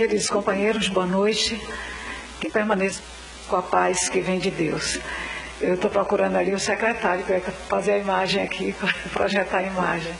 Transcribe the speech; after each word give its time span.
queridos 0.00 0.28
companheiros, 0.28 0.88
boa 0.88 1.04
noite. 1.04 1.60
Que 2.40 2.48
permaneça 2.48 3.02
com 3.48 3.56
a 3.56 3.60
paz 3.60 4.08
que 4.08 4.18
vem 4.18 4.38
de 4.38 4.50
Deus. 4.50 4.98
Eu 5.60 5.74
estou 5.74 5.90
procurando 5.90 6.36
ali 6.36 6.54
o 6.54 6.58
secretário 6.58 7.22
vai 7.28 7.38
fazer 7.68 7.92
a 7.92 7.98
imagem 7.98 8.42
aqui, 8.42 8.74
projetar 9.12 9.58
a 9.58 9.62
imagem. 9.62 10.14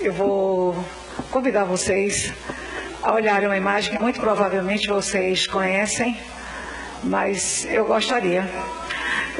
Eu 0.00 0.10
vou 0.14 0.74
convidar 1.30 1.64
vocês 1.64 2.32
a 3.02 3.12
olharem 3.12 3.46
uma 3.46 3.58
imagem 3.58 3.94
que 3.94 4.02
muito 4.02 4.18
provavelmente 4.20 4.88
vocês 4.88 5.46
conhecem, 5.46 6.18
mas 7.04 7.66
eu 7.66 7.84
gostaria 7.84 8.48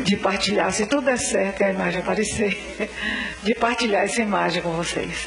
de 0.00 0.14
partilhar, 0.18 0.70
se 0.74 0.84
tudo 0.84 1.06
der 1.06 1.16
certo 1.18 1.62
e 1.62 1.64
a 1.64 1.70
imagem 1.70 2.02
aparecer, 2.02 2.54
de 3.42 3.54
partilhar 3.54 4.04
essa 4.04 4.20
imagem 4.20 4.60
com 4.60 4.72
vocês. 4.72 5.26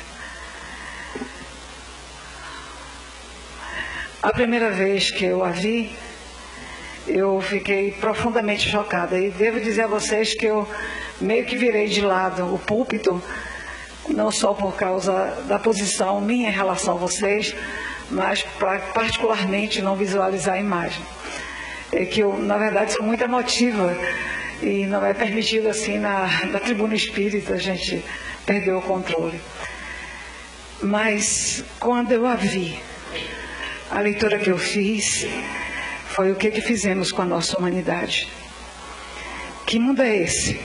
A 4.22 4.34
primeira 4.34 4.70
vez 4.70 5.10
que 5.10 5.24
eu 5.24 5.46
a 5.46 5.50
vi, 5.50 5.96
eu 7.08 7.40
fiquei 7.40 7.92
profundamente 7.92 8.70
chocada. 8.70 9.18
E 9.18 9.30
devo 9.30 9.62
dizer 9.62 9.84
a 9.84 9.88
vocês 9.88 10.34
que 10.34 10.46
eu 10.46 10.68
meio 11.22 11.46
que 11.46 11.56
virei 11.56 11.88
de 11.88 12.02
lado 12.02 12.54
o 12.54 12.60
púlpito, 12.60 13.24
não 14.10 14.30
só 14.30 14.54
por 14.54 14.76
causa 14.76 15.42
da 15.48 15.58
posição 15.58 16.20
minha 16.20 16.50
em 16.50 16.52
relação 16.52 16.96
a 16.96 16.98
vocês, 16.98 17.56
mas 18.12 18.44
para 18.60 18.80
particularmente 18.80 19.82
não 19.82 19.96
visualizar 19.96 20.56
a 20.56 20.60
imagem. 20.60 21.02
É 21.90 22.04
que 22.04 22.20
eu, 22.20 22.38
na 22.38 22.58
verdade, 22.58 22.92
sou 22.92 23.06
muito 23.06 23.24
emotiva 23.24 23.96
e 24.62 24.86
não 24.86 25.06
é 25.06 25.14
permitido 25.14 25.70
assim 25.70 25.98
na, 25.98 26.28
na 26.48 26.60
tribuna 26.60 26.94
espírita 26.94 27.54
a 27.54 27.58
gente 27.58 28.04
perder 28.46 28.74
o 28.74 28.82
controle. 28.82 29.40
Mas 30.82 31.64
quando 31.80 32.12
eu 32.12 32.26
a 32.26 32.36
vi, 32.36 32.78
a 33.90 34.00
leitura 34.00 34.38
que 34.38 34.50
eu 34.50 34.58
fiz 34.58 35.26
foi 36.10 36.32
o 36.32 36.36
que, 36.36 36.52
que 36.52 36.62
fizemos 36.62 37.12
com 37.12 37.22
a 37.22 37.26
nossa 37.26 37.58
humanidade. 37.58 38.32
Que 39.66 39.80
mundo 39.80 40.02
é 40.02 40.16
esse 40.16 40.60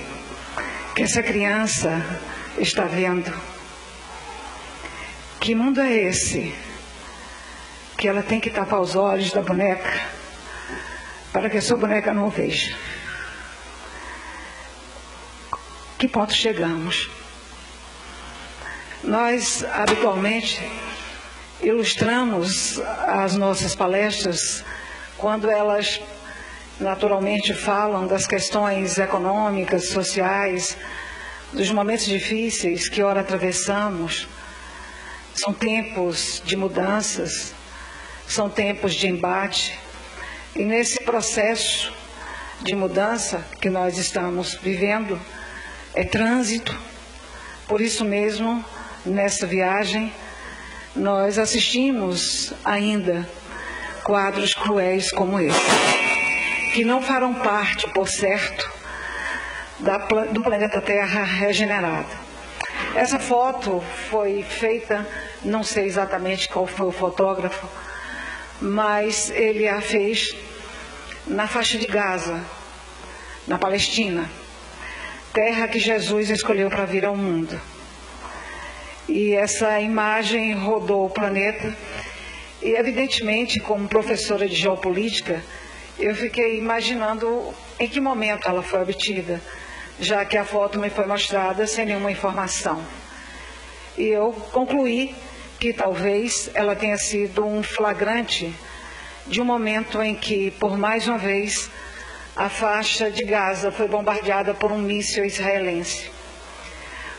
que 0.94 1.02
essa 1.02 1.22
criança 1.22 2.02
está 2.58 2.84
vendo? 2.84 3.32
Que 5.40 5.54
mundo 5.54 5.80
é 5.80 5.92
esse 5.92 6.54
que 7.96 8.08
ela 8.08 8.22
tem 8.22 8.40
que 8.40 8.50
tapar 8.50 8.80
os 8.80 8.94
olhos 8.94 9.32
da 9.32 9.42
boneca 9.42 10.06
para 11.32 11.48
que 11.48 11.56
a 11.56 11.62
sua 11.62 11.76
boneca 11.76 12.12
não 12.12 12.28
veja? 12.28 12.76
Que 15.98 16.08
ponto 16.08 16.34
chegamos? 16.34 17.10
Nós, 19.02 19.64
habitualmente, 19.64 20.62
ilustramos 21.62 22.80
as 23.06 23.34
nossas 23.34 23.74
palestras 23.74 24.64
quando 25.16 25.50
elas 25.50 26.00
naturalmente 26.80 27.54
falam 27.54 28.06
das 28.06 28.26
questões 28.26 28.98
econômicas, 28.98 29.88
sociais, 29.88 30.76
dos 31.52 31.70
momentos 31.70 32.06
difíceis 32.06 32.88
que 32.88 33.02
ora 33.02 33.20
atravessamos. 33.20 34.28
São 35.34 35.52
tempos 35.52 36.42
de 36.44 36.56
mudanças, 36.56 37.54
são 38.26 38.48
tempos 38.48 38.94
de 38.94 39.08
embate. 39.08 39.78
E 40.54 40.64
nesse 40.64 41.02
processo 41.02 41.92
de 42.60 42.74
mudança 42.74 43.44
que 43.60 43.68
nós 43.68 43.98
estamos 43.98 44.54
vivendo, 44.54 45.20
é 45.94 46.04
trânsito. 46.04 46.76
Por 47.66 47.80
isso 47.80 48.04
mesmo, 48.04 48.64
nessa 49.04 49.46
viagem, 49.46 50.12
nós 50.94 51.38
assistimos 51.38 52.52
ainda 52.64 53.28
quadros 54.04 54.54
cruéis 54.54 55.10
como 55.10 55.40
esse, 55.40 55.58
que 56.72 56.84
não 56.84 57.02
farão 57.02 57.34
parte, 57.34 57.88
por 57.90 58.08
certo, 58.08 58.70
da, 59.80 59.98
do 59.98 60.42
planeta 60.42 60.80
Terra 60.80 61.24
regenerado. 61.24 62.24
Essa 62.94 63.18
foto 63.18 63.82
foi 64.08 64.42
feita, 64.42 65.06
não 65.42 65.64
sei 65.64 65.86
exatamente 65.86 66.48
qual 66.48 66.66
foi 66.66 66.86
o 66.86 66.92
fotógrafo, 66.92 67.68
mas 68.60 69.30
ele 69.30 69.66
a 69.66 69.80
fez 69.80 70.34
na 71.26 71.48
faixa 71.48 71.76
de 71.76 71.86
Gaza, 71.86 72.44
na 73.48 73.58
Palestina, 73.58 74.30
terra 75.32 75.66
que 75.66 75.80
Jesus 75.80 76.30
escolheu 76.30 76.70
para 76.70 76.84
vir 76.84 77.04
ao 77.04 77.16
mundo. 77.16 77.60
E 79.08 79.34
essa 79.34 79.80
imagem 79.80 80.54
rodou 80.54 81.06
o 81.06 81.10
planeta. 81.10 81.76
E, 82.62 82.70
evidentemente, 82.70 83.60
como 83.60 83.86
professora 83.86 84.48
de 84.48 84.54
geopolítica, 84.54 85.42
eu 85.98 86.14
fiquei 86.14 86.58
imaginando 86.58 87.54
em 87.78 87.88
que 87.88 88.00
momento 88.00 88.48
ela 88.48 88.62
foi 88.62 88.80
obtida, 88.82 89.40
já 90.00 90.24
que 90.24 90.36
a 90.36 90.44
foto 90.44 90.78
me 90.78 90.90
foi 90.90 91.06
mostrada 91.06 91.66
sem 91.66 91.86
nenhuma 91.86 92.10
informação. 92.10 92.82
E 93.96 94.08
eu 94.08 94.32
concluí 94.52 95.14
que 95.60 95.72
talvez 95.72 96.50
ela 96.54 96.74
tenha 96.74 96.96
sido 96.96 97.44
um 97.46 97.62
flagrante 97.62 98.52
de 99.26 99.40
um 99.40 99.44
momento 99.44 100.02
em 100.02 100.14
que, 100.14 100.50
por 100.52 100.76
mais 100.76 101.06
uma 101.06 101.18
vez, 101.18 101.70
a 102.34 102.48
faixa 102.48 103.10
de 103.10 103.24
Gaza 103.24 103.70
foi 103.70 103.86
bombardeada 103.86 104.52
por 104.54 104.72
um 104.72 104.78
míssil 104.78 105.24
israelense. 105.24 106.13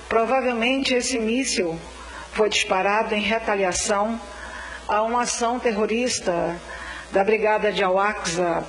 Provavelmente 0.07 0.93
esse 0.93 1.19
míssil 1.19 1.79
foi 2.31 2.49
disparado 2.49 3.15
em 3.15 3.21
retaliação 3.21 4.19
a 4.87 5.01
uma 5.01 5.23
ação 5.23 5.59
terrorista 5.59 6.59
da 7.11 7.23
Brigada 7.23 7.71
de 7.71 7.83
Al-Aqsa, 7.83 8.63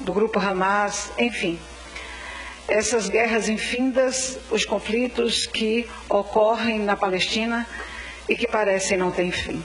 do 0.00 0.12
grupo 0.12 0.38
Hamas, 0.38 1.12
enfim. 1.18 1.58
Essas 2.68 3.08
guerras 3.08 3.48
infindas, 3.48 4.38
os 4.50 4.64
conflitos 4.64 5.44
que 5.46 5.88
ocorrem 6.08 6.78
na 6.78 6.96
Palestina 6.96 7.66
e 8.28 8.36
que 8.36 8.46
parecem 8.46 8.96
não 8.96 9.10
ter 9.10 9.32
fim. 9.32 9.62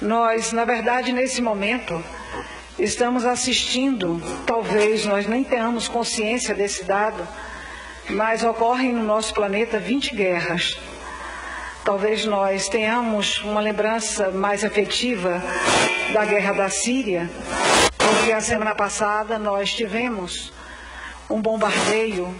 Nós, 0.00 0.52
na 0.52 0.64
verdade, 0.64 1.12
nesse 1.12 1.42
momento, 1.42 2.02
estamos 2.78 3.24
assistindo, 3.24 4.22
talvez 4.46 5.04
nós 5.04 5.26
nem 5.26 5.42
tenhamos 5.42 5.88
consciência 5.88 6.54
desse 6.54 6.84
dado, 6.84 7.26
mas 8.12 8.42
ocorrem 8.42 8.92
no 8.92 9.04
nosso 9.04 9.32
planeta 9.32 9.78
20 9.78 10.14
guerras. 10.14 10.76
Talvez 11.84 12.24
nós 12.24 12.68
tenhamos 12.68 13.38
uma 13.42 13.60
lembrança 13.60 14.30
mais 14.30 14.64
afetiva 14.64 15.42
da 16.12 16.24
guerra 16.24 16.52
da 16.52 16.68
Síria, 16.68 17.30
porque 17.96 18.32
a 18.32 18.40
semana 18.40 18.74
passada 18.74 19.38
nós 19.38 19.72
tivemos 19.72 20.52
um 21.28 21.40
bombardeio 21.40 22.34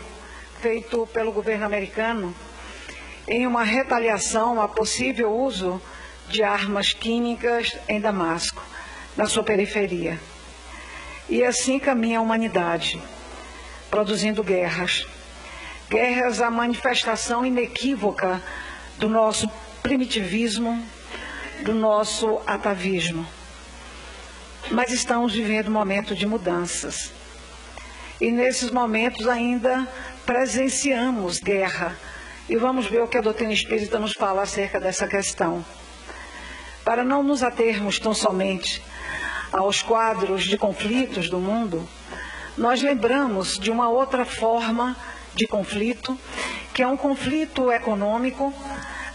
feito 0.60 1.08
pelo 1.12 1.32
governo 1.32 1.64
americano 1.64 2.34
em 3.26 3.46
uma 3.46 3.62
retaliação 3.62 4.60
a 4.60 4.68
possível 4.68 5.32
uso 5.32 5.80
de 6.28 6.42
armas 6.42 6.92
químicas 6.92 7.76
em 7.88 8.00
Damasco, 8.00 8.62
na 9.16 9.26
sua 9.26 9.42
periferia. 9.42 10.18
E 11.28 11.44
assim 11.44 11.78
caminha 11.78 12.18
a 12.18 12.22
humanidade, 12.22 13.00
produzindo 13.90 14.42
guerras 14.42 15.06
guerras 15.90 16.40
a 16.40 16.48
manifestação 16.48 17.44
inequívoca 17.44 18.40
do 18.96 19.08
nosso 19.08 19.50
primitivismo, 19.82 20.80
do 21.64 21.74
nosso 21.74 22.40
atavismo. 22.46 23.26
Mas 24.70 24.92
estamos 24.92 25.34
vivendo 25.34 25.66
um 25.66 25.72
momento 25.72 26.14
de 26.14 26.26
mudanças. 26.26 27.12
E 28.20 28.30
nesses 28.30 28.70
momentos 28.70 29.26
ainda 29.26 29.88
presenciamos 30.24 31.40
guerra. 31.40 31.98
E 32.48 32.54
vamos 32.54 32.86
ver 32.86 33.02
o 33.02 33.08
que 33.08 33.18
a 33.18 33.22
doutrina 33.22 33.52
espírita 33.52 33.98
nos 33.98 34.12
fala 34.12 34.42
acerca 34.42 34.78
dessa 34.78 35.08
questão. 35.08 35.64
Para 36.84 37.02
não 37.02 37.24
nos 37.24 37.42
atermos 37.42 37.98
tão 37.98 38.14
somente 38.14 38.80
aos 39.52 39.82
quadros 39.82 40.44
de 40.44 40.56
conflitos 40.56 41.28
do 41.28 41.40
mundo, 41.40 41.88
nós 42.56 42.80
lembramos 42.80 43.58
de 43.58 43.72
uma 43.72 43.88
outra 43.88 44.24
forma 44.24 44.94
de 44.94 45.10
conflito, 45.46 46.18
que 46.74 46.82
é 46.82 46.86
um 46.86 46.96
conflito 46.96 47.70
econômico, 47.70 48.52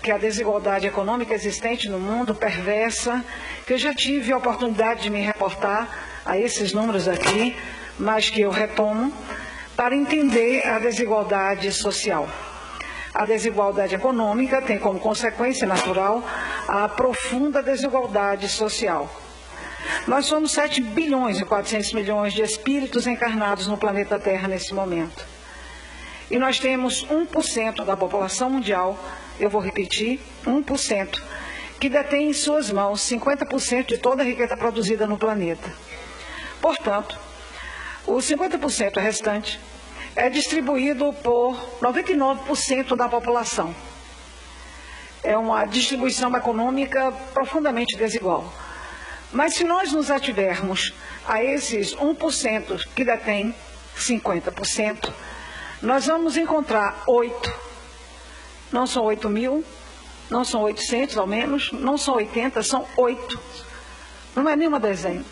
que 0.01 0.11
é 0.11 0.15
a 0.15 0.17
desigualdade 0.17 0.85
econômica 0.85 1.33
existente 1.33 1.89
no 1.89 1.99
mundo, 1.99 2.35
perversa, 2.35 3.25
que 3.65 3.73
eu 3.73 3.77
já 3.77 3.93
tive 3.93 4.31
a 4.31 4.37
oportunidade 4.37 5.03
de 5.03 5.09
me 5.09 5.21
reportar 5.21 6.21
a 6.25 6.37
esses 6.37 6.73
números 6.73 7.07
aqui, 7.07 7.55
mas 7.97 8.29
que 8.29 8.41
eu 8.41 8.51
retomo, 8.51 9.11
para 9.75 9.95
entender 9.95 10.65
a 10.67 10.79
desigualdade 10.79 11.71
social. 11.71 12.29
A 13.13 13.25
desigualdade 13.25 13.95
econômica 13.95 14.61
tem 14.61 14.77
como 14.77 14.99
consequência 14.99 15.65
natural 15.65 16.23
a 16.67 16.87
profunda 16.89 17.63
desigualdade 17.63 18.49
social. 18.49 19.09
Nós 20.07 20.25
somos 20.25 20.51
7 20.51 20.81
bilhões 20.81 21.39
e 21.39 21.45
400 21.45 21.93
milhões 21.93 22.33
de 22.33 22.41
espíritos 22.41 23.07
encarnados 23.07 23.67
no 23.67 23.77
planeta 23.77 24.19
Terra 24.19 24.47
nesse 24.47 24.73
momento. 24.73 25.34
E 26.29 26.37
nós 26.39 26.59
temos 26.59 27.05
1% 27.05 27.85
da 27.85 27.95
população 27.95 28.49
mundial, 28.49 28.97
eu 29.39 29.49
vou 29.49 29.61
repetir, 29.61 30.19
1%, 30.45 31.21
que 31.79 31.89
detém 31.89 32.29
em 32.29 32.33
suas 32.33 32.71
mãos 32.71 33.01
50% 33.01 33.85
de 33.85 33.97
toda 33.97 34.23
a 34.23 34.25
riqueza 34.25 34.57
produzida 34.57 35.05
no 35.05 35.17
planeta. 35.17 35.71
Portanto, 36.61 37.19
os 38.07 38.25
50% 38.25 38.99
restante 38.99 39.59
é 40.15 40.29
distribuído 40.29 41.13
por 41.21 41.55
99% 41.81 42.95
da 42.95 43.09
população. 43.09 43.75
É 45.23 45.37
uma 45.37 45.65
distribuição 45.65 46.35
econômica 46.35 47.11
profundamente 47.33 47.97
desigual. 47.97 48.51
Mas 49.31 49.55
se 49.55 49.63
nós 49.63 49.91
nos 49.91 50.09
ativermos 50.09 50.93
a 51.27 51.43
esses 51.43 51.95
1% 51.95 52.87
que 52.95 53.03
detém 53.03 53.53
50%, 53.97 55.11
nós 55.85 56.07
vamos 56.07 56.35
encontrar 56.35 57.03
oito. 57.07 57.53
Não 58.71 58.87
são 58.87 59.03
8 59.03 59.29
mil, 59.29 59.63
não 60.31 60.43
são 60.43 60.63
800 60.63 61.15
ao 61.15 61.27
menos, 61.27 61.71
não 61.71 61.95
são 61.95 62.15
80, 62.15 62.63
são 62.63 62.87
oito. 62.97 63.39
Não 64.35 64.49
é 64.49 64.55
nenhuma 64.55 64.79
desenho. 64.79 65.23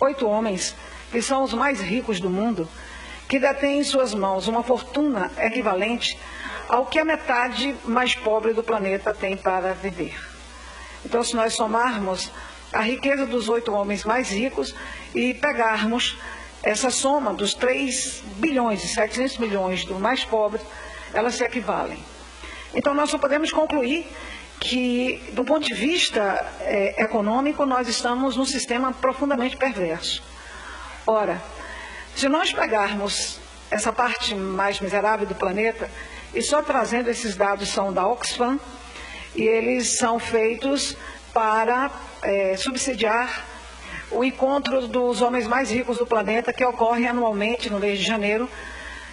Oito 0.00 0.26
homens, 0.26 0.74
que 1.12 1.22
são 1.22 1.44
os 1.44 1.54
mais 1.54 1.80
ricos 1.80 2.18
do 2.18 2.28
mundo, 2.28 2.68
que 3.28 3.38
detêm 3.38 3.78
em 3.78 3.84
suas 3.84 4.12
mãos 4.12 4.48
uma 4.48 4.64
fortuna 4.64 5.30
equivalente 5.38 6.18
ao 6.68 6.86
que 6.86 6.98
a 6.98 7.04
metade 7.04 7.74
mais 7.84 8.14
pobre 8.16 8.52
do 8.52 8.62
planeta 8.62 9.14
tem 9.14 9.36
para 9.36 9.72
viver. 9.72 10.18
Então, 11.04 11.22
se 11.22 11.36
nós 11.36 11.54
somarmos 11.54 12.28
a 12.72 12.80
riqueza 12.80 13.24
dos 13.24 13.48
oito 13.48 13.72
homens 13.72 14.04
mais 14.04 14.30
ricos 14.30 14.74
e 15.14 15.32
pegarmos 15.32 16.18
essa 16.62 16.90
soma 16.90 17.34
dos 17.34 17.54
3 17.54 18.22
bilhões 18.36 18.84
e 18.84 18.88
700 18.88 19.38
milhões 19.38 19.84
do 19.84 19.98
mais 19.98 20.24
pobre, 20.24 20.60
elas 21.12 21.34
se 21.34 21.44
equivalem. 21.44 21.98
Então, 22.74 22.94
nós 22.94 23.10
só 23.10 23.18
podemos 23.18 23.50
concluir 23.50 24.06
que, 24.60 25.20
do 25.32 25.44
ponto 25.44 25.66
de 25.66 25.74
vista 25.74 26.40
é, 26.60 27.02
econômico, 27.02 27.66
nós 27.66 27.88
estamos 27.88 28.36
num 28.36 28.46
sistema 28.46 28.92
profundamente 28.92 29.56
perverso. 29.56 30.22
Ora, 31.06 31.42
se 32.14 32.28
nós 32.28 32.52
pegarmos 32.52 33.40
essa 33.70 33.92
parte 33.92 34.34
mais 34.34 34.80
miserável 34.80 35.26
do 35.26 35.34
planeta, 35.34 35.90
e 36.32 36.40
só 36.40 36.62
trazendo 36.62 37.10
esses 37.10 37.34
dados 37.34 37.68
são 37.70 37.92
da 37.92 38.06
Oxfam, 38.06 38.58
e 39.34 39.42
eles 39.42 39.98
são 39.98 40.18
feitos 40.18 40.96
para 41.34 41.90
é, 42.22 42.56
subsidiar 42.56 43.51
o 44.12 44.22
encontro 44.22 44.86
dos 44.86 45.22
homens 45.22 45.46
mais 45.46 45.70
ricos 45.70 45.98
do 45.98 46.06
planeta, 46.06 46.52
que 46.52 46.64
ocorre 46.64 47.06
anualmente 47.06 47.70
no 47.70 47.78
mês 47.78 47.98
de 47.98 48.04
janeiro, 48.04 48.48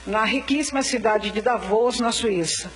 na 0.06 0.24
riquíssima 0.25 0.84
cidade 0.84 1.31
de 1.31 1.42
Davos, 1.42 2.00
na 2.00 2.12
Suíça. 2.12 2.72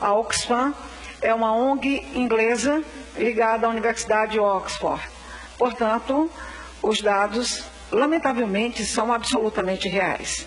A 0.00 0.12
Oxfam 0.12 0.74
é 1.20 1.32
uma 1.32 1.54
ONG 1.54 2.06
inglesa 2.14 2.82
ligada 3.16 3.66
à 3.66 3.70
Universidade 3.70 4.32
de 4.32 4.40
Oxford. 4.40 5.02
Portanto, 5.56 6.30
os 6.82 7.00
dados, 7.00 7.64
lamentavelmente, 7.90 8.84
são 8.84 9.12
absolutamente 9.12 9.88
reais. 9.88 10.46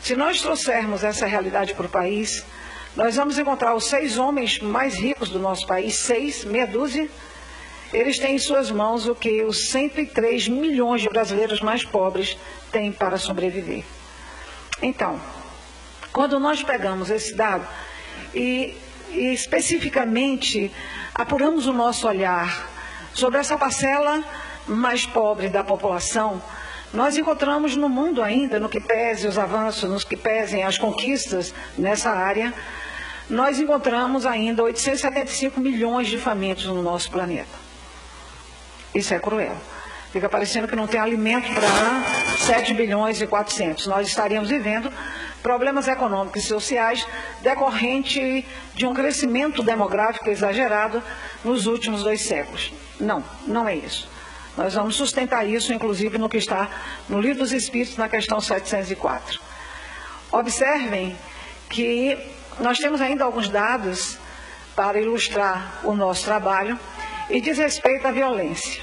Se 0.00 0.14
nós 0.14 0.40
trouxermos 0.40 1.02
essa 1.02 1.26
realidade 1.26 1.74
para 1.74 1.86
o 1.86 1.90
país, 1.90 2.44
nós 2.94 3.16
vamos 3.16 3.38
encontrar 3.38 3.74
os 3.74 3.86
seis 3.86 4.18
homens 4.18 4.60
mais 4.60 4.94
ricos 4.94 5.30
do 5.30 5.38
nosso 5.38 5.66
país, 5.66 5.98
seis, 5.98 6.44
meia 6.44 6.66
dúzia, 6.66 7.08
eles 7.92 8.18
têm 8.18 8.36
em 8.36 8.38
suas 8.38 8.70
mãos 8.70 9.06
o 9.06 9.14
que 9.14 9.42
os 9.42 9.70
103 9.70 10.48
milhões 10.48 11.00
de 11.00 11.08
brasileiros 11.08 11.60
mais 11.60 11.84
pobres 11.84 12.36
têm 12.70 12.92
para 12.92 13.16
sobreviver. 13.16 13.84
Então, 14.82 15.20
quando 16.12 16.38
nós 16.38 16.62
pegamos 16.62 17.10
esse 17.10 17.34
dado 17.34 17.66
e, 18.34 18.76
e 19.10 19.32
especificamente 19.32 20.70
apuramos 21.14 21.66
o 21.66 21.72
nosso 21.72 22.06
olhar 22.06 22.68
sobre 23.14 23.38
essa 23.38 23.56
parcela 23.56 24.22
mais 24.66 25.06
pobre 25.06 25.48
da 25.48 25.64
população, 25.64 26.42
nós 26.92 27.16
encontramos 27.16 27.76
no 27.76 27.88
mundo 27.88 28.22
ainda, 28.22 28.60
no 28.60 28.68
que 28.68 28.80
pese 28.80 29.26
os 29.26 29.38
avanços, 29.38 29.88
nos 29.88 30.04
que 30.04 30.16
pesem 30.16 30.62
as 30.62 30.78
conquistas 30.78 31.54
nessa 31.76 32.10
área, 32.10 32.52
nós 33.28 33.58
encontramos 33.58 34.24
ainda 34.24 34.62
875 34.62 35.60
milhões 35.60 36.08
de 36.08 36.18
famintos 36.18 36.64
no 36.66 36.82
nosso 36.82 37.10
planeta. 37.10 37.67
Isso 38.94 39.14
é 39.14 39.18
cruel. 39.18 39.56
Fica 40.12 40.28
parecendo 40.28 40.66
que 40.66 40.74
não 40.74 40.86
tem 40.86 40.98
alimento 40.98 41.48
para 41.52 42.36
7 42.38 42.72
bilhões 42.72 43.20
e 43.20 43.26
400. 43.26 43.86
Nós 43.86 44.08
estaríamos 44.08 44.48
vivendo 44.48 44.90
problemas 45.42 45.86
econômicos 45.86 46.44
e 46.44 46.46
sociais 46.46 47.06
decorrente 47.42 48.46
de 48.74 48.86
um 48.86 48.94
crescimento 48.94 49.62
demográfico 49.62 50.30
exagerado 50.30 51.02
nos 51.44 51.66
últimos 51.66 52.02
dois 52.02 52.22
séculos. 52.22 52.72
Não, 52.98 53.22
não 53.46 53.68
é 53.68 53.76
isso. 53.76 54.08
Nós 54.56 54.74
vamos 54.74 54.96
sustentar 54.96 55.46
isso, 55.46 55.72
inclusive, 55.72 56.18
no 56.18 56.28
que 56.28 56.38
está 56.38 56.68
no 57.08 57.20
Livro 57.20 57.40
dos 57.40 57.52
Espíritos, 57.52 57.96
na 57.96 58.08
questão 58.08 58.40
704. 58.40 59.40
Observem 60.32 61.16
que 61.68 62.18
nós 62.58 62.78
temos 62.78 63.00
ainda 63.00 63.24
alguns 63.24 63.48
dados 63.48 64.18
para 64.74 65.00
ilustrar 65.00 65.80
o 65.84 65.94
nosso 65.94 66.24
trabalho 66.24 66.78
e 67.28 67.40
diz 67.40 67.58
respeito 67.58 68.06
à 68.06 68.10
violência. 68.10 68.82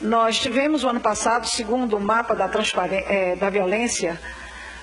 Nós 0.00 0.38
tivemos 0.38 0.84
o 0.84 0.88
ano 0.88 1.00
passado, 1.00 1.46
segundo 1.46 1.96
o 1.96 2.00
mapa 2.00 2.34
da, 2.34 2.50
é, 2.90 3.36
da 3.36 3.48
violência, 3.48 4.20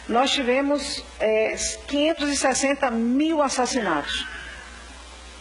nós 0.08 0.32
tivemos 0.32 1.04
é, 1.20 1.56
560 1.88 2.90
mil 2.92 3.42
assassinatos. 3.42 4.26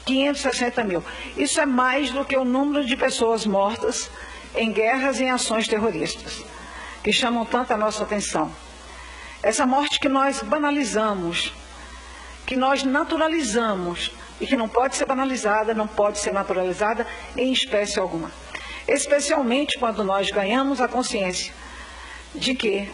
560 0.05 0.85
mil. 0.85 1.05
Isso 1.37 1.61
é 1.61 1.67
mais 1.67 2.11
do 2.11 2.25
que 2.25 2.37
o 2.37 2.44
número 2.44 2.85
de 2.85 2.97
pessoas 2.97 3.47
mortas 3.47 4.11
em 4.55 4.73
guerras 4.73 5.20
e 5.20 5.25
em 5.25 5.31
ações 5.31 5.69
terroristas, 5.69 6.44
que 7.02 7.12
chamam 7.12 7.44
tanto 7.44 7.73
a 7.73 7.76
nossa 7.76 8.02
atenção. 8.02 8.52
Essa 9.43 9.64
morte 9.67 9.99
que 10.00 10.08
nós 10.08 10.43
banalizamos, 10.43 11.52
que 12.47 12.56
nós 12.56 12.82
naturalizamos, 12.82 14.11
e 14.41 14.47
que 14.47 14.57
não 14.57 14.69
pode 14.69 14.97
ser 14.97 15.05
banalizada, 15.05 15.75
não 15.75 15.87
pode 15.87 16.19
ser 16.19 16.33
naturalizada 16.33 17.07
em 17.37 17.53
espécie 17.53 17.99
alguma. 17.99 18.33
Especialmente 18.89 19.79
quando 19.79 20.03
nós 20.03 20.31
ganhamos 20.31 20.81
a 20.81 20.89
consciência 20.89 21.53
de 22.35 22.55
que 22.55 22.91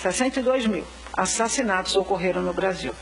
62 0.00 0.66
mil 0.66 0.84
assassinatos 1.12 1.94
ocorreram 1.96 2.40
no 2.40 2.52
Brasil. 2.52 2.94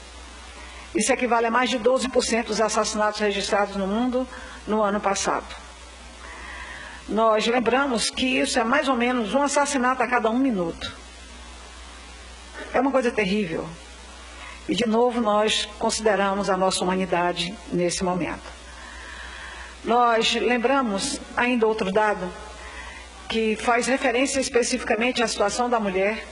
Isso 0.95 1.13
equivale 1.13 1.47
a 1.47 1.51
mais 1.51 1.71
de 1.71 1.79
12% 1.79 2.47
dos 2.47 2.61
assassinatos 2.61 3.21
registrados 3.21 3.77
no 3.77 3.87
mundo 3.87 4.27
no 4.67 4.83
ano 4.83 5.01
passado. 5.01 5.47
Nós 7.09 7.47
lembramos 7.47 8.11
que 8.11 8.27
isso 8.27 8.59
é 8.59 8.65
mais 8.65 8.89
ou 8.89 8.97
menos 8.97 9.33
um 9.33 9.43
assassinato 9.43 10.03
a 10.03 10.07
cada 10.07 10.29
um 10.29 10.39
minuto. 10.39 10.95
É 12.75 12.81
uma 12.81 12.91
coisa 12.91 13.11
terrível. 13.11 13.69
E, 14.69 14.75
de 14.75 14.87
novo, 14.87 15.19
nós 15.19 15.67
consideramos 15.79 16.51
a 16.51 16.57
nossa 16.57 16.85
humanidade 16.85 17.55
nesse 17.73 18.05
momento. 18.05 18.43
Nós 19.83 20.35
lembramos 20.35 21.19
ainda 21.35 21.67
outro 21.67 21.91
dado 21.91 22.31
que 23.31 23.57
faz 23.57 23.87
referência 23.87 24.41
especificamente 24.41 25.23
à 25.23 25.29
situação 25.29 25.71
da 25.71 25.81
mulher, 25.81 26.23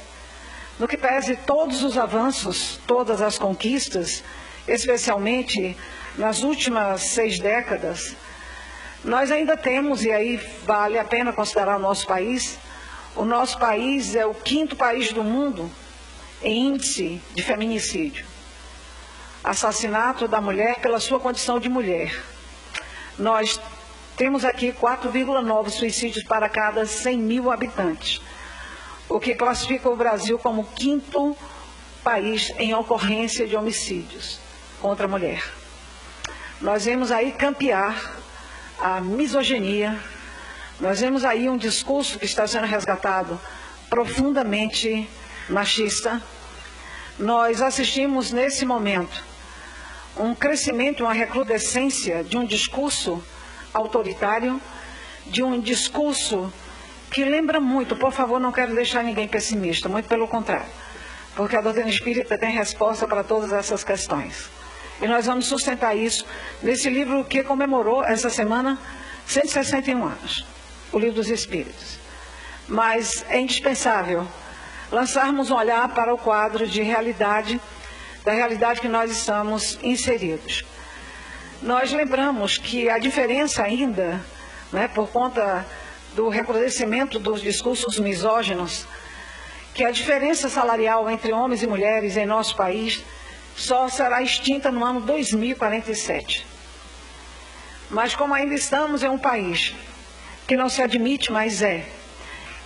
no 0.78 0.86
que 0.86 0.98
pese 0.98 1.34
todos 1.34 1.82
os 1.82 1.96
avanços, 1.96 2.78
todas 2.86 3.22
as 3.22 3.38
conquistas, 3.38 4.22
especialmente 4.68 5.74
nas 6.18 6.42
últimas 6.42 7.02
seis 7.02 7.38
décadas, 7.38 8.14
nós 9.02 9.30
ainda 9.30 9.56
temos, 9.56 10.04
e 10.04 10.12
aí 10.12 10.36
vale 10.64 10.98
a 10.98 11.04
pena 11.04 11.32
considerar 11.32 11.76
o 11.76 11.80
nosso 11.80 12.06
país, 12.06 12.58
o 13.14 13.24
nosso 13.24 13.58
país 13.58 14.14
é 14.14 14.26
o 14.26 14.34
quinto 14.34 14.76
país 14.76 15.10
do 15.10 15.24
mundo 15.24 15.70
em 16.46 16.68
índice 16.68 17.20
de 17.34 17.42
feminicídio. 17.42 18.24
Assassinato 19.42 20.28
da 20.28 20.40
mulher 20.40 20.76
pela 20.76 21.00
sua 21.00 21.18
condição 21.18 21.58
de 21.58 21.68
mulher. 21.68 22.16
Nós 23.18 23.60
temos 24.16 24.44
aqui 24.44 24.72
4,9 24.72 25.70
suicídios 25.70 26.24
para 26.24 26.48
cada 26.48 26.86
100 26.86 27.18
mil 27.18 27.50
habitantes, 27.50 28.20
o 29.08 29.18
que 29.18 29.34
classifica 29.34 29.90
o 29.90 29.96
Brasil 29.96 30.38
como 30.38 30.62
o 30.62 30.64
quinto 30.64 31.36
país 32.04 32.52
em 32.58 32.72
ocorrência 32.74 33.46
de 33.48 33.56
homicídios 33.56 34.38
contra 34.80 35.06
a 35.06 35.08
mulher. 35.08 35.42
Nós 36.60 36.84
vemos 36.84 37.10
aí 37.10 37.32
campear 37.32 38.14
a 38.78 39.00
misoginia, 39.00 39.98
nós 40.78 41.00
vemos 41.00 41.24
aí 41.24 41.48
um 41.48 41.56
discurso 41.56 42.20
que 42.20 42.24
está 42.24 42.46
sendo 42.46 42.66
resgatado 42.66 43.40
profundamente 43.90 45.08
machista, 45.48 46.22
nós 47.18 47.62
assistimos 47.62 48.30
nesse 48.30 48.64
momento 48.64 49.24
um 50.16 50.34
crescimento, 50.34 51.04
uma 51.04 51.12
recrudescência 51.12 52.24
de 52.24 52.36
um 52.38 52.44
discurso 52.44 53.22
autoritário, 53.72 54.60
de 55.26 55.42
um 55.42 55.60
discurso 55.60 56.52
que 57.10 57.24
lembra 57.24 57.60
muito, 57.60 57.94
por 57.96 58.12
favor, 58.12 58.40
não 58.40 58.52
quero 58.52 58.74
deixar 58.74 59.02
ninguém 59.02 59.28
pessimista, 59.28 59.88
muito 59.88 60.08
pelo 60.08 60.26
contrário, 60.26 60.66
porque 61.34 61.56
a 61.56 61.60
doutrina 61.60 61.88
espírita 61.88 62.38
tem 62.38 62.50
resposta 62.50 63.06
para 63.06 63.22
todas 63.22 63.52
essas 63.52 63.84
questões. 63.84 64.50
E 65.00 65.06
nós 65.06 65.26
vamos 65.26 65.46
sustentar 65.46 65.94
isso 65.94 66.24
nesse 66.62 66.88
livro 66.88 67.24
que 67.24 67.42
comemorou 67.42 68.02
essa 68.02 68.30
semana 68.30 68.78
161 69.26 70.04
anos, 70.04 70.46
o 70.92 70.98
Livro 70.98 71.16
dos 71.16 71.28
Espíritos. 71.28 71.98
Mas 72.66 73.24
é 73.28 73.38
indispensável 73.38 74.26
lançarmos 74.90 75.50
um 75.50 75.56
olhar 75.56 75.88
para 75.88 76.14
o 76.14 76.18
quadro 76.18 76.66
de 76.66 76.82
realidade, 76.82 77.60
da 78.24 78.32
realidade 78.32 78.80
que 78.80 78.88
nós 78.88 79.10
estamos 79.10 79.78
inseridos. 79.82 80.64
Nós 81.62 81.92
lembramos 81.92 82.58
que 82.58 82.88
a 82.88 82.98
diferença 82.98 83.62
ainda, 83.62 84.20
né, 84.72 84.88
por 84.88 85.08
conta 85.08 85.64
do 86.14 86.28
recrudescimento 86.28 87.18
dos 87.18 87.40
discursos 87.40 87.98
misóginos, 87.98 88.86
que 89.74 89.84
a 89.84 89.90
diferença 89.90 90.48
salarial 90.48 91.08
entre 91.10 91.32
homens 91.32 91.62
e 91.62 91.66
mulheres 91.66 92.16
em 92.16 92.24
nosso 92.24 92.56
país 92.56 93.04
só 93.56 93.88
será 93.88 94.22
extinta 94.22 94.70
no 94.70 94.84
ano 94.84 95.00
2047. 95.00 96.46
Mas 97.90 98.14
como 98.14 98.34
ainda 98.34 98.54
estamos 98.54 99.02
em 99.02 99.08
um 99.08 99.18
país 99.18 99.74
que 100.46 100.56
não 100.56 100.68
se 100.68 100.82
admite, 100.82 101.30
mas 101.30 101.62
é, 101.62 101.86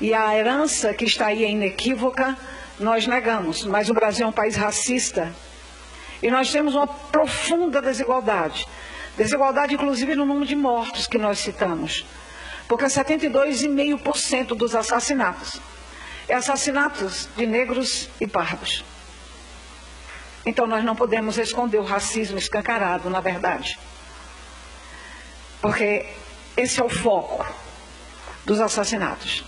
e 0.01 0.15
a 0.15 0.37
herança 0.37 0.95
que 0.95 1.05
está 1.05 1.27
aí 1.27 1.45
é 1.45 1.51
inequívoca, 1.51 2.37
nós 2.79 3.07
negamos. 3.07 3.65
Mas 3.65 3.91
o 3.91 3.95
Brasil 3.95 4.25
é 4.25 4.29
um 4.29 4.33
país 4.33 4.57
racista 4.57 5.33
e 6.23 6.31
nós 6.31 6.51
temos 6.51 6.75
uma 6.75 6.87
profunda 6.87 7.83
desigualdade. 7.83 8.67
Desigualdade, 9.17 9.75
inclusive, 9.75 10.15
no 10.15 10.25
número 10.25 10.47
de 10.47 10.57
mortos 10.57 11.07
que 11.07 11.19
nós 11.19 11.39
citamos. 11.39 12.05
Porque 12.67 12.87
72,5% 12.87 14.49
dos 14.49 14.75
assassinatos 14.75 15.61
é 16.29 16.35
assassinatos 16.35 17.29
de 17.37 17.45
negros 17.45 18.09
e 18.21 18.27
pardos. 18.27 18.85
Então 20.47 20.67
nós 20.67 20.85
não 20.85 20.97
podemos 20.97 21.37
esconder 21.37 21.79
o 21.79 21.85
racismo 21.85 22.39
escancarado, 22.39 23.11
na 23.11 23.21
verdade. 23.21 23.79
Porque 25.61 26.07
esse 26.57 26.81
é 26.81 26.85
o 26.85 26.89
foco 26.89 27.45
dos 28.47 28.61
assassinatos. 28.61 29.45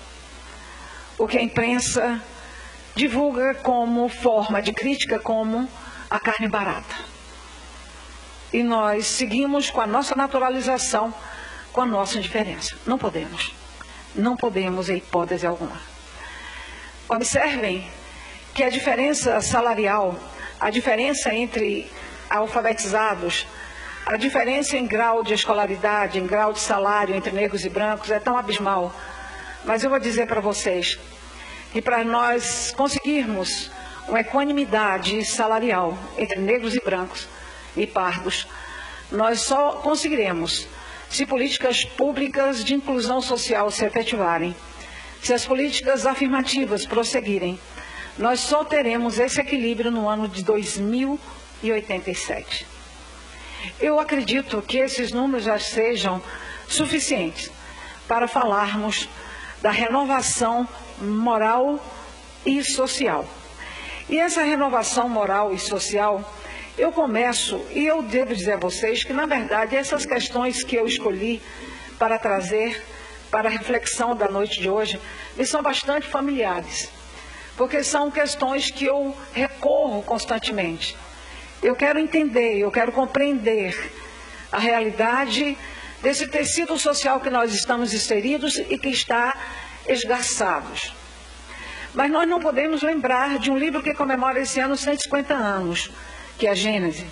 O 1.22 1.28
que 1.28 1.38
a 1.38 1.42
imprensa 1.42 2.20
divulga 2.96 3.54
como 3.54 4.08
forma 4.08 4.60
de 4.60 4.72
crítica, 4.72 5.20
como 5.20 5.68
a 6.10 6.18
carne 6.18 6.48
barata. 6.48 6.96
E 8.52 8.60
nós 8.64 9.06
seguimos 9.06 9.70
com 9.70 9.80
a 9.80 9.86
nossa 9.86 10.16
naturalização, 10.16 11.14
com 11.72 11.82
a 11.82 11.86
nossa 11.86 12.18
indiferença. 12.18 12.76
Não 12.84 12.98
podemos. 12.98 13.54
Não 14.16 14.36
podemos, 14.36 14.88
em 14.88 14.96
hipótese 14.96 15.46
alguma. 15.46 15.80
Observem 17.08 17.88
que 18.52 18.64
a 18.64 18.68
diferença 18.68 19.40
salarial 19.40 20.18
a 20.58 20.70
diferença 20.70 21.32
entre 21.32 21.88
alfabetizados, 22.28 23.46
a 24.04 24.16
diferença 24.16 24.76
em 24.76 24.88
grau 24.88 25.22
de 25.22 25.34
escolaridade, 25.34 26.18
em 26.18 26.26
grau 26.26 26.52
de 26.52 26.58
salário 26.58 27.14
entre 27.14 27.30
negros 27.30 27.64
e 27.64 27.68
brancos 27.68 28.10
é 28.10 28.18
tão 28.18 28.36
abismal. 28.36 28.92
Mas 29.64 29.84
eu 29.84 29.90
vou 29.90 30.00
dizer 30.00 30.26
para 30.26 30.40
vocês 30.40 30.98
que 31.72 31.82
para 31.82 32.04
nós 32.04 32.72
conseguirmos 32.76 33.70
uma 34.08 34.20
equanimidade 34.20 35.24
salarial 35.24 35.96
entre 36.16 36.38
negros 36.38 36.74
e 36.74 36.80
brancos 36.80 37.28
e 37.76 37.86
pardos, 37.86 38.46
nós 39.10 39.40
só 39.40 39.72
conseguiremos 39.82 40.66
se 41.08 41.26
políticas 41.26 41.84
públicas 41.84 42.64
de 42.64 42.74
inclusão 42.74 43.20
social 43.20 43.70
se 43.70 43.84
efetivarem, 43.84 44.56
se 45.22 45.32
as 45.32 45.44
políticas 45.44 46.06
afirmativas 46.06 46.86
prosseguirem 46.86 47.58
nós 48.18 48.40
só 48.40 48.64
teremos 48.64 49.18
esse 49.18 49.40
equilíbrio 49.40 49.90
no 49.90 50.06
ano 50.08 50.28
de 50.28 50.44
2087. 50.44 52.66
Eu 53.80 53.98
acredito 53.98 54.62
que 54.62 54.78
esses 54.78 55.10
números 55.12 55.44
já 55.44 55.58
sejam 55.58 56.22
suficientes 56.68 57.50
para 58.06 58.28
falarmos 58.28 59.08
da 59.62 59.70
renovação 59.70 60.68
moral 61.02 61.78
e 62.46 62.62
social. 62.64 63.26
E 64.08 64.18
essa 64.18 64.42
renovação 64.42 65.08
moral 65.08 65.52
e 65.52 65.58
social, 65.58 66.22
eu 66.78 66.92
começo, 66.92 67.60
e 67.70 67.86
eu 67.86 68.02
devo 68.02 68.34
dizer 68.34 68.52
a 68.52 68.56
vocês 68.56 69.04
que, 69.04 69.12
na 69.12 69.26
verdade, 69.26 69.76
essas 69.76 70.06
questões 70.06 70.62
que 70.62 70.76
eu 70.76 70.86
escolhi 70.86 71.42
para 71.98 72.18
trazer 72.18 72.82
para 73.30 73.48
a 73.48 73.52
reflexão 73.52 74.14
da 74.14 74.28
noite 74.28 74.60
de 74.60 74.68
hoje, 74.68 75.00
me 75.36 75.46
são 75.46 75.62
bastante 75.62 76.06
familiares 76.06 76.90
porque 77.56 77.82
são 77.82 78.10
questões 78.10 78.70
que 78.70 78.84
eu 78.84 79.16
recorro 79.32 80.02
constantemente. 80.02 80.96
Eu 81.62 81.76
quero 81.76 81.98
entender, 81.98 82.58
eu 82.58 82.70
quero 82.70 82.92
compreender 82.92 83.92
a 84.50 84.58
realidade 84.58 85.56
desse 86.02 86.26
tecido 86.26 86.76
social 86.78 87.20
que 87.20 87.30
nós 87.30 87.54
estamos 87.54 87.94
inseridos 87.94 88.56
e 88.56 88.76
que 88.76 88.88
está 88.88 89.32
esgarçados. 89.86 90.92
Mas 91.94 92.10
nós 92.10 92.28
não 92.28 92.40
podemos 92.40 92.82
lembrar 92.82 93.38
de 93.38 93.50
um 93.50 93.58
livro 93.58 93.82
que 93.82 93.94
comemora 93.94 94.40
esse 94.40 94.58
ano 94.58 94.76
150 94.76 95.34
anos, 95.34 95.90
que 96.38 96.46
é 96.46 96.50
a 96.50 96.54
Gênese. 96.54 97.06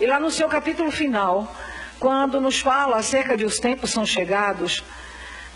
E 0.00 0.06
lá 0.06 0.18
no 0.18 0.30
seu 0.30 0.48
capítulo 0.48 0.90
final, 0.90 1.54
quando 1.98 2.40
nos 2.40 2.60
fala 2.60 2.96
acerca 2.96 3.36
de 3.36 3.44
os 3.44 3.58
tempos 3.58 3.90
são 3.90 4.06
chegados, 4.06 4.82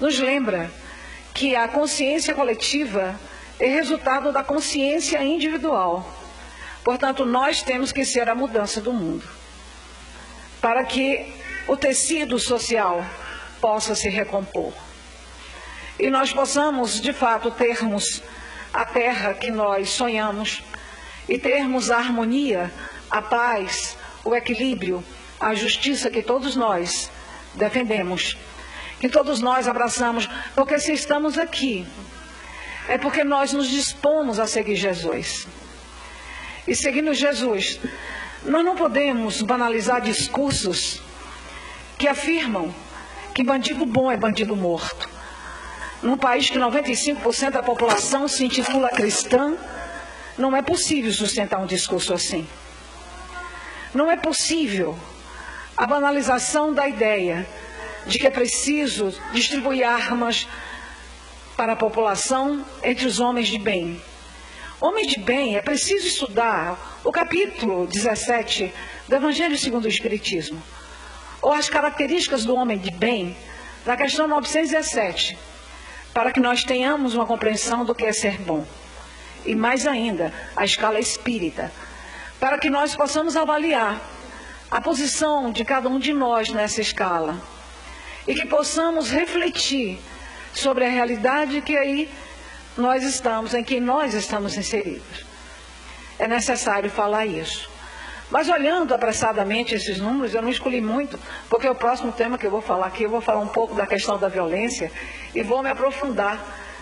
nos 0.01 0.19
lembra 0.19 0.71
que 1.33 1.57
a 1.57 1.69
consciência 1.69 2.35
coletiva 2.35 3.19
é 3.59 3.69
resultado 3.69 4.33
da 4.33 4.43
consciência 4.43 5.23
individual. 5.23 6.07
Portanto, 6.85 7.25
nós 7.25 7.63
temos 7.63 7.93
que 7.93 8.05
ser 8.05 8.29
a 8.29 8.35
mudança 8.35 8.81
do 8.81 8.93
mundo. 8.93 9.25
Para 10.61 10.85
que 10.85 11.33
o 11.69 11.77
tecido 11.77 12.39
social 12.39 13.05
possa 13.61 13.95
se 13.95 14.09
recompor. 14.09 14.73
E 16.03 16.11
nós 16.11 16.33
possamos, 16.33 17.01
de 17.01 17.13
fato, 17.13 17.49
termos 17.53 18.25
a 18.75 18.85
terra 18.85 19.35
que 19.35 19.53
nós 19.53 19.91
sonhamos 19.91 20.61
e 21.29 21.39
termos 21.39 21.93
a 21.93 21.99
harmonia, 21.99 22.73
a 23.09 23.23
paz, 23.23 23.97
o 24.25 24.35
equilíbrio, 24.35 25.05
a 25.39 25.55
justiça 25.55 26.11
que 26.11 26.21
todos 26.21 26.57
nós 26.57 27.09
defendemos, 27.55 28.37
que 28.99 29.09
todos 29.09 29.41
nós 29.41 29.69
abraçamos, 29.69 30.29
porque 30.57 30.81
se 30.81 30.93
estamos 30.93 31.39
aqui 31.39 31.87
é 32.89 32.99
porque 32.99 33.23
nós 33.23 33.53
nos 33.53 33.69
dispomos 33.69 34.41
a 34.41 34.47
seguir 34.49 34.75
Jesus. 34.75 35.47
E 36.67 36.75
seguindo 36.75 37.15
Jesus, 37.15 37.79
nós 38.45 38.65
não 38.65 38.75
podemos 38.75 39.41
banalizar 39.41 40.01
discursos 40.01 41.01
que 41.97 42.09
afirmam 42.09 42.75
que 43.33 43.45
bandido 43.45 43.87
bom 43.87 44.11
é 44.11 44.17
bandido 44.17 44.57
morto. 44.57 45.12
Num 46.03 46.17
país 46.17 46.51
que 46.51 46.59
95% 46.59 47.51
da 47.51 47.63
população 47.63 48.27
se 48.27 48.45
intitula 48.45 48.89
cristã, 48.89 49.57
não 50.37 50.57
é 50.57 50.61
possível 50.61 51.13
sustentar 51.13 51.61
um 51.61 51.67
discurso 51.67 52.13
assim. 52.13 52.47
Não 53.95 54.11
é 54.11 54.17
possível 54.17 54.99
a 55.77 55.87
banalização 55.87 56.73
da 56.75 56.89
ideia 56.89 57.47
de 58.07 58.19
que 58.19 58.27
é 58.27 58.31
preciso 58.31 59.15
distribuir 59.33 59.87
armas 59.87 60.49
para 61.57 61.75
a 61.75 61.77
população 61.77 62.65
entre 62.83 63.07
os 63.07 63.21
homens 63.21 63.49
de 63.49 63.59
bem. 63.59 64.03
Homem 64.81 65.07
de 65.07 65.21
bem, 65.21 65.57
é 65.57 65.63
preciso 65.63 66.09
estudar 66.09 67.01
o 67.05 67.13
capítulo 67.13 67.87
17 67.87 68.75
do 69.07 69.15
Evangelho 69.15 69.57
segundo 69.57 69.85
o 69.85 69.89
Espiritismo, 69.89 70.61
ou 71.41 71.53
as 71.53 71.69
características 71.69 72.45
do 72.45 72.57
homem 72.57 72.79
de 72.79 72.91
bem, 72.91 73.37
na 73.87 73.97
questão 73.97 74.27
917, 74.27 75.39
para 76.13 76.33
que 76.33 76.41
nós 76.41 76.65
tenhamos 76.65 77.15
uma 77.15 77.27
compreensão 77.27 77.85
do 77.85 77.95
que 77.95 78.05
é 78.05 78.13
ser 78.13 78.39
bom. 78.39 78.67
E 79.45 79.55
mais 79.55 79.87
ainda, 79.87 80.33
a 80.55 80.65
escala 80.65 81.01
espírita, 81.01 81.73
para 82.39 82.59
que 82.59 82.71
nós 82.71 82.95
possamos 82.95 83.37
avaliar 83.37 84.01
a 84.71 84.81
posição 84.81 85.51
de 85.51 85.65
cada 85.65 85.89
um 85.89 85.99
de 85.99 86.13
nós 86.13 86.51
nessa 86.51 86.81
escala 86.81 87.41
e 88.27 88.35
que 88.35 88.47
possamos 88.47 89.11
refletir 89.11 89.99
sobre 90.55 90.85
a 90.85 90.89
realidade 90.89 91.61
que 91.61 91.77
aí 91.77 92.09
nós 92.77 93.03
estamos, 93.03 93.55
em 93.55 93.65
que 93.65 93.81
nós 93.81 94.15
estamos 94.15 94.57
inseridos. 94.57 95.27
É 96.19 96.29
necessário 96.29 96.91
falar 96.91 97.27
isso. 97.27 97.71
Mas 98.31 98.49
olhando 98.49 98.95
apressadamente 98.95 99.75
esses 99.75 99.99
números, 99.99 100.35
eu 100.35 100.41
não 100.41 100.49
escolhi 100.49 100.81
muito, 100.81 101.19
porque 101.51 101.69
o 101.69 101.75
próximo 101.75 102.13
tema 102.13 102.39
que 102.39 102.47
eu 102.47 102.51
vou 102.51 102.63
falar 102.63 102.87
aqui, 102.87 103.03
eu 103.03 103.11
vou 103.11 103.21
falar 103.21 103.41
um 103.41 103.49
pouco 103.49 103.75
da 103.75 103.87
questão 103.87 104.19
da 104.19 104.29
violência 104.29 104.91
e 105.35 105.43
vou 105.43 105.63
me 105.63 105.71
aprofundar 105.71 106.39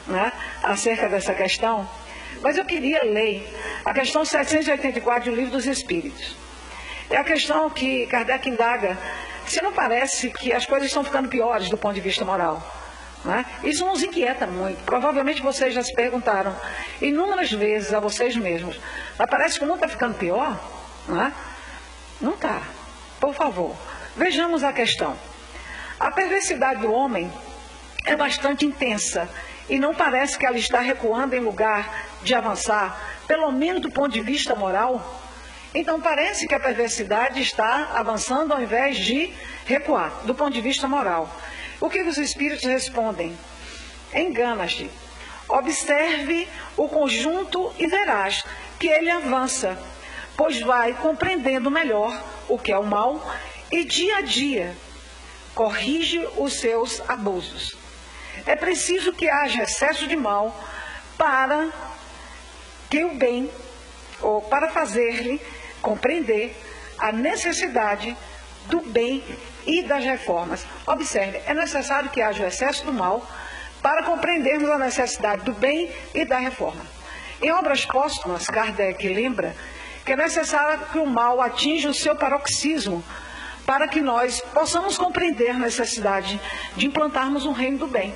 né, 0.06 0.32
acerca 0.62 1.08
dessa 1.08 1.34
questão. 1.34 1.88
Mas 2.42 2.56
eu 2.56 2.64
queria 2.64 3.04
ler 3.04 3.48
a 3.84 3.92
questão 3.92 4.24
784 4.24 5.30
do 5.30 5.36
Livro 5.36 5.52
dos 5.52 5.66
Espíritos. 5.66 6.36
É 7.08 7.16
a 7.16 7.24
questão 7.24 7.68
que 7.68 8.06
Kardec 8.06 8.48
indaga 8.48 8.96
se 9.46 9.60
não 9.62 9.72
parece 9.72 10.30
que 10.30 10.52
as 10.52 10.64
coisas 10.64 10.88
estão 10.88 11.02
ficando 11.02 11.28
piores 11.28 11.68
do 11.68 11.76
ponto 11.76 11.94
de 11.94 12.00
vista 12.00 12.24
moral. 12.24 12.62
Né? 13.24 13.44
Isso 13.64 13.84
nos 13.84 14.02
inquieta 14.02 14.46
muito. 14.46 14.82
Provavelmente 14.84 15.42
vocês 15.42 15.74
já 15.74 15.82
se 15.82 15.92
perguntaram 15.92 16.54
inúmeras 17.02 17.50
vezes 17.50 17.92
a 17.92 18.00
vocês 18.00 18.36
mesmos. 18.36 18.80
Mas 19.18 19.28
parece 19.28 19.58
que 19.58 19.64
o 19.64 19.68
mundo 19.68 19.76
está 19.76 19.88
ficando 19.88 20.14
pior. 20.14 20.58
Né? 21.08 21.32
Não 22.20 22.34
está. 22.34 22.62
Por 23.18 23.34
favor, 23.34 23.76
vejamos 24.16 24.62
a 24.62 24.72
questão. 24.72 25.16
A 25.98 26.10
perversidade 26.10 26.80
do 26.80 26.92
homem 26.92 27.30
é 28.04 28.16
bastante 28.16 28.64
intensa 28.64 29.28
e 29.68 29.78
não 29.78 29.94
parece 29.94 30.38
que 30.38 30.44
ela 30.44 30.58
está 30.58 30.80
recuando 30.80 31.34
em 31.34 31.40
lugar 31.40 32.08
de 32.22 32.34
avançar, 32.34 33.22
pelo 33.26 33.50
menos 33.52 33.82
do 33.82 33.90
ponto 33.90 34.10
de 34.10 34.20
vista 34.20 34.54
moral. 34.54 35.20
Então 35.72 36.00
parece 36.00 36.48
que 36.48 36.54
a 36.54 36.60
perversidade 36.60 37.40
está 37.40 37.92
avançando 37.94 38.52
ao 38.52 38.60
invés 38.60 38.96
de 38.96 39.32
recuar, 39.66 40.10
do 40.24 40.34
ponto 40.34 40.52
de 40.52 40.60
vista 40.60 40.88
moral. 40.88 41.30
O 41.80 41.88
que 41.88 42.02
os 42.02 42.18
espíritos 42.18 42.64
respondem? 42.64 43.38
Engana-te. 44.12 44.90
Observe 45.48 46.48
o 46.76 46.88
conjunto 46.88 47.72
e 47.78 47.86
verás 47.86 48.44
que 48.78 48.88
ele 48.88 49.10
avança, 49.10 49.78
pois 50.36 50.60
vai 50.60 50.94
compreendendo 50.94 51.70
melhor 51.70 52.20
o 52.48 52.58
que 52.58 52.72
é 52.72 52.78
o 52.78 52.84
mal 52.84 53.24
e 53.70 53.84
dia 53.84 54.18
a 54.18 54.20
dia 54.20 54.76
corrige 55.54 56.26
os 56.36 56.54
seus 56.54 57.02
abusos. 57.08 57.79
É 58.46 58.56
preciso 58.56 59.12
que 59.12 59.28
haja 59.28 59.62
excesso 59.62 60.06
de 60.06 60.16
mal 60.16 60.54
para 61.16 61.68
que 62.88 63.04
o 63.04 63.14
bem, 63.14 63.50
ou 64.20 64.42
para 64.42 64.70
fazer-lhe 64.70 65.40
compreender 65.80 66.56
a 66.98 67.12
necessidade 67.12 68.16
do 68.66 68.80
bem 68.80 69.22
e 69.66 69.82
das 69.82 70.04
reformas. 70.04 70.66
Observe, 70.86 71.40
é 71.46 71.54
necessário 71.54 72.10
que 72.10 72.20
haja 72.20 72.44
o 72.44 72.46
excesso 72.46 72.84
do 72.84 72.92
mal 72.92 73.26
para 73.82 74.02
compreendermos 74.02 74.68
a 74.68 74.78
necessidade 74.78 75.42
do 75.42 75.52
bem 75.52 75.90
e 76.14 76.24
da 76.24 76.38
reforma. 76.38 76.84
Em 77.40 77.50
obras 77.52 77.86
póstumas, 77.86 78.46
Kardec 78.46 79.08
lembra 79.08 79.56
que 80.04 80.12
é 80.12 80.16
necessário 80.16 80.86
que 80.86 80.98
o 80.98 81.06
mal 81.06 81.40
atinja 81.40 81.88
o 81.88 81.94
seu 81.94 82.14
paroxismo 82.14 83.02
para 83.64 83.88
que 83.88 84.00
nós 84.00 84.40
possamos 84.52 84.98
compreender 84.98 85.50
a 85.50 85.58
necessidade 85.58 86.40
de 86.76 86.86
implantarmos 86.86 87.46
um 87.46 87.52
reino 87.52 87.78
do 87.78 87.86
bem 87.86 88.12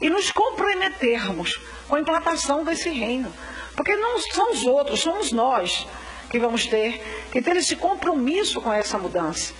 e 0.00 0.08
nos 0.08 0.30
comprometermos 0.30 1.58
com 1.88 1.96
a 1.96 2.00
implantação 2.00 2.64
desse 2.64 2.90
reino. 2.90 3.32
Porque 3.74 3.94
não 3.96 4.18
são 4.18 4.52
os 4.52 4.64
outros, 4.64 5.00
somos 5.00 5.32
nós 5.32 5.86
que 6.30 6.38
vamos 6.38 6.66
ter 6.66 7.02
que 7.32 7.40
ter 7.40 7.56
esse 7.56 7.76
compromisso 7.76 8.60
com 8.60 8.72
essa 8.72 8.98
mudança. 8.98 9.54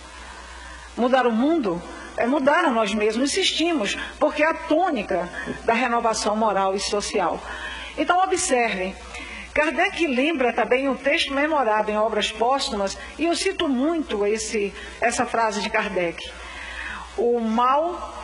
Mudar 0.96 1.26
o 1.26 1.32
mundo 1.32 1.80
é 2.16 2.26
mudar 2.26 2.64
a 2.64 2.70
nós 2.70 2.92
mesmos, 2.92 3.30
insistimos, 3.30 3.96
porque 4.18 4.42
é 4.42 4.46
a 4.46 4.54
tônica 4.54 5.28
da 5.64 5.72
renovação 5.72 6.34
moral 6.36 6.74
e 6.74 6.80
social. 6.80 7.40
Então, 7.96 8.22
observem, 8.22 8.94
Kardec 9.54 10.06
lembra 10.06 10.52
também 10.52 10.88
um 10.88 10.96
texto 10.96 11.32
memorável 11.32 11.94
em 11.94 11.98
obras 11.98 12.30
póstumas, 12.30 12.98
e 13.18 13.26
eu 13.26 13.36
cito 13.36 13.68
muito 13.68 14.26
esse, 14.26 14.74
essa 15.00 15.24
frase 15.24 15.62
de 15.62 15.70
Kardec. 15.70 16.30
O 17.16 17.40
mal 17.40 18.17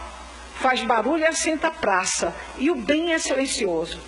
faz 0.54 0.82
barulho 0.82 1.22
e 1.22 1.26
assenta 1.26 1.68
a 1.68 1.70
praça, 1.70 2.34
e 2.58 2.70
o 2.70 2.74
bem 2.74 3.12
é 3.12 3.18
silencioso. 3.18 4.00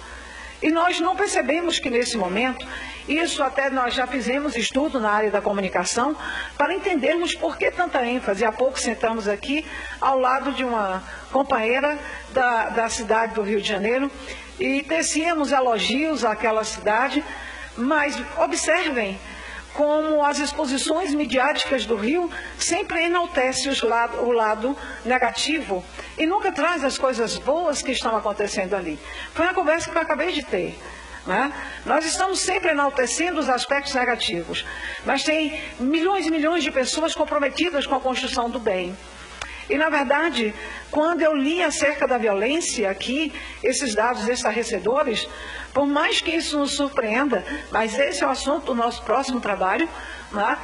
E 0.63 0.71
nós 0.71 0.99
não 1.01 1.15
percebemos 1.15 1.79
que 1.79 1.91
nesse 1.91 2.17
momento, 2.17 2.67
isso 3.07 3.43
até 3.43 3.69
nós 3.69 3.95
já 3.95 4.07
fizemos 4.07 4.57
estudo 4.57 4.99
na 4.99 5.11
área 5.11 5.31
da 5.31 5.43
comunicação, 5.43 6.17
para 6.57 6.75
entendermos 6.75 7.35
por 7.35 7.59
que 7.59 7.71
tanta 7.71 8.05
ênfase. 8.05 8.45
Há 8.45 8.51
pouco 8.53 8.81
sentamos 8.81 9.29
aqui 9.29 9.67
ao 10.01 10.19
lado 10.19 10.53
de 10.53 10.65
uma 10.65 11.03
companheira 11.31 11.99
da, 12.31 12.71
da 12.71 12.89
cidade 12.89 13.35
do 13.35 13.43
Rio 13.43 13.61
de 13.61 13.69
Janeiro 13.69 14.11
e 14.59 14.83
tecíamos 14.83 15.53
elogios 15.53 16.25
àquela 16.25 16.65
cidade, 16.65 17.23
mas 17.77 18.19
observem, 18.39 19.21
como 19.75 20.25
as 20.25 20.39
exposições 20.39 21.13
midiáticas 21.13 21.85
do 21.85 21.97
Rio 21.97 22.31
sempre 22.59 23.05
enaltecem 23.05 23.71
o 24.23 24.33
lado 24.33 24.75
negativo 25.05 25.85
e 26.19 26.27
nunca 26.27 26.51
traz 26.53 26.83
as 26.85 26.97
coisas 26.99 27.37
boas 27.39 27.83
que 27.83 27.93
estão 27.93 28.17
acontecendo 28.17 28.75
ali. 28.75 28.99
Foi 29.35 29.45
uma 29.45 29.55
conversa 29.55 29.91
que 29.91 29.97
eu 29.97 30.03
acabei 30.03 30.33
de 30.33 30.43
ter. 30.43 30.79
Né? 31.27 31.53
Nós 31.85 32.05
estamos 32.05 32.41
sempre 32.41 32.71
enaltecendo 32.71 33.41
os 33.41 33.49
aspectos 33.49 33.93
negativos, 33.95 34.65
mas 35.05 35.25
tem 35.25 35.61
milhões 35.79 36.27
e 36.27 36.31
milhões 36.31 36.63
de 36.63 36.71
pessoas 36.71 37.15
comprometidas 37.15 37.87
com 37.87 37.97
a 37.97 38.01
construção 38.01 38.49
do 38.49 38.61
bem. 38.61 38.97
E, 39.69 39.77
na 39.77 39.89
verdade, 39.89 40.55
quando 40.93 41.23
eu 41.23 41.35
li 41.35 41.61
acerca 41.61 42.07
da 42.07 42.17
violência 42.17 42.89
aqui, 42.89 43.33
esses 43.63 43.95
dados 43.97 44.29
estarrecedores, 44.29 45.29
por 45.75 45.87
mais 45.87 46.21
que 46.21 46.31
isso 46.31 46.57
nos 46.57 46.77
surpreenda, 46.77 47.45
mas 47.73 47.99
esse 47.99 48.23
é 48.23 48.27
o 48.27 48.31
assunto 48.31 48.67
do 48.67 48.75
nosso 48.75 49.03
próximo 49.03 49.41
trabalho, 49.41 49.89
né? 50.31 50.57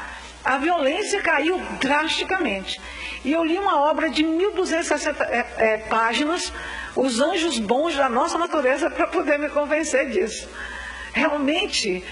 a 0.44 0.56
violência 0.58 1.20
caiu 1.20 1.60
drasticamente. 1.80 2.80
E 3.24 3.32
eu 3.32 3.44
li 3.44 3.58
uma 3.58 3.78
obra 3.80 4.10
de 4.10 4.24
1.260 4.24 5.20
é, 5.28 5.46
é, 5.56 5.76
páginas, 5.78 6.52
Os 6.96 7.20
Anjos 7.20 7.58
Bons 7.58 7.94
da 7.94 8.08
Nossa 8.08 8.36
Natureza, 8.36 8.90
para 8.90 9.06
poder 9.06 9.38
me 9.38 9.48
convencer 9.48 10.10
disso. 10.10 10.48
Realmente, 11.12 12.04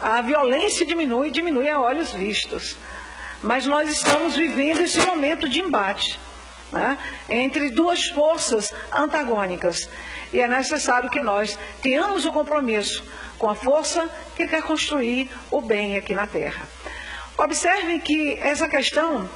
a 0.00 0.20
violência 0.20 0.86
diminui, 0.86 1.30
diminui 1.30 1.68
a 1.68 1.80
olhos 1.80 2.12
vistos. 2.12 2.76
Mas 3.42 3.66
nós 3.66 3.90
estamos 3.90 4.36
vivendo 4.36 4.80
esse 4.80 5.00
momento 5.00 5.48
de 5.48 5.60
embate 5.60 6.18
né, 6.70 6.96
entre 7.28 7.70
duas 7.70 8.06
forças 8.06 8.72
antagônicas. 8.92 9.88
E 10.32 10.40
é 10.40 10.48
necessário 10.48 11.10
que 11.10 11.20
nós 11.20 11.58
tenhamos 11.82 12.24
o 12.24 12.32
compromisso 12.32 13.04
com 13.38 13.50
a 13.50 13.54
força 13.54 14.08
que 14.36 14.46
quer 14.46 14.62
construir 14.62 15.28
o 15.50 15.60
bem 15.60 15.96
aqui 15.96 16.14
na 16.14 16.26
Terra. 16.26 16.62
Observem 17.36 17.98
que 17.98 18.38
essa 18.40 18.68
questão 18.68 19.28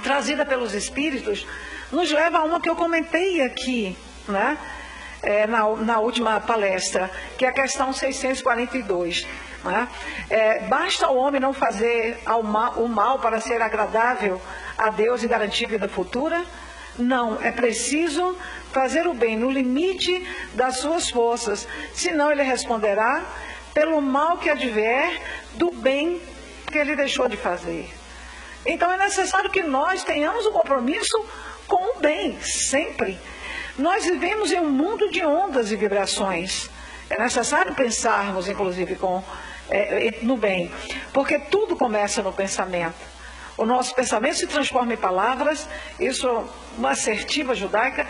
trazida 0.00 0.44
pelos 0.44 0.74
Espíritos 0.74 1.46
nos 1.90 2.10
leva 2.10 2.38
a 2.38 2.44
uma 2.44 2.60
que 2.60 2.68
eu 2.68 2.76
comentei 2.76 3.42
aqui, 3.42 3.96
né? 4.26 4.58
É, 5.22 5.46
na, 5.46 5.68
na, 5.76 6.00
última 6.00 6.40
palestra, 6.40 7.08
que 7.38 7.44
é 7.44 7.48
a 7.48 7.52
questão 7.52 7.92
642. 7.92 9.24
Né? 9.62 9.88
É, 10.28 10.58
basta 10.60 11.08
o 11.08 11.16
homem 11.16 11.40
não 11.40 11.52
fazer 11.52 12.18
mal, 12.42 12.72
o 12.82 12.88
mal 12.88 13.20
para 13.20 13.40
ser 13.40 13.62
agradável 13.62 14.42
a 14.76 14.90
Deus 14.90 15.22
e 15.22 15.28
garantir 15.28 15.66
vida 15.66 15.88
futura? 15.88 16.44
Não, 16.98 17.40
é 17.40 17.52
preciso 17.52 18.36
fazer 18.72 19.06
o 19.06 19.14
bem 19.14 19.36
no 19.36 19.48
limite 19.48 20.26
das 20.54 20.78
suas 20.78 21.08
forças, 21.08 21.68
senão 21.94 22.32
ele 22.32 22.42
responderá 22.42 23.22
pelo 23.72 24.02
mal 24.02 24.38
que 24.38 24.50
advier 24.50 25.20
do 25.54 25.70
bem 25.70 26.20
que 26.66 26.78
ele 26.78 26.96
deixou 26.96 27.28
de 27.28 27.36
fazer. 27.36 28.01
Então 28.64 28.90
é 28.90 28.96
necessário 28.96 29.50
que 29.50 29.62
nós 29.62 30.04
tenhamos 30.04 30.46
um 30.46 30.52
compromisso 30.52 31.24
com 31.66 31.96
o 31.96 32.00
bem, 32.00 32.40
sempre. 32.42 33.18
Nós 33.78 34.04
vivemos 34.04 34.52
em 34.52 34.60
um 34.60 34.70
mundo 34.70 35.10
de 35.10 35.24
ondas 35.24 35.72
e 35.72 35.76
vibrações. 35.76 36.70
É 37.08 37.20
necessário 37.20 37.74
pensarmos, 37.74 38.48
inclusive, 38.48 38.96
com, 38.96 39.22
é, 39.68 40.18
no 40.22 40.36
bem, 40.36 40.70
porque 41.12 41.38
tudo 41.38 41.76
começa 41.76 42.22
no 42.22 42.32
pensamento. 42.32 43.12
O 43.56 43.66
nosso 43.66 43.94
pensamento 43.94 44.36
se 44.36 44.46
transforma 44.46 44.94
em 44.94 44.96
palavras, 44.96 45.68
isso 46.00 46.26
é 46.26 46.44
uma 46.78 46.90
assertiva 46.90 47.54
judaica. 47.54 48.06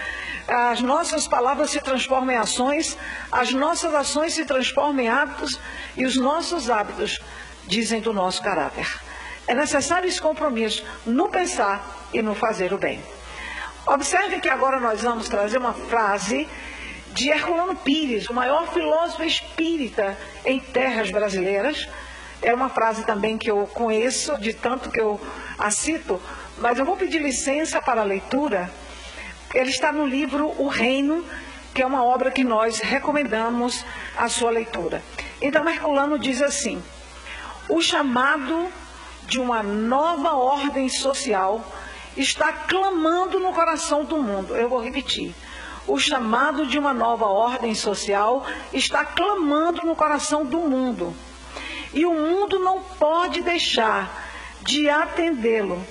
As 0.46 0.80
nossas 0.80 1.26
palavras 1.26 1.70
se 1.70 1.80
transformam 1.80 2.34
em 2.34 2.38
ações, 2.38 2.96
as 3.30 3.52
nossas 3.52 3.94
ações 3.94 4.34
se 4.34 4.44
transformam 4.44 5.04
em 5.04 5.08
hábitos 5.08 5.58
e 5.96 6.04
os 6.04 6.16
nossos 6.16 6.70
hábitos 6.70 7.20
dizem 7.66 8.00
do 8.00 8.12
nosso 8.12 8.42
caráter. 8.42 8.86
É 9.46 9.54
necessário 9.54 10.08
esse 10.08 10.20
compromisso 10.20 10.84
no 11.04 11.28
pensar 11.28 12.08
e 12.12 12.22
no 12.22 12.34
fazer 12.34 12.72
o 12.72 12.78
bem. 12.78 13.02
Observe 13.86 14.40
que 14.40 14.48
agora 14.48 14.78
nós 14.78 15.02
vamos 15.02 15.28
trazer 15.28 15.58
uma 15.58 15.72
frase 15.72 16.48
de 17.12 17.30
Herculano 17.30 17.76
Pires, 17.76 18.28
o 18.28 18.34
maior 18.34 18.72
filósofo 18.72 19.24
espírita 19.24 20.16
em 20.44 20.58
terras 20.58 21.10
brasileiras, 21.10 21.88
é 22.40 22.52
uma 22.52 22.68
frase 22.68 23.04
também 23.04 23.38
que 23.38 23.50
eu 23.50 23.66
conheço, 23.68 24.36
de 24.40 24.52
tanto 24.52 24.90
que 24.90 25.00
eu 25.00 25.20
a 25.58 25.70
cito, 25.70 26.20
mas 26.58 26.78
eu 26.78 26.84
vou 26.84 26.96
pedir 26.96 27.20
licença 27.20 27.80
para 27.80 28.00
a 28.00 28.04
leitura. 28.04 28.70
Ele 29.54 29.70
está 29.70 29.92
no 29.92 30.06
livro 30.06 30.52
O 30.58 30.66
Reino, 30.66 31.24
que 31.72 31.82
é 31.82 31.86
uma 31.86 32.04
obra 32.04 32.30
que 32.30 32.42
nós 32.42 32.80
recomendamos 32.80 33.84
a 34.16 34.28
sua 34.28 34.50
leitura. 34.50 35.02
Então, 35.40 35.68
Herculano 35.68 36.18
diz 36.18 36.42
assim: 36.42 36.82
o 37.68 37.80
chamado 37.80 38.68
de 39.26 39.40
uma 39.40 39.62
nova 39.62 40.34
ordem 40.34 40.88
social 40.88 41.64
está 42.16 42.52
clamando 42.52 43.38
no 43.40 43.52
coração 43.52 44.04
do 44.04 44.18
mundo. 44.18 44.54
Eu 44.54 44.68
vou 44.68 44.82
repetir. 44.82 45.34
O 45.86 45.98
chamado 45.98 46.66
de 46.66 46.78
uma 46.78 46.92
nova 46.92 47.26
ordem 47.26 47.74
social 47.74 48.46
está 48.72 49.04
clamando 49.04 49.84
no 49.84 49.96
coração 49.96 50.44
do 50.44 50.58
mundo. 50.58 51.14
E 51.92 52.06
o 52.06 52.14
mundo 52.14 52.58
não 52.58 52.82
pode 52.82 53.42
deixar 53.42 54.22
de 54.62 54.88
atendê-lo, 54.88 55.84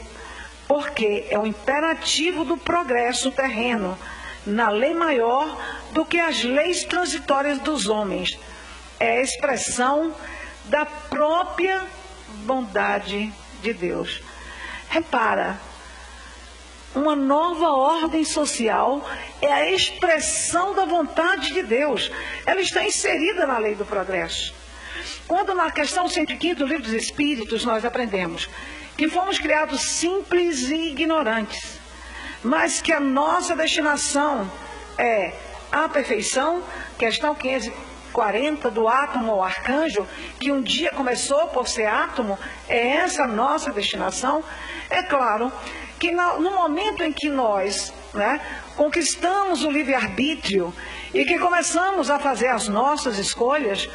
porque 0.68 1.28
é 1.30 1.38
o 1.38 1.46
imperativo 1.46 2.46
do 2.46 2.58
progresso 2.58 3.32
terreno, 3.32 3.98
na 4.46 4.70
lei 4.70 4.94
maior 4.94 5.56
do 5.92 6.06
que 6.06 6.20
as 6.20 6.44
leis 6.44 6.84
transitórias 6.86 7.60
dos 7.60 7.88
homens. 7.88 8.40
É 9.00 9.18
a 9.18 9.22
expressão 9.22 10.16
da 10.66 10.86
própria 10.86 11.86
bondade 12.42 13.32
de 13.62 13.74
Deus. 13.74 14.22
Repara, 14.90 15.60
uma 16.94 17.16
nova 17.16 17.70
ordem 17.70 18.26
social 18.26 19.08
é 19.42 19.52
a 19.52 19.72
expressão 19.72 20.76
da 20.76 20.84
vontade 20.84 21.54
de 21.54 21.64
Deus. 21.64 22.12
Ela 22.46 22.60
está 22.60 22.84
inserida 22.84 23.48
na 23.48 23.58
lei 23.58 23.76
do 23.76 23.86
progresso. 23.86 24.54
Quando 25.28 25.54
na 25.54 25.72
questão 25.72 26.10
105 26.10 26.56
do 26.56 26.66
livro 26.66 26.84
dos 26.84 26.94
Espíritos 26.94 27.64
nós 27.64 27.86
aprendemos 27.86 28.50
que 28.98 29.08
fomos 29.08 29.40
criados 29.40 29.82
simples 29.82 30.70
e 30.70 30.90
ignorantes, 30.90 31.80
mas 32.44 32.82
que 32.82 32.92
a 32.92 33.00
nossa 33.00 33.56
destinação 33.56 34.52
é 34.98 35.34
a 35.72 35.88
perfeição, 35.88 36.62
questão 37.00 37.34
540 38.12 38.70
do 38.70 38.88
átomo 38.88 39.32
ao 39.32 39.44
arcanjo, 39.44 40.08
que 40.40 40.52
um 40.52 40.62
dia 40.62 40.92
começou 40.92 41.48
por 41.48 41.68
ser 41.68 41.86
átomo, 41.86 42.38
é 42.68 42.98
essa 42.98 43.24
a 43.24 43.28
nossa 43.28 43.72
destinação. 43.72 44.44
É 44.90 45.02
claro 45.02 45.52
que 46.00 46.12
no 46.12 46.52
momento 46.52 47.04
em 47.04 47.12
que 47.12 47.30
nós 47.30 47.94
né, 48.14 48.42
conquistamos 48.76 49.64
o 49.64 49.72
livre-arbítrio 49.72 50.74
e 51.14 51.26
que 51.26 51.40
começamos 51.40 52.10
a 52.10 52.20
fazer 52.20 52.48
as 52.48 52.68
nossas 52.68 53.18
escolhas, 53.18 53.90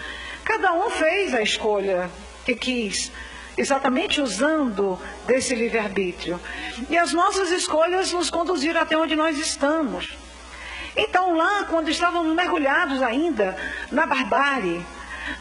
cada 0.44 0.72
um 0.72 0.90
fez 0.90 1.34
a 1.34 1.42
escolha 1.42 2.10
que 2.44 2.54
quis, 2.54 3.10
exatamente 3.56 4.20
usando 4.20 4.98
desse 5.26 5.54
livre-arbítrio. 5.54 6.40
E 6.88 6.96
as 6.96 7.12
nossas 7.12 7.50
escolhas 7.50 8.12
nos 8.12 8.30
conduziram 8.30 8.80
até 8.80 8.96
onde 8.96 9.16
nós 9.16 9.38
estamos. 9.38 10.16
Então, 10.96 11.36
lá, 11.36 11.64
quando 11.64 11.90
estávamos 11.90 12.34
mergulhados 12.34 13.02
ainda 13.02 13.54
na 13.92 14.06
barbárie, 14.06 14.82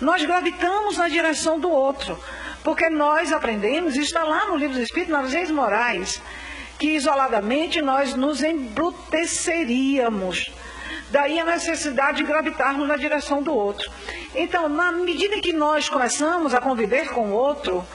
nós 0.02 0.22
gravitamos 0.24 0.98
na 0.98 1.08
direção 1.08 1.60
do 1.60 1.70
outro, 1.70 2.20
porque 2.64 2.90
nós 2.90 3.32
aprendemos, 3.32 3.96
está 3.96 4.24
lá 4.24 4.48
no 4.48 4.58
livro 4.58 4.76
do 4.76 4.82
Espírito, 4.82 5.12
nas 5.12 5.32
leis 5.32 5.52
morais, 5.52 6.20
que 6.78 6.96
isoladamente 6.96 7.82
nós 7.82 8.14
nos 8.16 8.44
embruteceríamos. 8.44 10.52
Daí 11.10 11.40
a 11.40 11.46
necessidade 11.46 12.18
de 12.18 12.24
gravitarmos 12.24 12.86
na 12.88 12.98
direção 12.98 13.42
do 13.42 13.56
outro. 13.56 13.90
Então, 14.34 14.68
na 14.68 14.92
medida 14.92 15.40
que 15.40 15.54
nós 15.54 15.88
começamos 15.88 16.54
a 16.54 16.60
conviver 16.60 17.08
com 17.10 17.30
o 17.30 17.34
outro, 17.34 17.88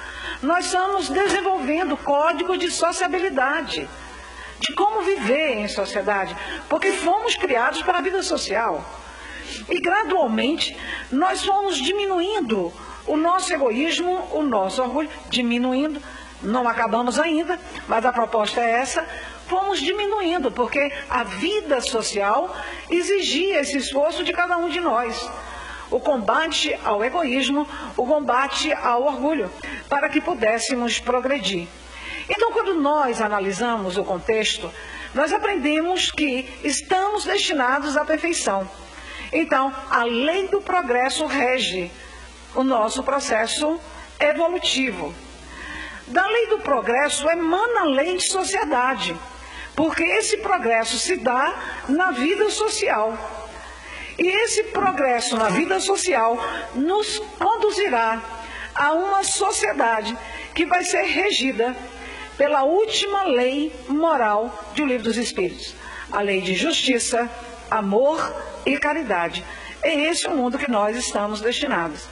nós 0.42 0.64
estamos 0.66 1.10
desenvolvendo 1.10 1.96
códigos 1.98 2.58
de 2.58 2.70
sociabilidade, 2.70 3.86
de 4.60 4.74
como 4.74 5.02
viver 5.02 5.58
em 5.58 5.68
sociedade, 5.68 6.36
porque 6.68 6.92
fomos 6.92 7.34
criados 7.34 7.82
para 7.82 7.98
a 7.98 8.02
vida 8.02 8.22
social. 8.22 8.84
E 9.68 9.80
gradualmente 9.80 10.76
nós 11.10 11.44
fomos 11.44 11.76
diminuindo 11.76 12.72
o 13.06 13.16
nosso 13.16 13.52
egoísmo, 13.52 14.28
o 14.32 14.42
nosso 14.42 14.82
orgulho, 14.82 15.10
diminuindo 15.28 16.00
não 16.42 16.66
acabamos 16.66 17.18
ainda, 17.18 17.58
mas 17.86 18.04
a 18.04 18.12
proposta 18.12 18.60
é 18.60 18.70
essa. 18.70 19.06
Fomos 19.46 19.80
diminuindo, 19.80 20.50
porque 20.50 20.92
a 21.08 21.24
vida 21.24 21.80
social 21.80 22.54
exigia 22.88 23.60
esse 23.60 23.76
esforço 23.76 24.22
de 24.24 24.32
cada 24.32 24.56
um 24.56 24.68
de 24.68 24.80
nós. 24.80 25.28
O 25.90 25.98
combate 25.98 26.78
ao 26.84 27.04
egoísmo, 27.04 27.66
o 27.96 28.06
combate 28.06 28.72
ao 28.72 29.02
orgulho, 29.02 29.50
para 29.88 30.08
que 30.08 30.20
pudéssemos 30.20 31.00
progredir. 31.00 31.66
Então, 32.32 32.52
quando 32.52 32.74
nós 32.74 33.20
analisamos 33.20 33.98
o 33.98 34.04
contexto, 34.04 34.72
nós 35.12 35.32
aprendemos 35.32 36.12
que 36.12 36.48
estamos 36.62 37.24
destinados 37.24 37.96
à 37.96 38.04
perfeição. 38.04 38.70
Então, 39.32 39.74
a 39.90 40.04
lei 40.04 40.46
do 40.46 40.60
progresso 40.60 41.26
rege 41.26 41.90
o 42.54 42.62
nosso 42.62 43.02
processo 43.02 43.80
evolutivo. 44.20 45.12
Da 46.06 46.24
lei 46.24 46.46
do 46.46 46.60
progresso 46.60 47.28
emana 47.28 47.80
a 47.80 47.84
lei 47.84 48.16
de 48.16 48.28
sociedade, 48.28 49.16
porque 49.74 50.04
esse 50.04 50.36
progresso 50.36 50.98
se 51.00 51.16
dá 51.16 51.82
na 51.88 52.12
vida 52.12 52.48
social. 52.48 53.18
E 54.16 54.28
esse 54.28 54.64
progresso 54.64 55.36
na 55.36 55.48
vida 55.48 55.80
social 55.80 56.38
nos 56.74 57.18
conduzirá 57.38 58.22
a 58.72 58.92
uma 58.92 59.24
sociedade 59.24 60.16
que 60.54 60.64
vai 60.66 60.84
ser 60.84 61.02
regida 61.02 61.76
pela 62.40 62.62
última 62.62 63.24
lei 63.24 63.70
moral 63.86 64.72
do 64.74 64.86
Livro 64.86 65.04
dos 65.04 65.18
Espíritos, 65.18 65.74
a 66.10 66.22
lei 66.22 66.40
de 66.40 66.54
justiça, 66.54 67.28
amor 67.70 68.34
e 68.64 68.78
caridade. 68.78 69.44
É 69.82 69.94
esse 70.06 70.26
o 70.26 70.34
mundo 70.34 70.56
que 70.56 70.70
nós 70.70 70.96
estamos 70.96 71.42
destinados. 71.42 72.08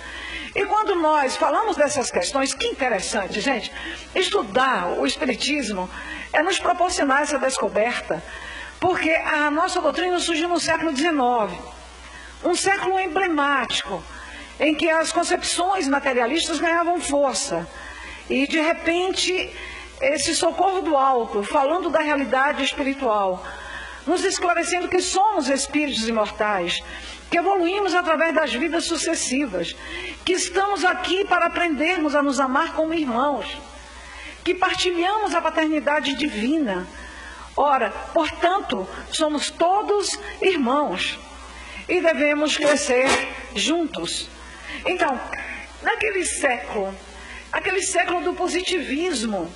E 0.55 0.67
quando 0.67 0.95
nós 0.97 1.35
falamos 1.35 1.79
dessas 1.79 2.11
questões, 2.11 2.53
que 2.53 2.67
interessante, 2.67 3.41
gente, 3.41 3.73
estudar 4.15 4.99
o 4.99 5.07
Espiritismo 5.07 5.89
é 6.31 6.43
nos 6.43 6.59
proporcionar 6.59 7.23
essa 7.23 7.39
descoberta, 7.39 8.23
porque 8.79 9.11
a 9.11 9.51
nossa 9.51 9.81
doutrina 9.81 10.21
surgiu 10.21 10.51
no 10.51 10.61
século 10.61 10.95
XIX, 10.95 11.59
um 12.45 12.55
século 12.55 13.01
emblemático, 13.01 14.05
em 14.61 14.75
que 14.75 14.91
as 14.91 15.11
concepções 15.11 15.89
materialistas 15.89 16.61
ganhavam 16.61 17.01
força. 17.01 17.67
E, 18.29 18.47
de 18.47 18.61
repente, 18.61 19.51
esse 20.01 20.35
socorro 20.35 20.83
do 20.83 20.97
alto, 20.97 21.43
falando 21.43 21.91
da 21.91 22.01
realidade 22.01 22.63
espiritual, 22.63 23.45
nos 24.07 24.25
esclarecendo 24.25 24.89
que 24.89 25.03
somos 25.03 25.49
espíritos 25.49 26.09
imortais, 26.09 26.83
que 27.31 27.39
evoluímos 27.39 27.95
através 27.95 28.35
das 28.35 28.55
vidas 28.55 28.85
sucessivas, 28.85 29.77
que 30.25 30.33
estamos 30.33 30.85
aqui 30.85 31.25
para 31.25 31.47
aprendermos 31.47 32.15
a 32.15 32.23
nos 32.23 32.41
amar 32.41 32.73
como 32.73 32.95
irmãos, 32.95 33.47
que 34.43 34.55
partilhamos 34.55 35.35
a 35.35 35.43
paternidade 35.43 36.15
divina. 36.15 36.87
Ora, 37.55 37.91
portanto, 38.15 38.89
somos 39.11 39.51
todos 39.51 40.19
irmãos 40.41 41.19
e 41.89 42.01
devemos 42.01 42.57
crescer 42.57 43.09
juntos. 43.55 44.29
Então, 44.87 45.21
naquele 45.83 46.25
século, 46.25 46.95
aquele 47.53 47.83
século 47.83 48.23
do 48.23 48.33
positivismo, 48.33 49.53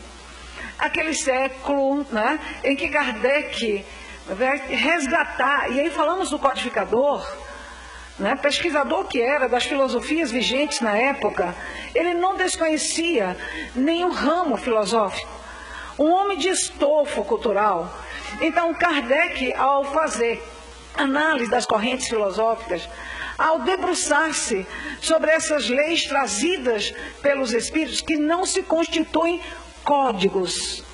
aquele 0.83 1.14
século 1.14 2.05
né, 2.11 2.40
em 2.64 2.75
que 2.75 2.88
Kardec 2.88 3.87
vai 4.27 4.59
resgatar, 4.59 5.71
e 5.71 5.81
aí 5.81 5.90
falamos 5.90 6.31
do 6.31 6.40
codificador, 6.40 7.25
né, 8.18 8.35
pesquisador 8.35 9.05
que 9.05 9.23
era 9.23 9.49
das 9.49 9.64
filosofias 9.64 10.33
vigentes 10.33 10.81
na 10.81 10.97
época, 10.97 11.55
ele 11.95 12.14
não 12.14 12.37
desconhecia 12.37 13.37
nenhum 13.77 14.11
ramo 14.11 14.57
filosófico. 14.57 15.31
Um 15.97 16.11
homem 16.11 16.37
de 16.37 16.49
estofo 16.49 17.23
cultural. 17.25 17.88
Então, 18.40 18.75
Kardec, 18.75 19.55
ao 19.55 19.85
fazer 19.85 20.42
análise 20.97 21.49
das 21.49 21.64
correntes 21.64 22.09
filosóficas, 22.09 22.88
ao 23.38 23.61
debruçar-se 23.61 24.66
sobre 25.01 25.31
essas 25.31 25.68
leis 25.68 26.05
trazidas 26.05 26.92
pelos 27.23 27.53
espíritos 27.53 28.01
que 28.01 28.16
não 28.16 28.45
se 28.45 28.62
constituem 28.62 29.40
códigos 29.85 30.85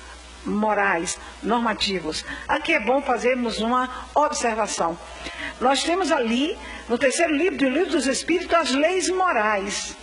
morais, 0.45 1.17
normativos. 1.43 2.25
Aqui 2.47 2.73
é 2.73 2.79
bom 2.79 3.01
fazermos 3.01 3.59
uma 3.59 4.07
observação. 4.15 4.97
Nós 5.59 5.83
temos 5.83 6.11
ali, 6.11 6.57
no 6.87 6.97
terceiro 6.97 7.35
livro 7.35 7.57
do 7.57 7.69
Livro 7.69 7.91
dos 7.91 8.07
Espíritos, 8.07 8.53
as 8.53 8.71
leis 8.71 9.09
morais. 9.09 9.95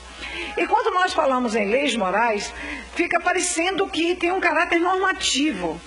E 0.57 0.67
quando 0.67 0.95
nós 0.95 1.13
falamos 1.13 1.55
em 1.55 1.69
leis 1.71 1.97
morais, 1.97 2.53
fica 2.95 3.21
parecendo 3.21 3.89
que 3.89 4.15
tem 4.15 4.33
um 4.33 4.41
caráter 4.41 4.79
normativo. 4.79 5.81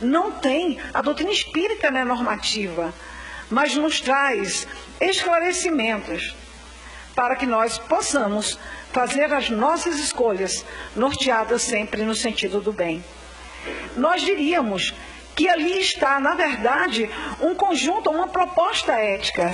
Não 0.00 0.32
tem. 0.32 0.78
A 0.92 1.00
doutrina 1.00 1.30
espírita 1.30 1.90
não 1.90 2.00
é 2.00 2.04
normativa, 2.04 2.92
mas 3.50 3.74
nos 3.76 4.00
traz 4.00 4.66
esclarecimentos 5.00 6.34
para 7.14 7.36
que 7.36 7.46
nós 7.46 7.78
possamos 7.78 8.58
fazer 8.92 9.32
as 9.32 9.48
nossas 9.50 9.98
escolhas 9.98 10.64
norteadas 10.94 11.62
sempre 11.62 12.02
no 12.02 12.14
sentido 12.14 12.60
do 12.60 12.72
bem. 12.72 13.02
Nós 13.96 14.22
diríamos 14.22 14.94
que 15.34 15.48
ali 15.48 15.80
está, 15.80 16.20
na 16.20 16.34
verdade, 16.34 17.10
um 17.40 17.54
conjunto, 17.54 18.10
uma 18.10 18.28
proposta 18.28 18.92
ética. 18.92 19.52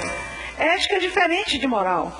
Ética 0.58 0.96
é 0.96 0.98
diferente 0.98 1.58
de 1.58 1.66
moral. 1.66 2.12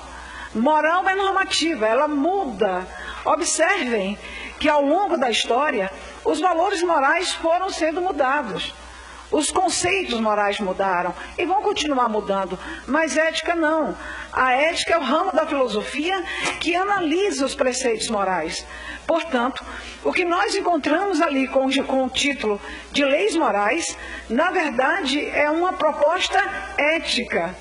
Moral 0.55 1.07
é 1.09 1.15
normativa, 1.15 1.87
ela 1.87 2.07
muda. 2.07 2.87
Observem 3.25 4.17
que 4.59 4.69
ao 4.69 4.85
longo 4.85 5.17
da 5.17 5.31
história, 5.31 5.91
os 6.25 6.41
valores 6.41 6.83
morais 6.83 7.33
foram 7.33 7.69
sendo 7.69 8.01
mudados. 8.01 8.73
Os 9.31 9.51
conceitos 9.51 10.19
morais 10.21 10.59
mudaram 10.59 11.15
e 11.37 11.45
vão 11.45 11.61
continuar 11.63 12.09
mudando, 12.09 12.59
mas 12.87 13.17
ética 13.17 13.55
não. 13.55 13.95
A 14.39 14.53
ética 14.53 14.95
é 14.95 14.99
o 14.99 15.03
ramo 15.03 15.33
da 15.33 15.45
filosofia 15.45 16.23
que 16.61 16.77
analisa 16.77 17.45
os 17.45 17.57
preceitos 17.57 18.09
morais. 18.09 18.65
Portanto, 19.05 19.65
o 20.05 20.13
que 20.13 20.25
nós 20.25 20.55
encontramos 20.55 21.21
ali 21.21 21.49
com, 21.49 21.69
com 21.83 22.05
o 22.05 22.09
título 22.09 22.61
de 22.93 23.05
leis 23.05 23.35
morais, 23.35 23.99
na 24.31 24.53
verdade, 24.53 25.29
é 25.31 25.51
uma 25.51 25.73
proposta 25.73 26.39
ética. 26.79 27.53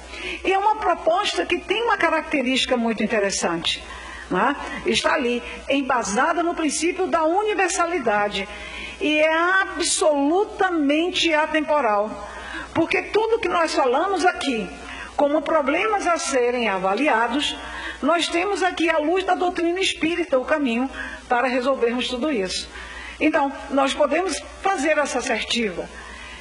E 0.46 0.54
é 0.54 0.58
uma 0.60 0.76
proposta 0.76 1.48
que 1.48 1.58
tem 1.58 1.82
uma 1.82 1.98
característica 1.98 2.78
muito 2.78 3.04
interessante. 3.04 3.84
né, 4.30 4.56
está 4.86 5.16
ali, 5.16 5.42
embasada 5.68 6.44
no 6.44 6.54
princípio 6.54 7.08
da 7.08 7.24
universalidade 7.24 8.48
e 9.02 9.18
é 9.18 9.34
absolutamente 9.64 11.34
atemporal. 11.34 12.30
Porque 12.72 13.02
tudo 13.02 13.40
que 13.40 13.50
nós 13.50 13.74
falamos 13.74 14.24
aqui, 14.24 14.70
como 15.18 15.42
problemas 15.42 16.06
a 16.06 16.18
serem 16.18 16.70
avaliados, 16.70 17.58
nós 18.04 18.28
temos 18.28 18.62
aqui 18.62 18.88
a 18.88 19.00
luz 19.00 19.26
da 19.26 19.34
doutrina 19.34 19.80
espírita, 19.80 20.38
o 20.38 20.46
caminho 20.46 20.88
para 21.28 21.48
resolvermos 21.48 22.08
tudo 22.08 22.32
isso. 22.32 22.70
Então, 23.20 23.52
nós 23.72 23.96
podemos 23.96 24.40
fazer 24.62 24.98
essa 25.00 25.18
assertiva. 25.18 25.90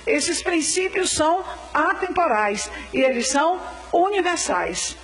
Esses 0.06 0.42
princípios 0.42 1.10
são 1.10 1.42
atemporais 1.72 2.70
e 2.92 3.00
eles 3.00 3.28
são 3.28 3.58
universais. 3.90 4.94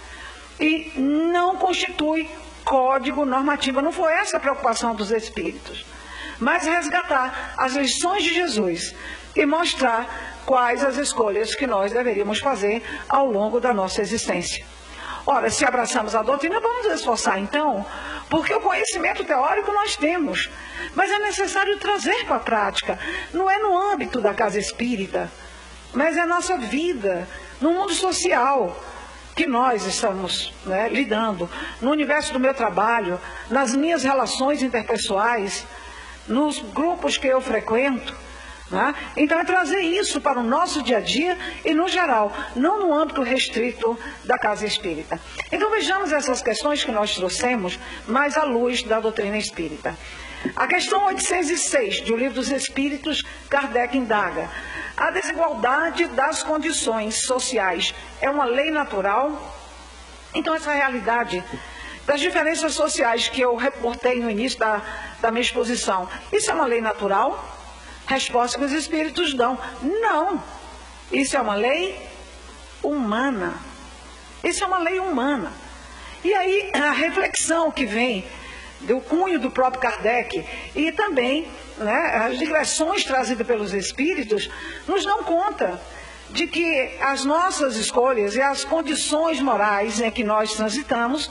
E 0.61 0.93
não 0.95 1.57
constitui 1.57 2.31
código 2.65 3.25
normativo. 3.25 3.81
Não 3.81 3.91
foi 3.91 4.13
essa 4.13 4.37
a 4.37 4.41
preocupação 4.41 4.95
dos 4.95 5.11
espíritos. 5.11 5.85
Mas 6.39 6.67
resgatar 6.67 7.55
as 7.57 7.73
lições 7.73 8.23
de 8.23 8.35
Jesus 8.35 8.95
e 9.35 9.47
mostrar 9.47 10.32
quais 10.45 10.85
as 10.85 10.97
escolhas 10.97 11.55
que 11.55 11.67
nós 11.67 11.93
deveríamos 11.93 12.39
fazer 12.39 12.83
ao 13.09 13.31
longo 13.31 13.61
da 13.61 13.73
nossa 13.73 14.01
existência. 14.01 14.65
Ora, 15.25 15.51
se 15.51 15.65
abraçamos 15.65 16.15
a 16.15 16.23
doutrina, 16.23 16.59
vamos 16.61 16.85
nos 16.85 16.95
esforçar 16.95 17.39
então, 17.39 17.87
porque 18.29 18.53
o 18.53 18.61
conhecimento 18.61 19.25
teórico 19.25 19.71
nós 19.73 19.95
temos, 19.95 20.51
mas 20.95 21.11
é 21.11 21.19
necessário 21.21 21.79
trazer 21.79 22.25
para 22.25 22.37
a 22.37 22.41
prática. 22.41 22.99
Não 23.33 23.49
é 23.49 23.59
no 23.59 23.93
âmbito 23.93 24.21
da 24.21 24.35
casa 24.35 24.59
espírita, 24.59 25.31
mas 25.93 26.17
é 26.17 26.27
nossa 26.27 26.59
vida, 26.59 27.29
no 27.61 27.73
mundo 27.73 27.93
social 27.95 28.77
que 29.35 29.47
nós 29.47 29.87
estamos 29.87 30.53
né, 30.67 30.89
lidando, 30.89 31.49
no 31.81 31.91
universo 31.91 32.33
do 32.33 32.41
meu 32.41 32.53
trabalho, 32.53 33.19
nas 33.49 33.75
minhas 33.75 34.03
relações 34.03 34.63
interpessoais, 34.63 35.65
nos 36.27 36.59
grupos 36.59 37.17
que 37.17 37.29
eu 37.29 37.41
frequento. 37.41 38.15
Né? 38.73 38.95
Então, 39.19 39.39
é 39.39 39.45
trazer 39.45 39.81
isso 39.81 40.19
para 40.19 40.41
o 40.41 40.43
nosso 40.43 40.83
dia 40.83 40.97
a 40.97 41.01
dia 41.01 41.37
e 41.63 41.75
no 41.75 41.87
geral, 41.89 42.33
não 42.57 42.81
no 42.81 42.95
âmbito 42.95 43.21
restrito 43.21 43.99
da 44.25 44.39
casa 44.39 44.67
espírita. 44.67 45.21
Então, 45.53 45.71
vejamos 45.71 46.11
essas 46.11 46.41
questões 46.41 46.83
que 46.83 46.91
nós 46.91 47.15
trouxemos, 47.15 47.79
mais 48.09 48.37
à 48.37 48.45
luz 48.45 48.83
da 48.83 48.99
doutrina 48.99 49.37
espírita. 49.37 49.95
A 50.57 50.67
questão 50.67 51.05
806 51.05 52.01
do 52.01 52.17
Livro 52.17 52.37
dos 52.37 52.51
Espíritos, 52.51 53.23
Kardec 53.49 53.97
indaga. 53.97 54.49
A 54.97 55.11
desigualdade 55.11 56.07
das 56.07 56.43
condições 56.43 57.27
sociais 57.27 57.95
é 58.21 58.31
uma 58.31 58.45
lei 58.45 58.71
natural? 58.71 59.55
Então, 60.35 60.55
essa 60.55 60.73
realidade 60.73 61.45
das 62.07 62.21
diferenças 62.21 62.75
sociais 62.75 63.29
que 63.29 63.41
eu 63.41 63.55
reportei 63.55 64.19
no 64.19 64.31
início 64.31 64.59
da, 64.59 64.81
da 65.21 65.31
minha 65.31 65.43
exposição, 65.43 66.09
isso 66.33 66.51
é 66.51 66.55
uma 66.55 66.67
lei 66.67 66.81
natural? 66.81 67.52
Resposta 68.13 68.59
que 68.59 68.65
os 68.65 68.73
espíritos 68.73 69.33
dão: 69.33 69.59
não. 69.83 70.43
Isso 71.11 71.35
é 71.35 71.41
uma 71.41 71.55
lei 71.55 71.99
humana. 72.83 73.55
Isso 74.45 74.63
é 74.63 74.67
uma 74.67 74.79
lei 74.79 74.99
humana. 74.99 75.51
E 76.23 76.33
aí 76.35 76.71
a 76.75 76.91
reflexão 76.93 77.71
que 77.71 77.87
vem 77.87 78.23
do 78.81 79.01
cunho 79.01 79.39
do 79.39 79.51
próprio 79.51 79.81
Kardec 79.81 80.47
e 80.77 80.93
também 80.93 81.49
né, 81.79 82.27
as 82.27 82.39
digressões 82.39 83.03
trazidas 83.03 83.47
pelos 83.47 83.73
espíritos 83.73 84.51
nos 84.87 85.05
dão 85.05 85.23
conta 85.25 85.81
de 86.31 86.47
que 86.47 86.91
as 87.01 87.25
nossas 87.25 87.77
escolhas 87.77 88.35
e 88.35 88.43
as 88.43 88.63
condições 88.63 89.41
morais 89.41 90.01
em 90.01 90.11
que 90.11 90.23
nós 90.23 90.53
transitamos 90.53 91.31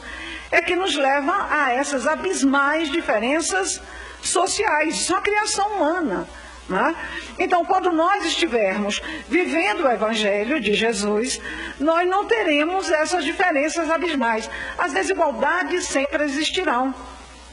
é 0.50 0.62
que 0.62 0.76
nos 0.76 0.96
leva 0.96 1.48
a 1.52 1.72
essas 1.74 2.08
abismais 2.08 2.92
diferenças 2.92 3.80
sociais. 4.24 4.96
Isso 4.96 5.14
é 5.14 5.16
uma 5.16 5.22
criação 5.22 5.68
humana. 5.76 6.28
Né? 6.70 6.96
Então, 7.38 7.66
quando 7.66 7.92
nós 7.92 8.26
estivermos 8.26 9.02
vivendo 9.28 9.84
o 9.84 9.92
Evangelho 9.92 10.60
de 10.60 10.74
Jesus, 10.74 11.42
nós 11.80 12.08
não 12.08 12.26
teremos 12.26 12.90
essas 12.90 13.26
diferenças 13.26 13.90
abismais. 13.90 14.50
As 14.78 14.94
desigualdades 14.94 15.86
sempre 15.86 16.24
existirão. 16.24 16.94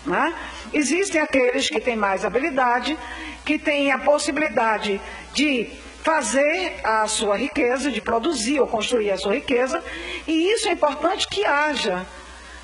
Né? 0.07 0.33
Existem 0.73 1.21
aqueles 1.21 1.69
que 1.69 1.81
têm 1.81 1.97
mais 1.97 2.25
habilidade, 2.25 2.99
que 3.45 3.59
têm 3.59 3.91
a 3.91 3.99
possibilidade 3.99 5.01
de 5.33 5.71
fazer 6.03 6.81
a 6.85 7.07
sua 7.07 7.37
riqueza, 7.37 7.91
de 7.91 8.01
produzir 8.01 8.61
ou 8.61 8.67
construir 8.67 9.11
a 9.11 9.19
sua 9.19 9.35
riqueza, 9.35 9.83
e 10.27 10.53
isso 10.53 10.69
é 10.69 10.73
importante 10.73 11.27
que 11.29 11.45
haja 11.45 12.07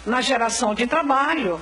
na 0.07 0.20
geração 0.20 0.74
de 0.74 0.87
trabalho 0.87 1.61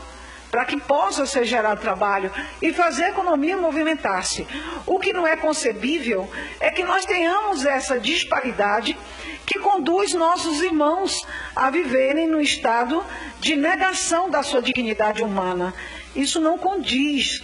para 0.53 0.67
que 0.67 0.79
possa 0.79 1.25
ser 1.25 1.47
gerado 1.47 1.81
trabalho 1.81 2.31
e 2.61 2.75
fazer 2.75 3.05
a 3.05 3.09
economia 3.09 3.57
movimentar-se. 3.57 4.47
O 4.85 4.99
que 4.99 5.11
não 5.11 5.27
é 5.27 5.35
concebível 5.35 6.31
é 6.61 6.71
que 6.71 6.85
nós 6.85 7.07
tenhamos 7.07 7.65
essa 7.65 7.99
disparidade 7.99 8.95
que 9.47 9.59
conduz 9.59 10.13
nossos 10.13 10.61
irmãos 10.61 11.27
a 11.57 11.71
viverem 11.71 12.29
no 12.29 12.39
estado 12.39 13.03
de 13.41 13.57
negação 13.57 14.29
da 14.29 14.43
sua 14.43 14.61
dignidade 14.61 15.23
humana. 15.23 15.73
Isso 16.15 16.39
não 16.39 16.59
condiz 16.59 17.43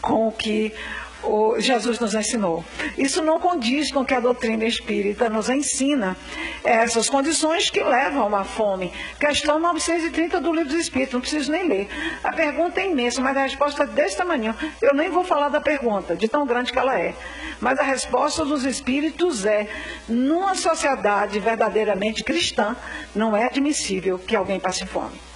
com 0.00 0.28
o 0.28 0.32
que 0.32 0.74
o 1.22 1.60
Jesus 1.60 1.98
nos 1.98 2.14
ensinou. 2.14 2.64
Isso 2.96 3.22
não 3.22 3.40
condiz 3.40 3.90
com 3.90 4.00
o 4.00 4.04
que 4.04 4.14
a 4.14 4.20
doutrina 4.20 4.64
espírita 4.64 5.28
nos 5.28 5.48
ensina. 5.48 6.16
Essas 6.64 7.08
condições 7.08 7.70
que 7.70 7.82
levam 7.82 8.34
à 8.34 8.44
fome. 8.44 8.92
Questão 9.18 9.58
930 9.58 10.40
do 10.40 10.52
Livro 10.52 10.70
dos 10.70 10.80
Espíritos, 10.80 11.14
não 11.14 11.20
preciso 11.20 11.50
nem 11.50 11.66
ler. 11.68 11.88
A 12.22 12.32
pergunta 12.32 12.80
é 12.80 12.86
imensa, 12.86 13.20
mas 13.20 13.36
a 13.36 13.42
resposta 13.42 13.84
é 13.84 13.86
desse 13.86 14.16
tamanho. 14.16 14.54
Eu 14.80 14.94
nem 14.94 15.10
vou 15.10 15.24
falar 15.24 15.48
da 15.48 15.60
pergunta, 15.60 16.14
de 16.14 16.28
tão 16.28 16.46
grande 16.46 16.72
que 16.72 16.78
ela 16.78 16.98
é. 16.98 17.14
Mas 17.60 17.78
a 17.78 17.82
resposta 17.82 18.44
dos 18.44 18.64
Espíritos 18.64 19.44
é: 19.44 19.68
numa 20.08 20.54
sociedade 20.54 21.38
verdadeiramente 21.40 22.22
cristã, 22.22 22.76
não 23.14 23.36
é 23.36 23.44
admissível 23.44 24.18
que 24.18 24.36
alguém 24.36 24.60
passe 24.60 24.86
fome. 24.86 25.27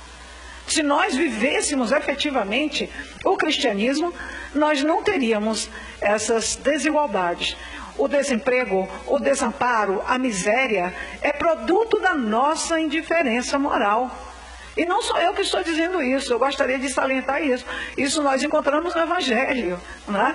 Se 0.66 0.82
nós 0.82 1.14
vivêssemos 1.14 1.92
efetivamente 1.92 2.88
o 3.24 3.36
cristianismo, 3.36 4.12
nós 4.54 4.82
não 4.82 5.02
teríamos 5.02 5.68
essas 6.00 6.56
desigualdades. 6.56 7.56
O 7.98 8.08
desemprego, 8.08 8.88
o 9.06 9.18
desamparo, 9.18 10.02
a 10.06 10.18
miséria 10.18 10.94
é 11.20 11.32
produto 11.32 12.00
da 12.00 12.14
nossa 12.14 12.80
indiferença 12.80 13.58
moral. 13.58 14.10
E 14.74 14.86
não 14.86 15.02
sou 15.02 15.18
eu 15.18 15.34
que 15.34 15.42
estou 15.42 15.62
dizendo 15.62 16.02
isso, 16.02 16.32
eu 16.32 16.38
gostaria 16.38 16.78
de 16.78 16.88
salientar 16.88 17.42
isso. 17.42 17.66
Isso 17.96 18.22
nós 18.22 18.42
encontramos 18.42 18.94
no 18.94 19.02
Evangelho. 19.02 19.78
Né? 20.08 20.34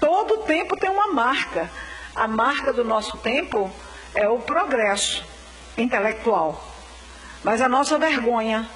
Todo 0.00 0.38
tempo 0.38 0.76
tem 0.76 0.88
uma 0.88 1.08
marca. 1.08 1.70
A 2.14 2.26
marca 2.26 2.72
do 2.72 2.84
nosso 2.84 3.18
tempo 3.18 3.70
é 4.14 4.26
o 4.26 4.38
progresso 4.38 5.24
intelectual. 5.76 6.72
Mas 7.42 7.60
a 7.60 7.68
nossa 7.68 7.98
vergonha 7.98 8.66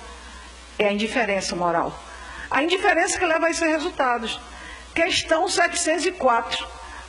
é 0.79 0.87
a 0.87 0.93
indiferença 0.93 1.57
moral. 1.57 1.99
A 2.51 2.62
indiferença 2.62 3.19
que 3.19 3.27
leva 3.27 3.47
a 3.47 3.51
esses 3.51 3.62
resultados. 3.62 4.41
Questão 4.95 5.49
704. 5.49 6.67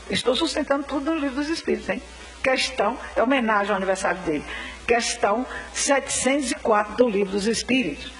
Estou 0.10 0.36
sustentando 0.36 0.84
tudo 0.84 1.12
no 1.12 1.19
livro 1.19 1.36
dos 1.36 1.49
Espíritos, 1.49 1.88
hein? 1.89 2.01
Questão, 2.43 2.97
é 3.15 3.21
homenagem 3.21 3.71
ao 3.71 3.77
aniversário 3.77 4.19
dele. 4.21 4.43
Questão 4.88 5.45
704 5.73 6.95
do 6.95 7.08
livro 7.08 7.34
dos 7.34 7.45
Espíritos. 7.45 8.12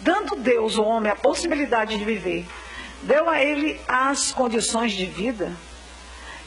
Dando 0.00 0.36
Deus 0.36 0.78
ao 0.78 0.84
homem 0.84 1.10
a 1.10 1.16
possibilidade 1.16 1.96
de 1.96 2.04
viver, 2.04 2.46
deu 3.02 3.28
a 3.28 3.42
ele 3.42 3.80
as 3.88 4.32
condições 4.32 4.92
de 4.92 5.06
vida. 5.06 5.52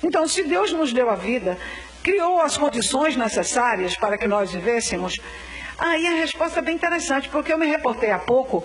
Então, 0.03 0.27
se 0.27 0.43
Deus 0.43 0.71
nos 0.71 0.93
deu 0.93 1.09
a 1.09 1.15
vida, 1.15 1.57
criou 2.03 2.41
as 2.41 2.57
condições 2.57 3.15
necessárias 3.15 3.95
para 3.95 4.17
que 4.17 4.27
nós 4.27 4.51
vivêssemos, 4.51 5.17
Aí 5.83 6.05
a 6.05 6.11
resposta 6.11 6.59
é 6.59 6.61
bem 6.61 6.75
interessante, 6.75 7.27
porque 7.29 7.51
eu 7.51 7.57
me 7.57 7.65
reportei 7.65 8.11
há 8.11 8.19
pouco 8.19 8.63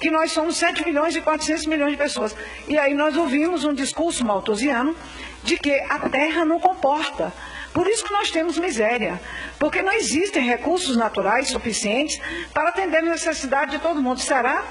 que 0.00 0.10
nós 0.10 0.32
somos 0.32 0.56
7 0.56 0.84
milhões 0.84 1.14
e 1.14 1.20
400 1.20 1.64
milhões 1.66 1.92
de 1.92 1.96
pessoas. 1.96 2.34
E 2.66 2.76
aí 2.76 2.92
nós 2.92 3.16
ouvimos 3.16 3.62
um 3.62 3.72
discurso 3.72 4.26
malthusiano 4.26 4.96
de 5.44 5.56
que 5.56 5.72
a 5.88 6.08
terra 6.08 6.44
não 6.44 6.58
comporta. 6.58 7.32
Por 7.72 7.86
isso 7.86 8.04
que 8.04 8.12
nós 8.12 8.32
temos 8.32 8.58
miséria, 8.58 9.20
porque 9.60 9.80
não 9.80 9.92
existem 9.92 10.44
recursos 10.44 10.96
naturais 10.96 11.46
suficientes 11.46 12.20
para 12.52 12.70
atender 12.70 12.98
a 12.98 13.02
necessidade 13.02 13.70
de 13.70 13.78
todo 13.78 14.02
mundo. 14.02 14.18
Será? 14.18 14.64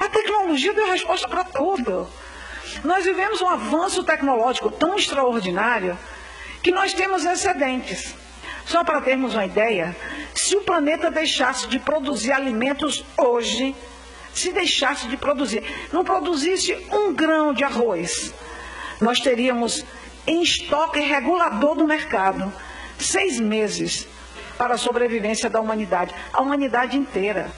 A 0.00 0.08
tecnologia 0.08 0.72
deu 0.72 0.90
resposta 0.90 1.28
para 1.28 1.44
tudo. 1.44 2.08
Nós 2.82 3.04
vivemos 3.04 3.42
um 3.42 3.48
avanço 3.50 4.02
tecnológico 4.02 4.70
tão 4.70 4.96
extraordinário 4.96 5.98
que 6.62 6.70
nós 6.70 6.94
temos 6.94 7.26
excedentes. 7.26 8.14
Só 8.68 8.84
para 8.84 9.00
termos 9.00 9.32
uma 9.32 9.46
ideia, 9.46 9.96
se 10.34 10.54
o 10.54 10.60
planeta 10.60 11.10
deixasse 11.10 11.66
de 11.68 11.78
produzir 11.78 12.32
alimentos 12.32 13.02
hoje, 13.16 13.74
se 14.34 14.52
deixasse 14.52 15.08
de 15.08 15.16
produzir, 15.16 15.64
não 15.90 16.04
produzisse 16.04 16.74
um 16.92 17.14
grão 17.14 17.54
de 17.54 17.64
arroz, 17.64 18.34
nós 19.00 19.20
teríamos 19.20 19.82
em 20.26 20.42
estoque 20.42 21.00
regulador 21.00 21.76
do 21.76 21.86
mercado 21.86 22.52
seis 22.98 23.40
meses 23.40 24.06
para 24.58 24.74
a 24.74 24.78
sobrevivência 24.78 25.48
da 25.48 25.60
humanidade, 25.60 26.14
a 26.30 26.42
humanidade 26.42 26.94
inteira. 26.94 27.50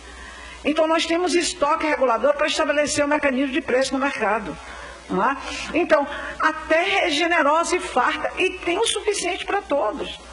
Então 0.64 0.86
nós 0.86 1.06
temos 1.06 1.34
estoque 1.34 1.88
regulador 1.88 2.34
para 2.34 2.46
estabelecer 2.46 3.04
o 3.04 3.08
mecanismo 3.08 3.52
de 3.52 3.60
preço 3.60 3.94
no 3.94 3.98
mercado. 3.98 4.56
É? 5.10 5.76
Então, 5.76 6.06
a 6.38 6.52
terra 6.52 7.06
é 7.06 7.10
generosa 7.10 7.74
e 7.74 7.80
farta 7.80 8.30
e 8.38 8.50
tem 8.50 8.78
o 8.78 8.86
suficiente 8.86 9.44
para 9.44 9.60
todos. 9.60 10.29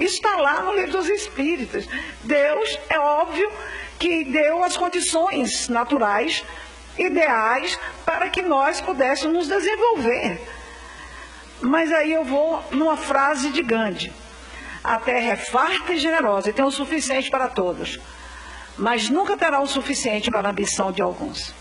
Está 0.00 0.36
lá 0.36 0.62
no 0.62 0.74
livro 0.74 0.92
dos 0.92 1.08
Espíritos. 1.08 1.86
Deus, 2.24 2.78
é 2.88 2.98
óbvio, 2.98 3.50
que 3.98 4.24
deu 4.24 4.64
as 4.64 4.76
condições 4.76 5.68
naturais, 5.68 6.42
ideais, 6.98 7.78
para 8.06 8.30
que 8.30 8.40
nós 8.40 8.80
pudéssemos 8.80 9.46
nos 9.46 9.48
desenvolver. 9.48 10.40
Mas 11.60 11.92
aí 11.92 12.12
eu 12.12 12.24
vou 12.24 12.64
numa 12.70 12.96
frase 12.96 13.50
de 13.50 13.62
Gandhi. 13.62 14.10
A 14.82 14.96
terra 14.96 15.32
é 15.32 15.36
farta 15.36 15.92
e 15.92 15.98
generosa 15.98 16.48
e 16.48 16.52
tem 16.54 16.64
o 16.64 16.70
suficiente 16.70 17.30
para 17.30 17.48
todos, 17.48 18.00
mas 18.78 19.10
nunca 19.10 19.36
terá 19.36 19.60
o 19.60 19.66
suficiente 19.66 20.30
para 20.30 20.48
a 20.48 20.50
ambição 20.50 20.90
de 20.90 21.02
alguns. 21.02 21.54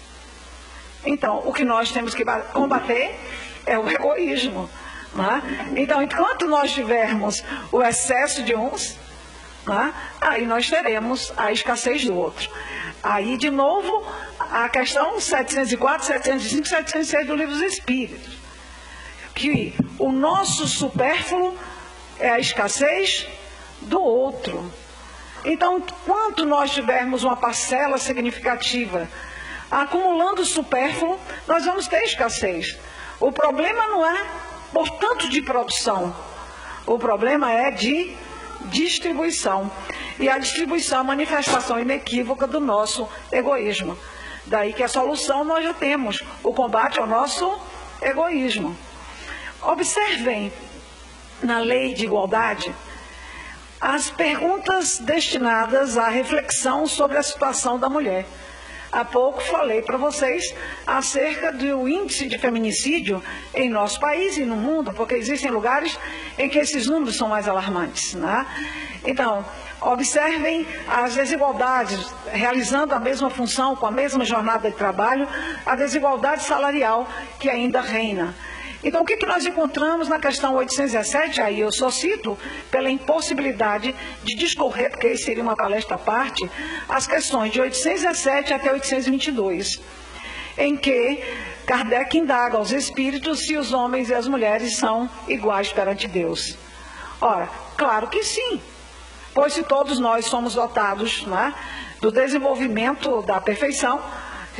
Então, 1.05 1.43
o 1.45 1.51
que 1.51 1.65
nós 1.65 1.91
temos 1.91 2.15
que 2.15 2.23
combater 2.53 3.19
é 3.65 3.77
o 3.77 3.89
egoísmo. 3.89 4.69
É? 5.17 5.81
Então, 5.81 6.01
enquanto 6.01 6.47
nós 6.47 6.71
tivermos 6.71 7.43
o 7.71 7.81
excesso 7.81 8.43
de 8.43 8.55
uns, 8.55 8.97
é? 9.67 9.93
aí 10.21 10.45
nós 10.45 10.69
teremos 10.69 11.33
a 11.35 11.51
escassez 11.51 12.05
do 12.05 12.15
outro. 12.15 12.49
Aí, 13.01 13.37
de 13.37 13.49
novo, 13.49 14.05
a 14.39 14.69
questão 14.69 15.19
704, 15.19 16.05
705, 16.05 16.67
706 16.67 17.27
do 17.27 17.35
Livro 17.35 17.53
dos 17.53 17.63
Espíritos. 17.63 18.37
Que 19.33 19.73
o 19.97 20.11
nosso 20.11 20.67
supérfluo 20.67 21.57
é 22.19 22.29
a 22.29 22.39
escassez 22.39 23.27
do 23.81 24.01
outro. 24.01 24.71
Então, 25.45 25.81
quanto 26.05 26.45
nós 26.45 26.71
tivermos 26.71 27.23
uma 27.23 27.37
parcela 27.37 27.97
significativa 27.97 29.07
acumulando 29.71 30.43
supérfluo, 30.43 31.19
nós 31.47 31.65
vamos 31.65 31.87
ter 31.87 32.03
escassez. 32.03 32.77
O 33.19 33.31
problema 33.31 33.87
não 33.87 34.05
é, 34.05 34.25
portanto, 34.71 35.29
de 35.29 35.41
produção. 35.41 36.15
O 36.85 36.97
problema 36.97 37.51
é 37.51 37.71
de 37.71 38.15
distribuição. 38.65 39.71
E 40.19 40.27
a 40.27 40.37
distribuição 40.37 40.99
é 40.99 41.01
a 41.01 41.03
manifestação 41.03 41.79
inequívoca 41.79 42.45
do 42.45 42.59
nosso 42.59 43.07
egoísmo. 43.31 43.97
Daí 44.45 44.73
que 44.73 44.83
a 44.83 44.87
solução 44.87 45.43
nós 45.43 45.63
já 45.63 45.73
temos, 45.73 46.23
o 46.43 46.53
combate 46.53 46.99
ao 46.99 47.07
nosso 47.07 47.59
egoísmo. 48.01 48.75
Observem 49.61 50.51
na 51.41 51.59
lei 51.59 51.93
de 51.93 52.05
igualdade 52.05 52.73
as 53.79 54.09
perguntas 54.09 54.99
destinadas 54.99 55.97
à 55.97 56.09
reflexão 56.09 56.85
sobre 56.85 57.17
a 57.17 57.23
situação 57.23 57.79
da 57.79 57.87
mulher. 57.87 58.25
Há 58.91 59.05
pouco 59.05 59.39
falei 59.41 59.83
para 59.83 59.97
vocês 59.97 60.53
acerca 60.85 61.51
do 61.51 61.87
índice 61.87 62.27
de 62.27 62.39
feminicídio 62.39 63.23
em 63.53 63.69
nosso 63.69 63.99
país 63.99 64.35
e 64.37 64.45
no 64.45 64.55
mundo, 64.55 64.91
porque 64.93 65.13
existem 65.13 65.51
lugares 65.51 65.97
em 66.37 66.49
que 66.49 66.57
esses 66.57 66.87
números 66.87 67.15
são 67.15 67.29
mais 67.29 67.47
alarmantes. 67.47 68.15
Né? 68.15 68.47
Então, 69.05 69.45
observem 69.79 70.65
as 70.87 71.15
desigualdades, 71.15 71.99
realizando 72.31 72.95
a 72.95 72.99
mesma 72.99 73.29
função, 73.29 73.75
com 73.75 73.85
a 73.85 73.91
mesma 73.91 74.25
jornada 74.25 74.71
de 74.71 74.75
trabalho, 74.75 75.27
a 75.65 75.75
desigualdade 75.75 76.43
salarial 76.43 77.07
que 77.39 77.47
ainda 77.47 77.81
reina. 77.81 78.33
Então, 78.83 79.01
o 79.01 79.05
que, 79.05 79.17
que 79.17 79.25
nós 79.25 79.45
encontramos 79.45 80.07
na 80.07 80.19
questão 80.19 80.55
817? 80.55 81.41
Aí 81.41 81.59
eu 81.59 81.71
só 81.71 81.89
cito 81.91 82.37
pela 82.71 82.89
impossibilidade 82.89 83.93
de 84.23 84.35
discorrer, 84.35 84.89
porque 84.91 85.17
seria 85.17 85.43
uma 85.43 85.55
palestra 85.55 85.95
à 85.95 85.99
parte, 85.99 86.49
as 86.87 87.05
questões 87.05 87.51
de 87.51 87.59
817 87.59 88.53
até 88.53 88.71
822, 88.71 89.81
em 90.57 90.77
que 90.77 91.21
Kardec 91.65 92.17
indaga 92.17 92.57
aos 92.57 92.71
espíritos 92.71 93.39
se 93.45 93.57
os 93.57 93.73
homens 93.73 94.09
e 94.09 94.13
as 94.13 94.27
mulheres 94.27 94.77
são 94.77 95.09
iguais 95.27 95.71
perante 95.73 96.07
Deus. 96.07 96.57
Ora, 97.19 97.49
claro 97.75 98.07
que 98.07 98.23
sim, 98.23 98.61
pois 99.33 99.53
se 99.53 99.63
todos 99.63 99.99
nós 99.99 100.25
somos 100.25 100.55
dotados 100.55 101.25
né, 101.25 101.53
do 101.99 102.11
desenvolvimento 102.11 103.21
da 103.23 103.41
perfeição, 103.41 104.01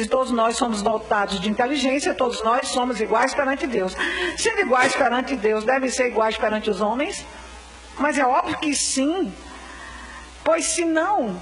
todos 0.08 0.32
nós 0.32 0.58
somos 0.58 0.82
dotados 0.82 1.40
de 1.40 1.50
inteligência, 1.50 2.14
todos 2.14 2.44
nós 2.44 2.68
somos 2.68 3.00
iguais 3.02 3.34
perante 3.34 3.68
Deus. 3.68 3.96
Sendo 4.38 4.62
iguais 4.62 4.96
perante 4.96 5.36
Deus, 5.36 5.64
devem 5.64 5.90
ser 5.90 6.08
iguais 6.08 6.38
perante 6.38 6.70
os 6.70 6.82
homens? 6.82 7.26
Mas 7.98 8.18
é 8.18 8.26
óbvio 8.26 8.58
que 8.58 8.76
sim. 8.76 9.34
Pois 10.44 10.66
se 10.66 10.86
não, 10.86 11.40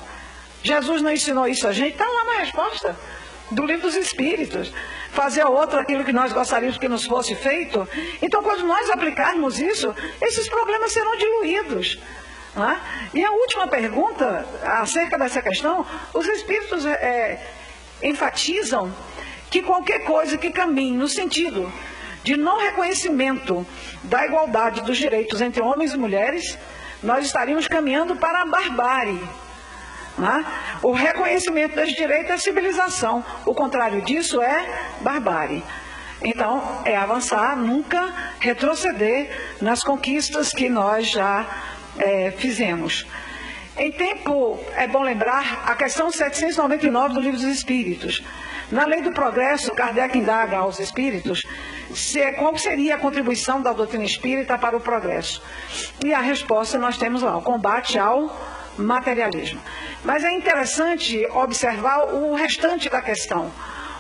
Jesus 0.64 1.02
não 1.02 1.12
ensinou 1.12 1.48
isso 1.48 1.68
a 1.68 1.72
gente, 1.72 1.94
está 1.94 2.06
lá 2.06 2.24
na 2.26 2.40
resposta 2.40 2.96
do 3.52 3.66
livro 3.66 3.84
dos 3.84 3.96
Espíritos. 3.96 4.74
Fazer 5.12 5.42
a 5.42 5.50
outro 5.50 5.80
aquilo 5.80 6.04
que 6.04 6.14
nós 6.14 6.32
gostaríamos 6.34 6.78
que 6.78 6.88
nos 6.88 7.06
fosse 7.06 7.34
feito. 7.36 7.88
Então, 8.22 8.44
quando 8.44 8.66
nós 8.66 8.90
aplicarmos 8.90 9.60
isso, 9.60 9.94
esses 10.22 10.48
problemas 10.50 10.92
serão 10.92 11.16
diluídos. 11.16 11.98
É? 12.56 13.18
E 13.18 13.24
a 13.24 13.32
última 13.32 13.68
pergunta 13.68 14.46
acerca 14.64 15.18
dessa 15.18 15.42
questão, 15.42 15.86
os 16.14 16.28
Espíritos 16.28 16.86
é, 16.86 17.40
enfatizam 18.02 18.94
que 19.50 19.62
qualquer 19.62 20.04
coisa 20.04 20.38
que 20.38 20.52
caminhe 20.52 20.98
no 20.98 21.08
sentido 21.08 21.72
de 22.24 22.36
não 22.36 22.60
reconhecimento 22.60 23.66
da 24.04 24.26
igualdade 24.26 24.82
dos 24.82 24.98
direitos 24.98 25.42
entre 25.42 25.62
homens 25.62 25.94
e 25.94 25.98
mulheres, 25.98 26.58
nós 27.02 27.26
estaríamos 27.26 27.68
caminhando 27.68 28.16
para 28.16 28.42
a 28.42 28.46
barbárie. 28.46 29.22
Né? 30.18 30.46
O 30.82 30.92
reconhecimento 30.92 31.76
dos 31.76 31.94
direitos 31.94 32.32
é 32.32 32.38
civilização, 32.38 33.24
o 33.46 33.54
contrário 33.54 34.02
disso 34.02 34.42
é 34.42 34.66
barbárie. 35.02 35.64
Então, 36.22 36.82
é 36.84 36.98
avançar, 36.98 37.56
nunca 37.56 38.14
retroceder 38.40 39.30
nas 39.62 39.82
conquistas 39.84 40.50
que 40.50 40.68
nós 40.68 41.10
já 41.10 41.46
é, 42.00 42.32
fizemos. 42.32 43.06
Em 43.78 43.92
tempo, 43.92 44.60
é 44.76 44.88
bom 44.88 45.04
lembrar 45.04 45.62
a 45.68 45.76
questão 45.76 46.10
799 46.10 47.14
do 47.14 47.22
Livro 47.22 47.38
dos 47.38 47.46
Espíritos. 47.46 48.24
Na 48.72 48.86
lei 48.88 49.04
do 49.04 49.12
progresso, 49.12 49.72
Kardec 49.72 50.18
indaga 50.18 50.58
aos 50.58 50.80
espíritos 50.80 51.44
se, 51.94 52.32
qual 52.34 52.58
seria 52.58 52.96
a 52.96 52.98
contribuição 52.98 53.62
da 53.62 53.74
doutrina 53.74 54.04
espírita 54.04 54.58
para 54.58 54.76
o 54.76 54.82
progresso. 54.82 55.44
E 56.04 56.12
a 56.12 56.20
resposta 56.22 56.80
nós 56.80 56.98
temos 56.98 57.22
lá, 57.22 57.38
o 57.38 57.42
combate 57.44 58.00
ao 58.00 58.36
materialismo. 58.80 59.62
Mas 60.04 60.24
é 60.24 60.32
interessante 60.32 61.24
observar 61.34 62.16
o 62.16 62.34
restante 62.34 62.90
da 62.90 63.02
questão. 63.02 63.52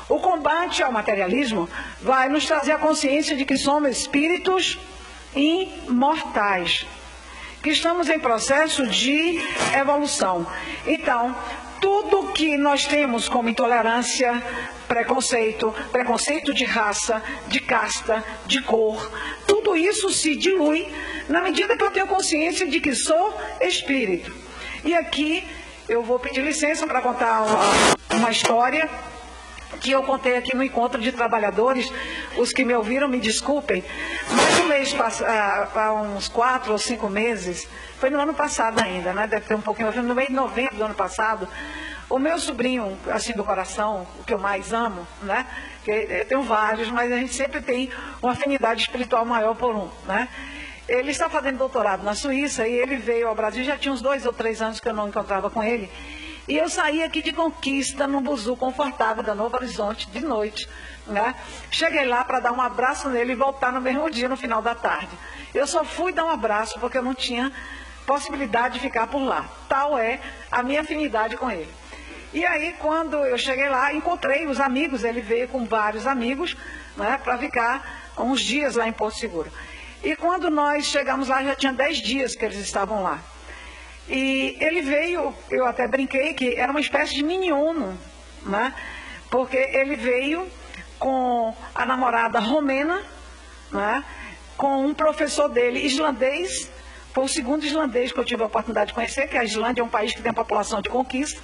O 0.09 0.19
combate 0.19 0.81
ao 0.81 0.91
materialismo 0.91 1.69
vai 2.01 2.29
nos 2.29 2.47
trazer 2.47 2.71
a 2.71 2.79
consciência 2.79 3.35
de 3.35 3.45
que 3.45 3.57
somos 3.57 3.91
espíritos 3.91 4.79
imortais 5.35 6.87
que 7.61 7.69
estamos 7.69 8.09
em 8.09 8.19
processo 8.19 8.87
de 8.87 9.39
evolução. 9.77 10.45
Então, 10.85 11.35
tudo 11.79 12.31
que 12.33 12.57
nós 12.57 12.85
temos 12.85 13.27
como 13.29 13.49
intolerância, 13.49 14.41
preconceito, 14.87 15.73
preconceito 15.91 16.53
de 16.53 16.63
raça, 16.63 17.21
de 17.47 17.59
casta, 17.59 18.23
de 18.45 18.61
cor, 18.61 19.11
tudo 19.45 19.75
isso 19.75 20.09
se 20.11 20.35
dilui 20.35 20.87
na 21.27 21.41
medida 21.41 21.75
que 21.75 21.83
eu 21.83 21.91
tenho 21.91 22.07
consciência 22.07 22.65
de 22.67 22.79
que 22.79 22.95
sou 22.95 23.37
espírito. 23.61 24.33
E 24.83 24.93
aqui 24.95 25.43
eu 25.89 26.03
vou 26.03 26.19
pedir 26.19 26.41
licença 26.41 26.85
para 26.87 27.01
contar 27.01 27.43
uma, 27.43 28.17
uma 28.17 28.31
história 28.31 28.89
que 29.81 29.91
eu 29.91 30.03
contei 30.03 30.37
aqui 30.37 30.55
no 30.55 30.63
encontro 30.63 30.99
de 31.01 31.11
trabalhadores, 31.11 31.91
os 32.37 32.51
que 32.51 32.63
me 32.63 32.73
ouviram 32.73 33.07
me 33.07 33.19
desculpem, 33.19 33.83
mas 34.31 34.59
um 34.59 34.67
mês, 34.67 34.95
ah, 35.25 35.67
há 35.75 35.93
uns 35.93 36.27
quatro 36.27 36.71
ou 36.71 36.77
cinco 36.77 37.09
meses, 37.09 37.67
foi 37.99 38.09
no 38.09 38.19
ano 38.19 38.33
passado 38.33 38.79
ainda, 38.79 39.13
né? 39.13 39.27
Deve 39.27 39.45
ter 39.45 39.55
um 39.55 39.61
pouquinho, 39.61 39.91
no 40.03 40.15
mês 40.15 40.27
de 40.27 40.33
novembro 40.33 40.75
do 40.75 40.83
ano 40.83 40.95
passado, 40.95 41.47
o 42.09 42.17
meu 42.17 42.39
sobrinho, 42.39 42.97
assim, 43.11 43.33
do 43.33 43.43
coração, 43.43 44.07
o 44.19 44.23
que 44.23 44.33
eu 44.33 44.39
mais 44.39 44.71
amo, 44.71 45.05
né? 45.23 45.45
Que 45.83 45.91
eu 45.91 46.25
tenho 46.25 46.41
vários, 46.43 46.89
mas 46.89 47.11
a 47.11 47.17
gente 47.17 47.33
sempre 47.33 47.61
tem 47.61 47.89
uma 48.21 48.31
afinidade 48.31 48.81
espiritual 48.81 49.25
maior 49.25 49.55
por 49.55 49.75
um, 49.75 49.89
né? 50.07 50.29
Ele 50.87 51.11
está 51.11 51.29
fazendo 51.29 51.57
doutorado 51.57 52.03
na 52.03 52.15
Suíça 52.15 52.65
e 52.65 52.73
ele 52.73 52.95
veio 52.95 53.27
ao 53.27 53.35
Brasil, 53.35 53.61
já 53.65 53.77
tinha 53.77 53.93
uns 53.93 54.01
dois 54.01 54.25
ou 54.25 54.31
três 54.31 54.61
anos 54.61 54.79
que 54.79 54.87
eu 54.87 54.93
não 54.93 55.09
encontrava 55.09 55.49
com 55.49 55.61
ele. 55.61 55.91
E 56.47 56.57
eu 56.57 56.69
saí 56.69 57.03
aqui 57.03 57.21
de 57.21 57.33
conquista, 57.33 58.07
num 58.07 58.21
buzu 58.21 58.55
confortável 58.55 59.21
da 59.21 59.35
Novo 59.35 59.57
Horizonte, 59.57 60.09
de 60.09 60.21
noite. 60.21 60.67
Né? 61.05 61.35
Cheguei 61.69 62.05
lá 62.05 62.23
para 62.23 62.39
dar 62.39 62.53
um 62.53 62.61
abraço 62.61 63.09
nele 63.09 63.33
e 63.33 63.35
voltar 63.35 63.73
no 63.73 63.81
mesmo 63.81 64.09
dia, 64.09 64.29
no 64.29 64.37
final 64.37 64.61
da 64.61 64.73
tarde. 64.73 65.09
Eu 65.53 65.67
só 65.67 65.83
fui 65.83 66.13
dar 66.13 66.23
um 66.23 66.29
abraço 66.29 66.79
porque 66.79 66.97
eu 66.97 67.03
não 67.03 67.13
tinha 67.13 67.51
possibilidade 68.05 68.75
de 68.75 68.79
ficar 68.79 69.07
por 69.07 69.19
lá. 69.19 69.45
Tal 69.67 69.97
é 69.97 70.21
a 70.49 70.63
minha 70.63 70.79
afinidade 70.79 71.35
com 71.35 71.51
ele. 71.51 71.69
E 72.33 72.45
aí, 72.45 72.73
quando 72.79 73.17
eu 73.25 73.37
cheguei 73.37 73.67
lá, 73.67 73.93
encontrei 73.93 74.47
os 74.47 74.61
amigos, 74.61 75.03
ele 75.03 75.19
veio 75.19 75.49
com 75.49 75.65
vários 75.65 76.07
amigos 76.07 76.55
né, 76.95 77.19
para 77.21 77.37
ficar 77.37 78.13
uns 78.17 78.39
dias 78.39 78.75
lá 78.75 78.87
em 78.87 78.93
Porto 78.93 79.17
Seguro. 79.17 79.51
E 80.01 80.15
quando 80.15 80.49
nós 80.49 80.85
chegamos 80.85 81.27
lá, 81.27 81.43
já 81.43 81.55
tinha 81.55 81.73
dez 81.73 81.97
dias 81.97 82.35
que 82.35 82.45
eles 82.45 82.57
estavam 82.57 83.03
lá. 83.03 83.19
E 84.09 84.57
ele 84.59 84.81
veio, 84.81 85.33
eu 85.49 85.65
até 85.65 85.87
brinquei 85.87 86.33
que 86.33 86.55
era 86.55 86.71
uma 86.71 86.79
espécie 86.79 87.13
de 87.13 87.23
mini 87.23 87.51
ONU, 87.51 87.97
né? 88.45 88.73
porque 89.29 89.57
ele 89.57 89.95
veio 89.95 90.47
com 90.97 91.53
a 91.75 91.85
namorada 91.85 92.39
romena, 92.39 93.03
né? 93.71 94.03
com 94.55 94.85
um 94.85 94.93
professor 94.93 95.49
dele 95.49 95.79
islandês, 95.79 96.71
foi 97.13 97.25
o 97.25 97.27
segundo 97.27 97.65
islandês 97.65 98.11
que 98.11 98.19
eu 98.19 98.23
tive 98.23 98.43
a 98.43 98.45
oportunidade 98.45 98.89
de 98.89 98.93
conhecer, 98.93 99.27
que 99.27 99.37
a 99.37 99.43
Islândia 99.43 99.81
é 99.81 99.83
um 99.83 99.89
país 99.89 100.13
que 100.13 100.21
tem 100.21 100.31
população 100.31 100.81
de 100.81 100.89
conquista. 100.89 101.41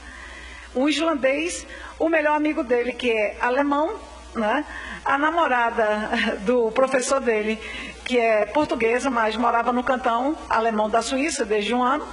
Um 0.75 0.87
islandês, 0.87 1.65
o 1.99 2.07
melhor 2.09 2.35
amigo 2.35 2.63
dele, 2.63 2.93
que 2.93 3.11
é 3.11 3.37
alemão, 3.41 3.99
né? 4.35 4.65
a 5.03 5.17
namorada 5.17 6.11
do 6.45 6.71
professor 6.71 7.19
dele, 7.19 7.59
que 8.05 8.17
é 8.17 8.45
portuguesa, 8.45 9.09
mas 9.09 9.35
morava 9.35 9.73
no 9.73 9.83
cantão 9.83 10.37
alemão 10.49 10.89
da 10.89 11.01
Suíça 11.01 11.43
desde 11.43 11.73
um 11.73 11.83
ano, 11.83 12.07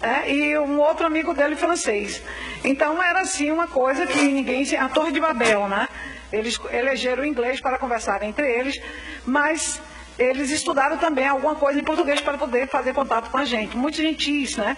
é, 0.00 0.30
e 0.30 0.58
um 0.58 0.78
outro 0.78 1.06
amigo 1.06 1.34
dele 1.34 1.56
francês. 1.56 2.22
Então 2.64 3.02
era 3.02 3.20
assim 3.20 3.50
uma 3.50 3.66
coisa 3.66 4.06
que 4.06 4.20
ninguém. 4.20 4.64
A 4.76 4.88
Torre 4.88 5.12
de 5.12 5.20
Babel, 5.20 5.68
né? 5.68 5.88
Eles 6.32 6.58
elegeram 6.70 7.22
o 7.22 7.26
inglês 7.26 7.60
para 7.60 7.78
conversar 7.78 8.22
entre 8.22 8.46
eles, 8.46 8.80
mas 9.24 9.80
eles 10.18 10.50
estudaram 10.50 10.98
também 10.98 11.26
alguma 11.26 11.54
coisa 11.54 11.78
em 11.78 11.84
português 11.84 12.20
para 12.20 12.36
poder 12.36 12.68
fazer 12.68 12.92
contato 12.92 13.30
com 13.30 13.38
a 13.38 13.44
gente. 13.44 13.76
Muitos 13.76 14.00
gentis, 14.00 14.56
né? 14.56 14.76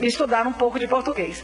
Estudaram 0.00 0.50
um 0.50 0.54
pouco 0.54 0.78
de 0.78 0.86
português. 0.86 1.42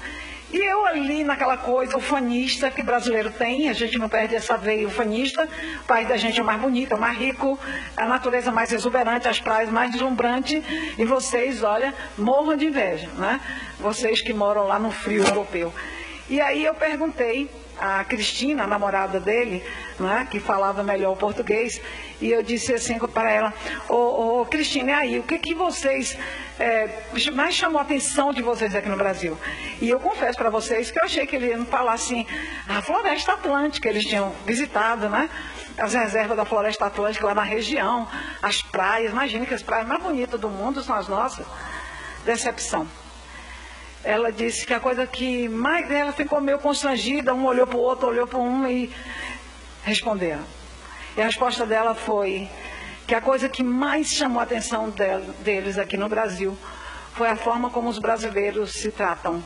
E 0.51 0.57
eu 0.57 0.86
ali 0.86 1.24
naquela 1.24 1.59
coisa 1.59 1.96
ufanista 1.96 2.70
que 2.70 2.82
brasileiro 2.82 3.30
tem, 3.30 3.68
a 3.68 3.74
gente 3.74 3.99
não 3.99 4.09
perde 4.09 4.34
essa 4.34 4.57
veia 4.57 4.86
ufanista, 4.86 5.46
o 5.82 5.84
país 5.84 6.09
da 6.09 6.16
gente 6.16 6.40
é 6.40 6.42
mais 6.42 6.59
bonito, 6.61 6.94
é 6.94 6.96
mais 6.96 7.18
rico, 7.18 7.59
a 7.94 8.07
natureza 8.07 8.51
mais 8.51 8.72
exuberante, 8.72 9.28
as 9.28 9.38
praias 9.38 9.68
mais 9.68 9.92
deslumbrantes, 9.92 10.62
e 10.96 11.05
vocês, 11.05 11.62
olha, 11.62 11.94
morram 12.16 12.57
de 12.57 12.66
inveja, 12.66 13.09
né? 13.18 13.40
Vocês 13.78 14.22
que 14.22 14.32
moram 14.32 14.66
lá 14.66 14.78
no 14.78 14.90
frio 14.90 15.22
europeu. 15.22 15.72
E 16.30 16.40
aí 16.40 16.64
eu 16.64 16.74
perguntei 16.74 17.51
a 17.79 18.05
Cristina, 18.05 18.64
a 18.64 18.66
namorada 18.66 19.20
dele, 19.20 19.64
né, 19.99 20.26
que 20.31 20.41
falava 20.41 20.83
melhor 20.83 21.12
o 21.12 21.16
português, 21.16 21.81
e 22.20 22.31
eu 22.31 22.43
disse 22.43 22.74
assim 22.74 22.99
para 22.99 23.31
ela, 23.31 23.55
ô, 23.89 24.41
ô 24.41 24.47
Cristina, 24.47 24.91
e 24.91 24.95
aí, 24.95 25.18
o 25.18 25.22
que, 25.22 25.39
que 25.39 25.55
vocês 25.55 26.18
é, 26.59 26.89
mais 27.33 27.55
chamou 27.55 27.79
a 27.79 27.83
atenção 27.83 28.33
de 28.33 28.43
vocês 28.43 28.74
aqui 28.74 28.89
no 28.89 28.97
Brasil? 28.97 29.39
E 29.81 29.89
eu 29.89 30.01
confesso 30.01 30.37
para 30.37 30.51
vocês 30.51 30.91
que 30.91 30.99
eu 30.99 31.05
achei 31.05 31.26
que 31.26 31.37
ele 31.37 31.47
ia 31.47 31.64
falar 31.64 31.93
assim, 31.93 32.26
a 32.68 32.83
floresta 32.83 33.33
atlântica, 33.33 33.89
eles 33.89 34.05
tinham 34.05 34.35
visitado, 34.45 35.09
né? 35.09 35.31
As 35.76 35.95
reservas 35.95 36.37
da 36.37 36.45
floresta 36.45 36.87
atlântica 36.87 37.26
lá 37.26 37.35
na 37.35 37.45
região, 37.45 38.09
as 38.43 38.61
praias, 38.62 39.12
imagine 39.12 39.47
que 39.47 39.55
as 39.55 39.62
praias 39.62 39.87
mais 39.87 40.03
bonitas 40.03 40.41
do 40.41 40.49
mundo 40.49 40.83
são 40.83 40.97
as 40.97 41.07
nossas. 41.07 41.47
Decepção 42.24 42.89
ela 44.05 44.30
disse 44.30 44.64
que 44.66 44.72
a 44.72 44.80
coisa 44.80 45.07
que 45.07 45.49
mais 45.49 45.90
ela 45.90 46.12
ficou 46.12 46.40
meio 46.40 46.59
constrangida, 46.59 47.34
um 47.34 47.46
olhou 47.46 47.66
para 47.66 47.76
o 47.76 47.80
outro, 47.80 48.09
olhou 48.09 48.26
para 48.26 48.38
um 48.38 48.66
e 48.66 48.92
responderam. 49.82 50.44
E 51.16 51.20
a 51.20 51.24
resposta 51.24 51.66
dela 51.66 51.94
foi 51.94 52.49
que 53.07 53.14
a 53.14 53.20
coisa 53.20 53.49
que 53.49 53.62
mais 53.62 54.09
chamou 54.09 54.40
a 54.40 54.42
atenção 54.42 54.92
deles 55.40 55.78
aqui 55.78 55.96
no 55.96 56.09
Brasil 56.09 56.57
foi 57.14 57.28
a 57.28 57.36
forma 57.36 57.70
como 57.70 57.88
os 57.88 57.99
brasileiros 57.99 58.72
se 58.72 58.90
tratam. 58.90 59.42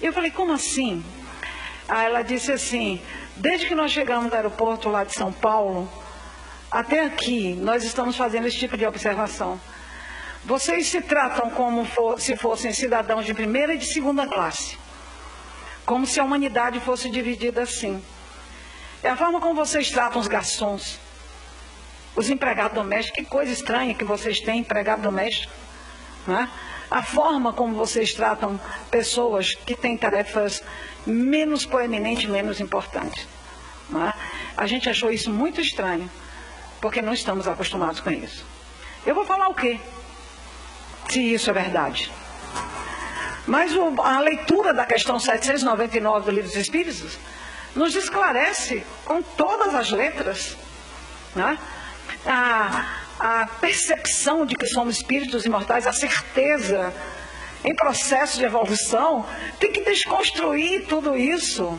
Eu 0.00 0.12
falei, 0.12 0.30
como 0.30 0.52
assim? 0.52 1.04
Aí 1.88 2.06
ela 2.06 2.22
disse 2.22 2.52
assim, 2.52 3.00
desde 3.36 3.66
que 3.66 3.74
nós 3.74 3.90
chegamos 3.90 4.30
no 4.30 4.34
aeroporto 4.34 4.88
lá 4.88 5.02
de 5.04 5.12
São 5.12 5.32
Paulo, 5.32 5.90
até 6.70 7.04
aqui, 7.04 7.54
nós 7.54 7.82
estamos 7.82 8.16
fazendo 8.16 8.46
esse 8.46 8.58
tipo 8.58 8.76
de 8.76 8.86
observação. 8.86 9.58
Vocês 10.46 10.86
se 10.86 11.00
tratam 11.00 11.50
como 11.50 11.84
for, 11.84 12.20
se 12.20 12.36
fossem 12.36 12.72
cidadãos 12.72 13.26
de 13.26 13.34
primeira 13.34 13.74
e 13.74 13.78
de 13.78 13.86
segunda 13.86 14.28
classe. 14.28 14.78
Como 15.84 16.06
se 16.06 16.20
a 16.20 16.24
humanidade 16.24 16.78
fosse 16.78 17.10
dividida 17.10 17.62
assim. 17.62 18.00
É 19.02 19.08
a 19.08 19.16
forma 19.16 19.40
como 19.40 19.56
vocês 19.56 19.90
tratam 19.90 20.20
os 20.20 20.28
garçons, 20.28 21.00
os 22.14 22.30
empregados 22.30 22.76
domésticos. 22.76 23.24
Que 23.24 23.28
coisa 23.28 23.50
estranha 23.50 23.92
que 23.92 24.04
vocês 24.04 24.38
têm, 24.38 24.60
empregado 24.60 25.02
doméstico. 25.02 25.52
Né? 26.28 26.48
A 26.88 27.02
forma 27.02 27.52
como 27.52 27.74
vocês 27.74 28.14
tratam 28.14 28.60
pessoas 28.88 29.52
que 29.52 29.74
têm 29.74 29.96
tarefas 29.96 30.62
menos 31.04 31.66
proeminentes, 31.66 32.30
menos 32.30 32.60
importantes. 32.60 33.26
Né? 33.90 34.12
A 34.56 34.64
gente 34.68 34.88
achou 34.88 35.10
isso 35.10 35.28
muito 35.28 35.60
estranho, 35.60 36.08
porque 36.80 37.02
não 37.02 37.12
estamos 37.12 37.48
acostumados 37.48 37.98
com 37.98 38.12
isso. 38.12 38.46
Eu 39.04 39.12
vou 39.12 39.24
falar 39.24 39.48
o 39.48 39.54
quê? 39.54 39.80
Se 41.08 41.34
isso 41.34 41.50
é 41.50 41.52
verdade. 41.52 42.10
Mas 43.46 43.74
o, 43.76 44.00
a 44.02 44.20
leitura 44.20 44.74
da 44.74 44.84
questão 44.84 45.18
799 45.18 46.24
do 46.26 46.30
Livro 46.30 46.50
dos 46.50 46.58
Espíritos 46.58 47.18
nos 47.74 47.94
esclarece 47.94 48.84
com 49.04 49.22
todas 49.22 49.74
as 49.74 49.90
letras 49.90 50.56
né? 51.34 51.58
a, 52.24 52.86
a 53.20 53.46
percepção 53.60 54.44
de 54.44 54.56
que 54.56 54.66
somos 54.66 54.96
espíritos 54.96 55.44
imortais, 55.44 55.86
a 55.86 55.92
certeza 55.92 56.92
em 57.64 57.74
processo 57.74 58.38
de 58.38 58.44
evolução, 58.44 59.26
tem 59.58 59.72
que 59.72 59.84
desconstruir 59.84 60.86
tudo 60.86 61.16
isso. 61.16 61.78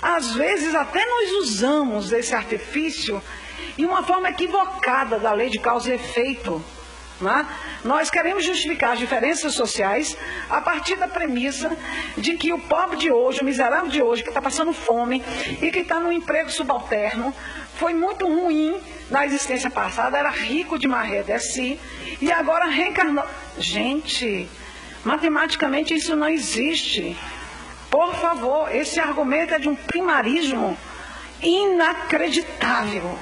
Às 0.00 0.32
vezes 0.34 0.74
até 0.74 1.04
nós 1.04 1.32
usamos 1.42 2.12
esse 2.12 2.34
artifício 2.34 3.22
em 3.76 3.84
uma 3.84 4.02
forma 4.02 4.30
equivocada 4.30 5.18
da 5.18 5.32
lei 5.32 5.50
de 5.50 5.58
causa 5.58 5.90
e 5.90 5.94
efeito. 5.94 6.62
Né? 7.20 7.46
Nós 7.82 8.10
queremos 8.10 8.44
justificar 8.44 8.92
as 8.92 8.98
diferenças 8.98 9.54
sociais 9.54 10.16
a 10.50 10.60
partir 10.60 10.96
da 10.96 11.08
premissa 11.08 11.76
de 12.16 12.36
que 12.36 12.52
o 12.52 12.58
pobre 12.58 12.98
de 12.98 13.10
hoje, 13.10 13.40
o 13.40 13.44
miserável 13.44 13.88
de 13.88 14.02
hoje, 14.02 14.22
que 14.22 14.28
está 14.28 14.42
passando 14.42 14.72
fome 14.72 15.22
e 15.62 15.70
que 15.70 15.78
está 15.78 15.98
no 15.98 16.12
emprego 16.12 16.50
subalterno, 16.50 17.34
foi 17.76 17.94
muito 17.94 18.26
ruim 18.26 18.78
na 19.10 19.24
existência 19.24 19.70
passada, 19.70 20.18
era 20.18 20.30
rico 20.30 20.78
de 20.78 20.88
maré 20.88 21.22
de 21.22 21.38
si, 21.38 21.80
e 22.20 22.30
agora 22.30 22.66
reencarnou. 22.66 23.24
Gente, 23.58 24.48
matematicamente 25.04 25.94
isso 25.94 26.14
não 26.16 26.28
existe. 26.28 27.16
Por 27.90 28.14
favor, 28.14 28.74
esse 28.74 29.00
argumento 29.00 29.54
é 29.54 29.58
de 29.58 29.68
um 29.68 29.74
primarismo 29.74 30.76
inacreditável. 31.42 33.18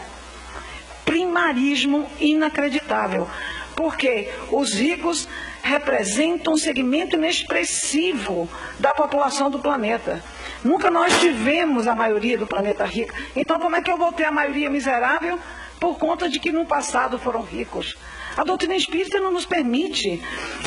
Primarismo 1.05 2.09
inacreditável 2.19 3.29
porque 3.75 4.31
os 4.51 4.73
ricos 4.75 5.29
representam 5.63 6.55
um 6.55 6.57
segmento 6.59 7.17
inexpressivo 7.17 8.49
da 8.79 8.93
população 8.93 9.51
do 9.51 9.59
planeta. 9.59 10.23
Nunca 10.63 10.91
nós 10.91 11.19
tivemos 11.21 11.87
a 11.87 11.95
maioria 11.95 12.37
do 12.37 12.47
planeta 12.47 12.85
rica. 12.85 13.15
Então, 13.35 13.59
como 13.59 13.77
é 13.77 13.83
que 13.83 13.91
eu 13.91 13.97
vou 13.97 14.13
ter 14.13 14.25
a 14.25 14.33
maioria 14.33 14.69
miserável? 14.69 15.39
Por 15.81 15.99
conta 15.99 16.29
de 16.29 16.39
que 16.39 16.53
no 16.53 16.65
passado 16.65 17.19
foram 17.19 17.43
ricos. 17.43 17.97
A 18.37 18.45
doutrina 18.45 18.75
espírita 18.75 19.21
não 19.21 19.31
nos 19.31 19.47
permite 19.47 20.23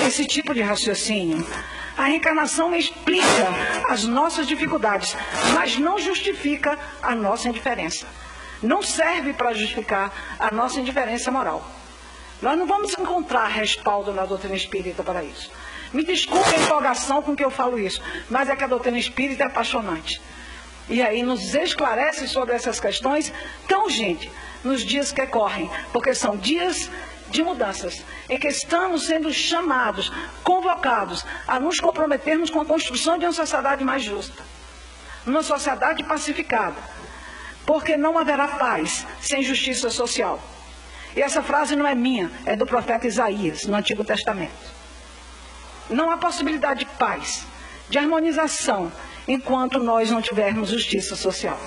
esse 0.06 0.26
tipo 0.26 0.54
de 0.54 0.62
raciocínio. 0.62 1.46
A 1.98 2.04
reencarnação 2.06 2.76
explica 2.76 3.26
as 3.90 4.04
nossas 4.04 4.48
dificuldades, 4.48 5.16
mas 5.54 5.78
não 5.78 5.98
justifica 6.00 6.78
a 7.02 7.16
nossa 7.16 7.50
indiferença. 7.50 8.08
Não 8.62 8.82
serve 8.82 9.34
para 9.34 9.54
justificar 9.54 10.12
a 10.40 10.54
nossa 10.54 10.80
indiferença 10.80 11.30
moral. 11.30 11.77
Nós 12.42 12.58
não 12.58 12.68
vamos 12.68 12.94
encontrar 12.94 13.48
respaldo 13.48 14.14
na 14.14 14.26
doutrina 14.26 14.56
espírita 14.56 15.04
para 15.04 15.24
isso. 15.24 15.50
Me 15.94 16.04
desculpe 16.04 16.54
a 16.54 16.60
empolgação 16.60 17.22
com 17.22 17.36
que 17.36 17.44
eu 17.44 17.50
falo 17.50 17.80
isso, 17.80 18.02
mas 18.30 18.50
é 18.50 18.56
que 18.56 18.64
a 18.64 18.68
doutrina 18.68 19.00
espírita 19.00 19.44
é 19.44 19.48
apaixonante. 19.48 20.22
E 20.90 21.02
aí 21.02 21.24
nos 21.24 21.54
esclarece 21.54 22.28
sobre 22.28 22.54
essas 22.54 22.80
questões 22.80 23.34
tão 23.68 23.86
urgente 23.86 24.32
nos 24.64 24.84
dias 24.84 25.12
que 25.12 25.26
correm, 25.26 25.70
porque 25.92 26.14
são 26.14 26.38
dias 26.38 26.90
de 27.30 27.44
mudanças, 27.44 28.04
em 28.30 28.38
que 28.38 28.48
estamos 28.48 29.08
sendo 29.08 29.34
chamados, 29.34 30.12
convocados 30.44 31.26
a 31.48 31.60
nos 31.60 31.80
comprometermos 31.80 32.50
com 32.50 32.62
a 32.62 32.66
construção 32.66 33.18
de 33.18 33.26
uma 33.26 33.34
sociedade 33.34 33.84
mais 33.84 34.04
justa, 34.04 34.44
uma 35.26 35.44
sociedade 35.44 36.04
pacificada, 36.04 36.78
porque 37.66 37.98
não 37.98 38.18
haverá 38.18 38.48
paz 38.48 39.06
sem 39.20 39.44
justiça 39.44 39.90
social. 39.90 40.40
E 41.18 41.22
essa 41.24 41.42
frase 41.42 41.76
não 41.76 41.88
é 41.88 41.96
minha, 41.96 42.30
é 42.46 42.56
do 42.56 42.64
profeta 42.64 43.08
Isaías, 43.08 43.64
no 43.64 43.76
Antigo 43.76 44.04
Testamento. 44.04 44.54
Não 45.90 46.12
há 46.12 46.18
possibilidade 46.18 46.82
de 46.82 46.86
paz, 46.86 47.44
de 47.90 47.98
harmonização, 47.98 48.92
enquanto 49.28 49.80
nós 49.80 50.12
não 50.12 50.22
tivermos 50.22 50.70
justiça 50.70 51.16
social. 51.16 51.60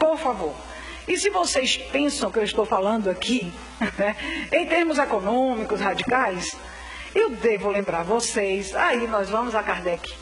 Por 0.00 0.16
favor. 0.16 0.54
E 1.06 1.18
se 1.18 1.28
vocês 1.28 1.76
pensam 1.76 2.30
que 2.30 2.38
eu 2.38 2.44
estou 2.44 2.64
falando 2.64 3.10
aqui, 3.10 3.52
em 4.50 4.64
termos 4.64 4.96
econômicos 4.96 5.78
radicais, 5.78 6.56
eu 7.14 7.28
devo 7.28 7.68
lembrar 7.68 8.04
vocês, 8.04 8.74
aí 8.74 9.06
nós 9.06 9.28
vamos 9.28 9.54
a 9.54 9.62
Kardec, 9.62 10.14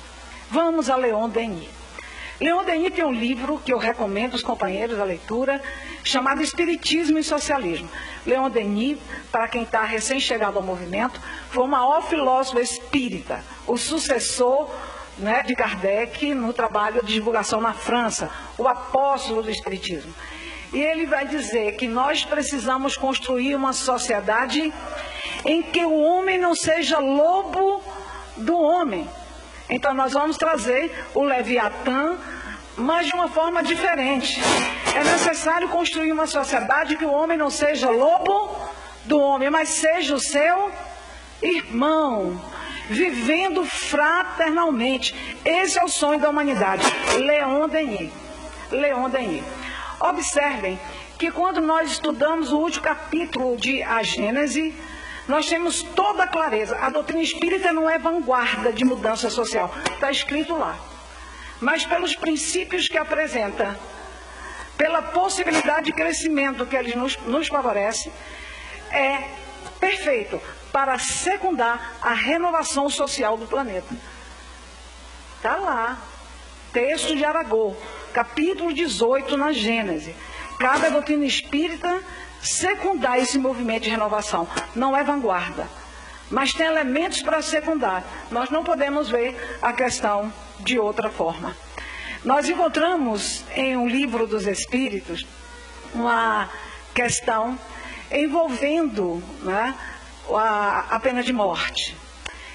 vamos 0.50 0.90
a 0.90 0.96
Leon 0.96 1.28
Denis. 1.28 1.83
Leon 2.40 2.64
Denis 2.64 2.92
tem 2.92 3.04
um 3.04 3.12
livro 3.12 3.60
que 3.64 3.72
eu 3.72 3.78
recomendo 3.78 4.32
aos 4.32 4.42
companheiros 4.42 4.98
da 4.98 5.04
leitura, 5.04 5.62
chamado 6.02 6.42
Espiritismo 6.42 7.18
e 7.18 7.22
Socialismo. 7.22 7.88
Leon 8.26 8.50
Denis, 8.50 8.98
para 9.30 9.48
quem 9.48 9.62
está 9.62 9.82
recém-chegado 9.84 10.58
ao 10.58 10.62
movimento, 10.62 11.20
foi 11.50 11.64
o 11.64 11.68
maior 11.68 12.02
filósofo 12.02 12.58
espírita, 12.58 13.44
o 13.66 13.76
sucessor 13.76 14.68
né, 15.18 15.42
de 15.42 15.54
Kardec 15.54 16.34
no 16.34 16.52
trabalho 16.52 17.04
de 17.04 17.12
divulgação 17.12 17.60
na 17.60 17.72
França, 17.72 18.30
o 18.58 18.66
apóstolo 18.66 19.42
do 19.42 19.50
Espiritismo. 19.50 20.12
E 20.72 20.80
ele 20.80 21.06
vai 21.06 21.26
dizer 21.26 21.76
que 21.76 21.86
nós 21.86 22.24
precisamos 22.24 22.96
construir 22.96 23.54
uma 23.54 23.72
sociedade 23.72 24.72
em 25.44 25.62
que 25.62 25.84
o 25.84 25.94
homem 25.94 26.36
não 26.36 26.54
seja 26.54 26.98
lobo 26.98 27.80
do 28.36 28.58
homem. 28.58 29.08
Então 29.68 29.94
nós 29.94 30.12
vamos 30.12 30.36
trazer 30.36 30.92
o 31.14 31.22
Leviatã, 31.22 32.16
mas 32.76 33.06
de 33.06 33.14
uma 33.14 33.28
forma 33.28 33.62
diferente. 33.62 34.40
É 34.94 35.04
necessário 35.04 35.68
construir 35.68 36.12
uma 36.12 36.26
sociedade 36.26 36.96
que 36.96 37.04
o 37.04 37.12
homem 37.12 37.36
não 37.36 37.50
seja 37.50 37.90
lobo 37.90 38.56
do 39.04 39.18
homem, 39.18 39.50
mas 39.50 39.70
seja 39.70 40.14
o 40.14 40.20
seu 40.20 40.72
irmão, 41.42 42.40
vivendo 42.88 43.64
fraternalmente. 43.64 45.14
Esse 45.44 45.78
é 45.78 45.84
o 45.84 45.88
sonho 45.88 46.20
da 46.20 46.30
humanidade. 46.30 46.84
Leon 47.18 47.68
Denis. 47.68 48.12
Leon 48.70 49.08
Denis. 49.08 49.44
Observem 50.00 50.78
que 51.18 51.30
quando 51.30 51.60
nós 51.60 51.92
estudamos 51.92 52.52
o 52.52 52.58
último 52.58 52.84
capítulo 52.84 53.56
de 53.56 53.82
A 53.82 54.02
Gênese, 54.02 54.74
nós 55.26 55.46
temos 55.46 55.82
toda 55.82 56.24
a 56.24 56.26
clareza. 56.26 56.76
A 56.78 56.90
doutrina 56.90 57.22
espírita 57.22 57.72
não 57.72 57.88
é 57.88 57.98
vanguarda 57.98 58.72
de 58.72 58.84
mudança 58.84 59.30
social. 59.30 59.74
Está 59.92 60.10
escrito 60.10 60.54
lá. 60.56 60.78
Mas 61.60 61.86
pelos 61.86 62.14
princípios 62.14 62.88
que 62.88 62.98
apresenta, 62.98 63.78
pela 64.76 65.00
possibilidade 65.00 65.86
de 65.86 65.92
crescimento 65.92 66.66
que 66.66 66.76
ele 66.76 66.94
nos, 66.94 67.16
nos 67.18 67.48
favorece, 67.48 68.12
é 68.90 69.28
perfeito 69.80 70.40
para 70.72 70.98
secundar 70.98 71.94
a 72.02 72.12
renovação 72.12 72.90
social 72.90 73.36
do 73.36 73.46
planeta. 73.46 73.94
Está 75.36 75.56
lá. 75.56 75.98
Texto 76.72 77.14
de 77.14 77.24
Aragô, 77.24 77.76
capítulo 78.12 78.72
18 78.72 79.36
na 79.36 79.52
Gênese. 79.52 80.14
À 80.58 80.88
doutrina 80.88 81.24
espírita 81.24 82.02
secundar 82.44 83.18
esse 83.18 83.38
movimento 83.38 83.84
de 83.84 83.90
renovação. 83.90 84.46
Não 84.74 84.96
é 84.96 85.02
vanguarda, 85.02 85.66
mas 86.30 86.52
tem 86.52 86.66
elementos 86.66 87.22
para 87.22 87.42
secundar. 87.42 88.04
Nós 88.30 88.50
não 88.50 88.62
podemos 88.62 89.08
ver 89.08 89.58
a 89.60 89.72
questão 89.72 90.32
de 90.60 90.78
outra 90.78 91.10
forma. 91.10 91.56
Nós 92.24 92.48
encontramos 92.48 93.44
em 93.54 93.76
um 93.76 93.88
livro 93.88 94.26
dos 94.26 94.46
Espíritos 94.46 95.26
uma 95.94 96.48
questão 96.94 97.58
envolvendo 98.10 99.22
né, 99.42 99.74
a, 100.30 100.96
a 100.96 101.00
pena 101.00 101.22
de 101.22 101.32
morte. 101.32 101.96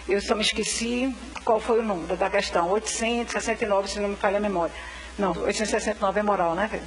Eu 0.08 0.22
só 0.22 0.34
me 0.34 0.42
esqueci 0.42 1.16
qual 1.46 1.60
foi 1.60 1.80
o 1.80 1.84
número 1.84 2.18
da 2.18 2.30
questão. 2.30 2.70
869, 2.72 3.88
se 3.88 4.00
não 4.00 4.10
me 4.10 4.16
falha 4.16 4.38
a 4.38 4.40
memória. 4.40 4.74
Não, 5.18 5.32
869 5.32 6.20
é 6.20 6.24
moral, 6.24 6.56
né? 6.56 6.82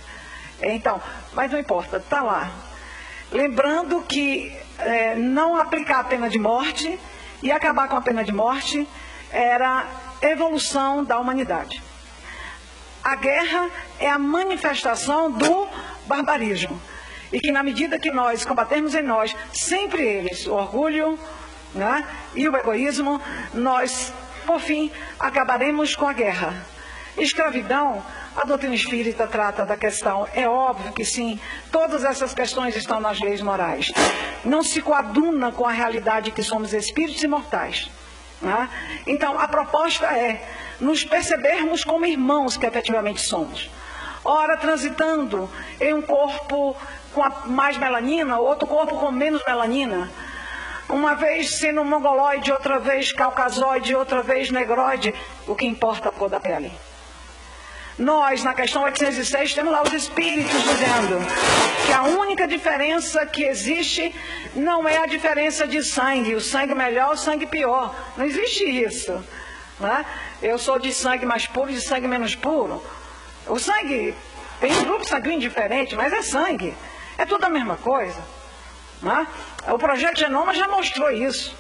Então, 0.61 1.01
mas 1.33 1.51
não 1.51 1.59
importa, 1.59 1.99
está 1.99 2.23
lá. 2.23 2.51
Lembrando 3.33 4.03
que 4.03 4.55
é, 4.79 5.15
não 5.15 5.57
aplicar 5.57 6.01
a 6.01 6.05
pena 6.05 6.29
de 6.29 6.39
morte 6.39 6.99
e 7.43 7.51
acabar 7.51 7.89
com 7.89 7.97
a 7.97 8.03
pena 8.03 8.23
de 8.23 8.33
morte 8.33 8.87
era 9.31 9.87
evolução 10.21 11.03
da 11.03 11.19
humanidade. 11.19 11.83
A 13.03 13.17
guerra 13.17 13.71
é 13.99 14.09
a 14.09 14.19
manifestação 14.19 15.31
do 15.31 15.67
barbarismo. 16.07 16.81
E 17.33 17.41
que 17.41 17.51
na 17.51 17.63
medida 17.63 17.99
que 17.99 18.11
nós 18.11 18.45
combatermos 18.45 18.95
em 18.95 19.03
nós, 19.03 19.35
sempre 19.53 20.07
eles, 20.07 20.47
o 20.47 20.53
orgulho 20.53 21.19
né, 21.75 22.07
e 22.35 22.47
o 22.47 22.55
egoísmo, 22.55 23.21
nós, 23.55 24.13
por 24.47 24.61
fim, 24.61 24.91
acabaremos 25.19 25.97
com 25.97 26.07
a 26.07 26.13
guerra. 26.13 26.55
Escravidão 27.17 28.03
a 28.35 28.47
doutrina 28.47 28.75
espírita 28.75 29.27
trata 29.27 29.67
da 29.67 29.77
questão, 29.77 30.27
é 30.35 30.49
óbvio 30.49 30.93
que 30.93 31.05
sim, 31.05 31.39
todas 31.71 32.03
essas 32.03 32.33
questões 32.33 32.75
estão 32.75 32.99
nas 32.99 33.21
leis 33.21 33.43
morais. 33.43 33.93
Não 34.43 34.63
se 34.63 34.81
coaduna 34.81 35.53
com 35.53 35.67
a 35.67 35.71
realidade 35.71 36.31
que 36.31 36.43
somos 36.43 36.73
espíritos 36.73 37.23
imortais. 37.23 37.91
Né? 38.41 38.69
Então, 39.07 39.39
a 39.39 39.47
proposta 39.47 40.07
é 40.07 40.43
nos 40.81 41.05
percebermos 41.05 41.85
como 41.85 42.07
irmãos 42.07 42.57
que 42.57 42.65
efetivamente 42.65 43.21
somos. 43.21 43.71
Ora, 44.25 44.57
transitando 44.57 45.51
em 45.79 45.93
um 45.93 46.01
corpo 46.01 46.75
com 47.13 47.23
mais 47.51 47.77
melanina, 47.77 48.39
outro 48.39 48.67
corpo 48.67 48.97
com 48.97 49.13
menos 49.13 49.43
melanina. 49.47 50.11
Uma 50.89 51.15
vez 51.15 51.59
sendo 51.59 51.85
mongoloide, 51.85 52.51
outra 52.51 52.79
vez 52.79 53.13
caucasoide, 53.13 53.95
outra 53.95 54.23
vez 54.23 54.51
negroide. 54.51 55.15
O 55.47 55.55
que 55.55 55.67
importa 55.67 56.09
é 56.09 56.11
a 56.11 56.13
cor 56.13 56.31
da 56.31 56.41
pele. 56.41 56.73
Nós, 57.99 58.43
na 58.43 58.55
questão 58.55 58.83
806, 58.85 59.55
temos 59.55 59.73
lá 59.73 59.83
os 59.83 59.93
espíritos 59.93 60.63
dizendo 60.63 61.19
que 61.87 61.93
a 61.93 62.03
única 62.05 62.47
diferença 62.47 63.25
que 63.27 63.45
existe 63.45 64.15
não 64.55 64.89
é 64.89 64.99
a 64.99 65.07
diferença 65.07 65.67
de 65.67 65.83
sangue, 65.83 66.35
o 66.35 66.41
sangue 66.41 66.75
melhor, 66.75 67.13
o 67.13 67.17
sangue 67.17 67.47
pior. 67.47 67.95
Não 68.17 68.25
existe 68.25 68.65
isso. 68.65 69.23
Né? 69.79 70.07
Eu 70.41 70.59
sou 70.59 70.79
de 70.79 70.93
sangue 70.93 71.27
mais 71.27 71.47
puro 71.47 71.71
de 71.71 71.81
sangue 71.81 72.09
menos 72.09 72.35
puro. 72.35 72.83
O 73.47 73.59
sangue 73.59 74.15
tem 74.61 74.73
um 74.79 74.85
grupo 74.85 75.05
sanguíneo 75.05 75.41
diferente, 75.41 75.95
mas 75.95 76.13
é 76.13 76.23
sangue. 76.23 76.75
É 77.19 77.27
tudo 77.27 77.45
a 77.45 77.51
mesma 77.51 77.77
coisa. 77.77 78.21
Né? 79.03 79.27
O 79.69 79.79
projeto 79.79 80.19
Genoma 80.19 80.55
já 80.55 80.67
mostrou 80.67 81.11
isso. 81.11 81.55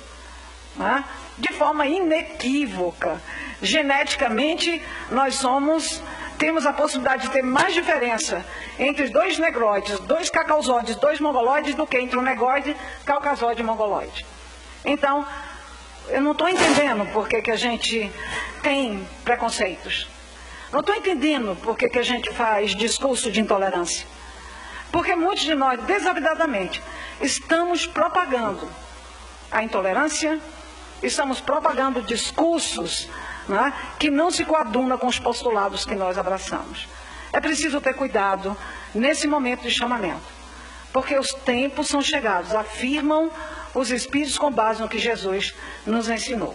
Né? 0.76 1.04
De 1.36 1.52
forma 1.52 1.86
inequívoca. 1.86 3.20
Geneticamente, 3.60 4.82
nós 5.10 5.34
somos 5.36 6.02
temos 6.42 6.66
a 6.66 6.72
possibilidade 6.72 7.22
de 7.22 7.30
ter 7.30 7.40
mais 7.40 7.72
diferença 7.72 8.44
entre 8.76 9.08
dois 9.10 9.38
negroides, 9.38 10.00
dois 10.00 10.28
cacausóides, 10.28 10.96
dois 10.96 11.20
mongoloides, 11.20 11.76
do 11.76 11.86
que 11.86 11.96
entre 11.96 12.18
um 12.18 12.22
negroide, 12.22 12.76
caucasóide 13.04 13.60
e 13.60 13.64
mongoloide. 13.64 14.26
Então, 14.84 15.24
eu 16.08 16.20
não 16.20 16.32
estou 16.32 16.48
entendendo 16.48 17.06
por 17.12 17.28
que, 17.28 17.40
que 17.40 17.50
a 17.52 17.54
gente 17.54 18.10
tem 18.60 19.06
preconceitos. 19.22 20.08
Não 20.72 20.80
estou 20.80 20.96
entendendo 20.96 21.56
por 21.62 21.78
que, 21.78 21.88
que 21.88 22.00
a 22.00 22.02
gente 22.02 22.32
faz 22.32 22.74
discurso 22.74 23.30
de 23.30 23.40
intolerância. 23.40 24.04
Porque 24.90 25.14
muitos 25.14 25.44
de 25.44 25.54
nós, 25.54 25.80
desavidadamente, 25.84 26.82
estamos 27.20 27.86
propagando 27.86 28.68
a 29.48 29.62
intolerância, 29.62 30.40
estamos 31.04 31.38
propagando 31.38 32.02
discursos 32.02 33.08
né, 33.48 33.72
que 33.98 34.10
não 34.10 34.30
se 34.30 34.44
coaduna 34.44 34.96
com 34.98 35.06
os 35.06 35.18
postulados 35.18 35.84
que 35.84 35.94
nós 35.94 36.18
abraçamos. 36.18 36.88
É 37.32 37.40
preciso 37.40 37.80
ter 37.80 37.94
cuidado 37.94 38.56
nesse 38.94 39.26
momento 39.26 39.62
de 39.62 39.70
chamamento, 39.70 40.22
porque 40.92 41.18
os 41.18 41.28
tempos 41.28 41.88
são 41.88 42.02
chegados, 42.02 42.54
afirmam 42.54 43.30
os 43.74 43.90
Espíritos 43.90 44.36
com 44.36 44.50
base 44.50 44.82
no 44.82 44.88
que 44.88 44.98
Jesus 44.98 45.54
nos 45.86 46.08
ensinou. 46.08 46.54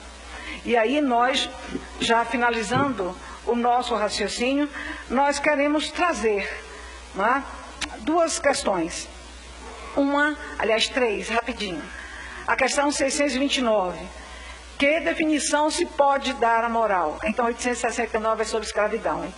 E 0.64 0.78
aí 0.78 1.02
nós, 1.02 1.50
já 2.00 2.24
finalizando 2.26 3.16
o 3.46 3.56
nosso 3.56 3.96
raciocínio, 3.96 4.70
nós 5.10 5.40
queremos 5.40 5.90
trazer 5.90 6.48
né, 7.16 7.44
duas 8.00 8.38
questões. 8.38 9.08
Uma, 9.96 10.38
aliás, 10.60 10.88
três, 10.88 11.30
rapidinho. 11.30 11.82
A 12.46 12.56
questão 12.56 12.92
629 12.92 13.98
que 14.78 15.00
definição 15.00 15.72
se 15.72 15.86
pode 15.86 16.34
dar 16.34 16.64
à 16.64 16.70
moral? 16.70 17.20
Então, 17.24 17.46
869 17.46 18.42
é 18.42 18.46
sobre 18.46 18.68
escravidão. 18.68 19.26
Hein? 19.26 19.34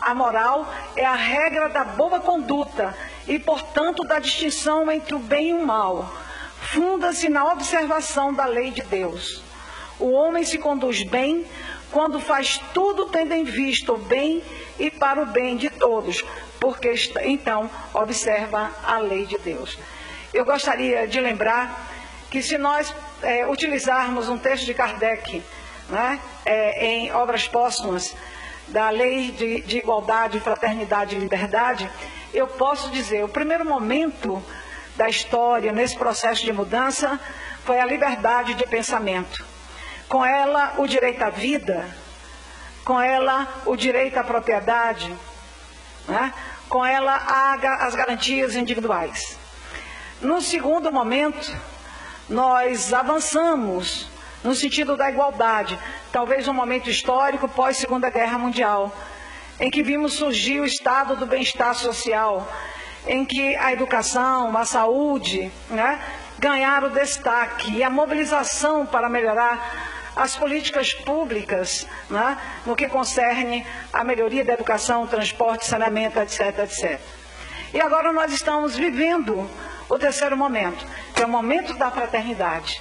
A 0.00 0.14
moral 0.14 0.68
é 0.96 1.04
a 1.04 1.14
regra 1.14 1.68
da 1.68 1.84
boa 1.84 2.18
conduta 2.18 2.94
e, 3.28 3.38
portanto, 3.38 4.02
da 4.02 4.18
distinção 4.18 4.90
entre 4.90 5.14
o 5.14 5.18
bem 5.20 5.50
e 5.50 5.54
o 5.54 5.64
mal. 5.64 6.12
Funda-se 6.60 7.28
na 7.28 7.52
observação 7.52 8.34
da 8.34 8.44
lei 8.44 8.72
de 8.72 8.82
Deus. 8.82 9.42
O 10.00 10.10
homem 10.10 10.44
se 10.44 10.58
conduz 10.58 11.04
bem 11.04 11.46
quando 11.92 12.18
faz 12.18 12.58
tudo 12.74 13.06
tendo 13.06 13.34
em 13.34 13.44
vista 13.44 13.92
o 13.92 13.98
bem 13.98 14.42
e 14.78 14.90
para 14.90 15.22
o 15.22 15.26
bem 15.26 15.56
de 15.56 15.70
todos, 15.70 16.24
porque 16.58 16.94
então 17.22 17.70
observa 17.94 18.72
a 18.82 18.98
lei 18.98 19.26
de 19.26 19.38
Deus. 19.38 19.78
Eu 20.32 20.44
gostaria 20.44 21.06
de 21.06 21.20
lembrar 21.20 21.88
que 22.30 22.42
se 22.42 22.56
nós 22.56 22.92
é, 23.22 23.46
utilizarmos 23.46 24.28
um 24.28 24.38
texto 24.38 24.64
de 24.64 24.74
Kardec 24.74 25.42
né, 25.88 26.20
é, 26.44 26.86
em 26.86 27.12
obras 27.12 27.46
póstumas 27.48 28.14
da 28.68 28.90
lei 28.90 29.30
de, 29.30 29.60
de 29.62 29.78
igualdade, 29.78 30.40
fraternidade 30.40 31.14
e 31.14 31.18
liberdade, 31.18 31.88
eu 32.32 32.46
posso 32.46 32.90
dizer, 32.90 33.24
o 33.24 33.28
primeiro 33.28 33.64
momento 33.64 34.42
da 34.96 35.08
história 35.08 35.72
nesse 35.72 35.96
processo 35.96 36.44
de 36.44 36.52
mudança 36.52 37.20
foi 37.64 37.78
a 37.78 37.84
liberdade 37.84 38.54
de 38.54 38.66
pensamento. 38.66 39.44
Com 40.08 40.24
ela, 40.24 40.74
o 40.78 40.86
direito 40.86 41.22
à 41.22 41.30
vida, 41.30 41.88
com 42.84 43.00
ela 43.00 43.48
o 43.66 43.76
direito 43.76 44.18
à 44.18 44.24
propriedade, 44.24 45.14
né? 46.08 46.32
com 46.68 46.84
ela 46.84 47.14
as 47.80 47.94
garantias 47.94 48.56
individuais. 48.56 49.38
No 50.20 50.40
segundo 50.40 50.92
momento, 50.92 51.54
nós 52.28 52.92
avançamos 52.92 54.08
no 54.42 54.54
sentido 54.54 54.96
da 54.96 55.10
igualdade, 55.10 55.78
talvez 56.10 56.48
um 56.48 56.52
momento 56.52 56.90
histórico 56.90 57.48
pós 57.48 57.76
Segunda 57.76 58.10
Guerra 58.10 58.38
Mundial, 58.38 58.92
em 59.60 59.70
que 59.70 59.82
vimos 59.82 60.14
surgir 60.14 60.60
o 60.60 60.64
estado 60.64 61.16
do 61.16 61.26
bem-estar 61.26 61.74
social, 61.74 62.50
em 63.06 63.24
que 63.24 63.54
a 63.56 63.72
educação, 63.72 64.56
a 64.56 64.64
saúde, 64.64 65.50
né, 65.70 66.00
ganharam 66.38 66.90
destaque 66.90 67.72
e 67.72 67.82
a 67.82 67.90
mobilização 67.90 68.84
para 68.84 69.08
melhorar 69.08 69.90
as 70.14 70.36
políticas 70.36 70.92
públicas 70.92 71.86
né, 72.10 72.36
no 72.66 72.76
que 72.76 72.88
concerne 72.88 73.66
a 73.92 74.04
melhoria 74.04 74.44
da 74.44 74.54
educação, 74.54 75.06
transporte, 75.06 75.66
saneamento, 75.66 76.18
etc, 76.18 76.58
etc. 76.58 77.00
E 77.72 77.80
agora 77.80 78.12
nós 78.12 78.32
estamos 78.32 78.76
vivendo 78.76 79.48
o 79.92 79.98
terceiro 79.98 80.34
momento, 80.34 80.86
que 81.14 81.22
é 81.22 81.26
o 81.26 81.28
momento 81.28 81.74
da 81.74 81.90
fraternidade. 81.90 82.80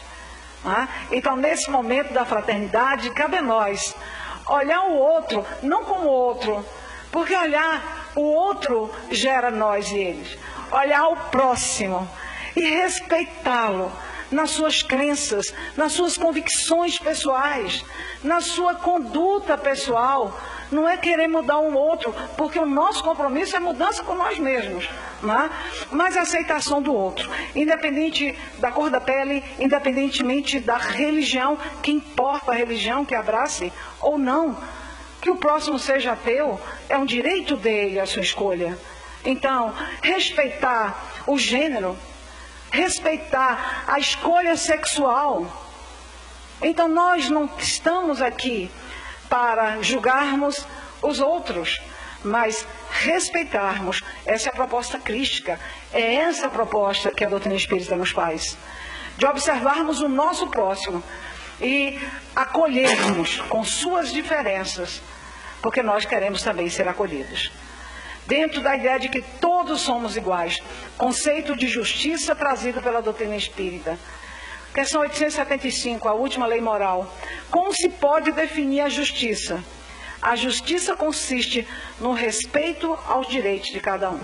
Né? 0.63 0.87
Então, 1.11 1.35
nesse 1.35 1.69
momento 1.69 2.13
da 2.13 2.23
fraternidade, 2.23 3.09
cabe 3.09 3.35
a 3.35 3.41
nós 3.41 3.93
olhar 4.47 4.83
o 4.83 4.93
outro, 4.93 5.45
não 5.61 5.83
como 5.83 6.07
outro, 6.07 6.65
porque 7.11 7.35
olhar 7.35 8.11
o 8.15 8.21
outro 8.21 8.89
gera 9.11 9.51
nós 9.51 9.91
e 9.91 9.97
eles. 9.97 10.37
Olhar 10.71 11.05
o 11.09 11.17
próximo 11.29 12.09
e 12.55 12.61
respeitá-lo 12.61 13.91
nas 14.31 14.51
suas 14.51 14.81
crenças, 14.81 15.53
nas 15.75 15.91
suas 15.91 16.17
convicções 16.17 16.97
pessoais, 16.97 17.83
na 18.23 18.39
sua 18.39 18.75
conduta 18.75 19.57
pessoal. 19.57 20.39
Não 20.71 20.87
é 20.87 20.97
querer 20.97 21.27
mudar 21.27 21.59
um 21.59 21.75
outro, 21.75 22.15
porque 22.37 22.57
o 22.57 22.65
nosso 22.65 23.03
compromisso 23.03 23.55
é 23.55 23.59
mudança 23.59 24.03
com 24.03 24.15
nós 24.15 24.39
mesmos, 24.39 24.89
né? 25.21 25.49
mas 25.91 26.15
a 26.15 26.21
aceitação 26.21 26.81
do 26.81 26.93
outro, 26.93 27.29
independente 27.53 28.37
da 28.57 28.71
cor 28.71 28.89
da 28.89 29.01
pele, 29.01 29.43
independentemente 29.59 30.59
da 30.59 30.77
religião, 30.77 31.57
que 31.83 31.91
importa 31.91 32.51
a 32.51 32.55
religião 32.55 33.03
que 33.03 33.13
abrace 33.13 33.71
ou 33.99 34.17
não. 34.17 34.57
Que 35.19 35.29
o 35.29 35.35
próximo 35.35 35.77
seja 35.77 36.13
ateu 36.13 36.59
é 36.89 36.97
um 36.97 37.05
direito 37.05 37.55
dele, 37.55 37.99
a 37.99 38.05
sua 38.05 38.23
escolha. 38.23 38.77
Então, 39.23 39.73
respeitar 40.01 41.23
o 41.27 41.37
gênero 41.37 41.95
respeitar 42.71 43.83
a 43.85 43.99
escolha 43.99 44.55
sexual. 44.55 45.45
Então 46.61 46.87
nós 46.87 47.29
não 47.29 47.49
estamos 47.57 48.21
aqui 48.21 48.71
para 49.31 49.81
julgarmos 49.81 50.67
os 51.01 51.21
outros, 51.21 51.81
mas 52.21 52.67
respeitarmos. 52.91 54.03
Essa 54.25 54.49
é 54.49 54.51
a 54.51 54.55
proposta 54.55 54.99
crística. 54.99 55.57
É 55.93 56.15
essa 56.15 56.47
a 56.47 56.49
proposta 56.49 57.11
que 57.11 57.23
a 57.23 57.29
doutrina 57.29 57.55
espírita 57.55 57.95
nos 57.95 58.11
faz. 58.11 58.57
De 59.17 59.25
observarmos 59.25 60.01
o 60.01 60.09
nosso 60.09 60.47
próximo 60.47 61.01
e 61.61 61.97
acolhermos 62.35 63.39
com 63.47 63.63
suas 63.63 64.11
diferenças, 64.11 65.01
porque 65.61 65.81
nós 65.81 66.03
queremos 66.03 66.43
também 66.43 66.69
ser 66.69 66.89
acolhidos 66.89 67.51
dentro 68.27 68.61
da 68.61 68.75
ideia 68.75 68.99
de 68.99 69.09
que 69.09 69.21
todos 69.21 69.81
somos 69.81 70.15
iguais. 70.15 70.61
Conceito 70.97 71.55
de 71.55 71.67
justiça 71.67 72.35
trazido 72.35 72.81
pela 72.81 73.01
doutrina 73.01 73.35
espírita. 73.35 73.97
Questão 74.73 75.01
875, 75.01 76.07
a 76.07 76.13
última 76.13 76.45
lei 76.45 76.61
moral. 76.61 77.13
Como 77.49 77.73
se 77.73 77.89
pode 77.89 78.31
definir 78.31 78.81
a 78.81 78.89
justiça? 78.89 79.63
A 80.21 80.35
justiça 80.35 80.95
consiste 80.95 81.67
no 81.99 82.13
respeito 82.13 82.97
aos 83.07 83.27
direitos 83.27 83.69
de 83.69 83.79
cada 83.79 84.09
um. 84.09 84.21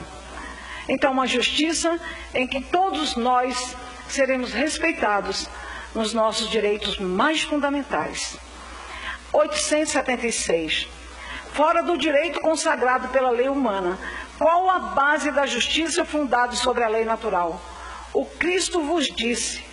Então, 0.88 1.12
uma 1.12 1.28
justiça 1.28 2.00
em 2.34 2.48
que 2.48 2.62
todos 2.62 3.16
nós 3.16 3.76
seremos 4.08 4.54
respeitados 4.54 5.50
nos 5.94 6.14
nossos 6.14 6.50
direitos 6.50 6.98
mais 6.98 7.42
fundamentais. 7.42 8.38
876 9.34 10.88
fora 11.58 11.82
do 11.82 11.98
direito 11.98 12.40
consagrado 12.40 13.08
pela 13.08 13.32
lei 13.32 13.50
humana. 13.50 13.98
Qual 14.38 14.70
a 14.70 14.78
base 14.78 15.32
da 15.32 15.48
justiça 15.48 16.06
fundada 16.06 16.56
sobre 16.56 16.84
a 16.84 16.88
lei 16.88 17.04
natural? 17.04 17.60
O 18.14 18.24
Cristo 18.26 18.80
vos 18.84 19.08
disse: 19.08 19.64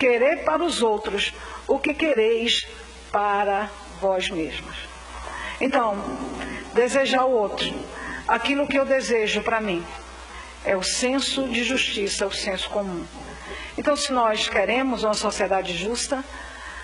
querer 0.00 0.44
para 0.44 0.64
os 0.64 0.82
outros 0.82 1.32
o 1.68 1.78
que 1.78 1.94
quereis 1.94 2.66
para 3.12 3.70
vós 4.00 4.28
mesmos. 4.28 4.76
Então, 5.60 5.96
desejar 6.74 7.24
o 7.24 7.30
outro, 7.30 7.72
aquilo 8.26 8.66
que 8.66 8.76
eu 8.76 8.84
desejo 8.84 9.42
para 9.42 9.60
mim, 9.60 9.86
é 10.64 10.76
o 10.76 10.82
senso 10.82 11.46
de 11.48 11.62
justiça, 11.62 12.26
o 12.26 12.32
senso 12.32 12.68
comum. 12.70 13.06
Então, 13.78 13.94
se 13.94 14.10
nós 14.12 14.48
queremos 14.48 15.04
uma 15.04 15.14
sociedade 15.14 15.76
justa, 15.76 16.24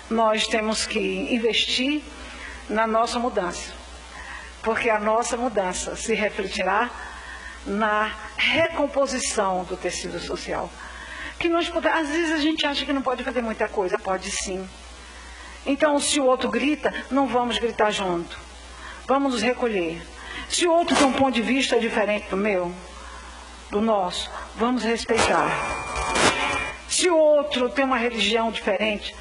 nós 0.09 0.47
temos 0.47 0.85
que 0.85 1.33
investir 1.33 2.01
na 2.69 2.87
nossa 2.87 3.19
mudança 3.19 3.77
porque 4.67 4.89
a 4.89 4.99
nossa 4.99 5.37
mudança 5.37 5.95
se 5.95 6.13
refletirá 6.13 6.89
na 7.65 8.13
recomposição 8.35 9.63
do 9.63 9.77
tecido 9.77 10.19
social. 10.19 10.69
Que 11.39 11.49
nós 11.49 11.71
às 11.93 12.09
vezes 12.09 12.31
a 12.31 12.37
gente 12.37 12.65
acha 12.65 12.85
que 12.85 12.93
não 12.93 13.01
pode 13.01 13.23
fazer 13.23 13.41
muita 13.41 13.67
coisa, 13.67 13.97
pode 13.97 14.31
sim. 14.31 14.67
Então, 15.65 15.99
se 15.99 16.19
o 16.19 16.25
outro 16.25 16.49
grita, 16.49 16.93
não 17.11 17.27
vamos 17.27 17.59
gritar 17.59 17.91
junto. 17.91 18.37
Vamos 19.05 19.33
nos 19.33 19.41
recolher. 19.41 20.01
Se 20.47 20.65
o 20.65 20.71
outro 20.71 20.95
tem 20.95 21.05
um 21.05 21.13
ponto 21.13 21.33
de 21.35 21.41
vista 21.41 21.79
diferente 21.79 22.29
do 22.29 22.37
meu, 22.37 22.73
do 23.69 23.81
nosso, 23.81 24.31
vamos 24.55 24.83
respeitar. 24.83 25.49
Se 26.87 27.09
o 27.09 27.17
outro 27.17 27.69
tem 27.69 27.83
uma 27.83 27.97
religião 27.97 28.49
diferente, 28.49 29.13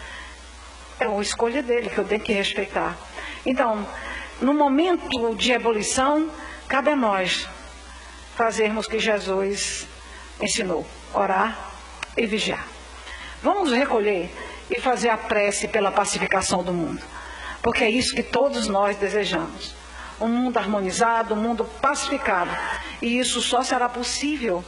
é 1.00 1.06
a 1.06 1.20
escolha 1.20 1.62
dele 1.62 1.90
que 1.90 1.98
eu 1.98 2.04
tenho 2.04 2.20
que 2.20 2.32
respeitar. 2.32 2.96
Então, 3.44 3.86
no 4.40 4.54
momento 4.54 5.34
de 5.34 5.52
ebulição, 5.52 6.30
cabe 6.68 6.90
a 6.90 6.96
nós 6.96 7.48
fazermos 8.36 8.86
o 8.86 8.90
que 8.90 8.98
Jesus 8.98 9.86
ensinou: 10.40 10.86
orar 11.12 11.65
e 12.16 12.26
vigiar. 12.26 12.66
Vamos 13.42 13.72
recolher 13.72 14.30
e 14.70 14.80
fazer 14.80 15.08
a 15.08 15.16
prece 15.16 15.68
pela 15.68 15.92
pacificação 15.92 16.62
do 16.62 16.72
mundo, 16.72 17.02
porque 17.62 17.84
é 17.84 17.90
isso 17.90 18.14
que 18.14 18.22
todos 18.22 18.66
nós 18.66 18.96
desejamos. 18.96 19.74
Um 20.20 20.28
mundo 20.28 20.56
harmonizado, 20.56 21.34
um 21.34 21.36
mundo 21.36 21.64
pacificado. 21.80 22.50
E 23.02 23.18
isso 23.18 23.42
só 23.42 23.62
será 23.62 23.86
possível 23.86 24.64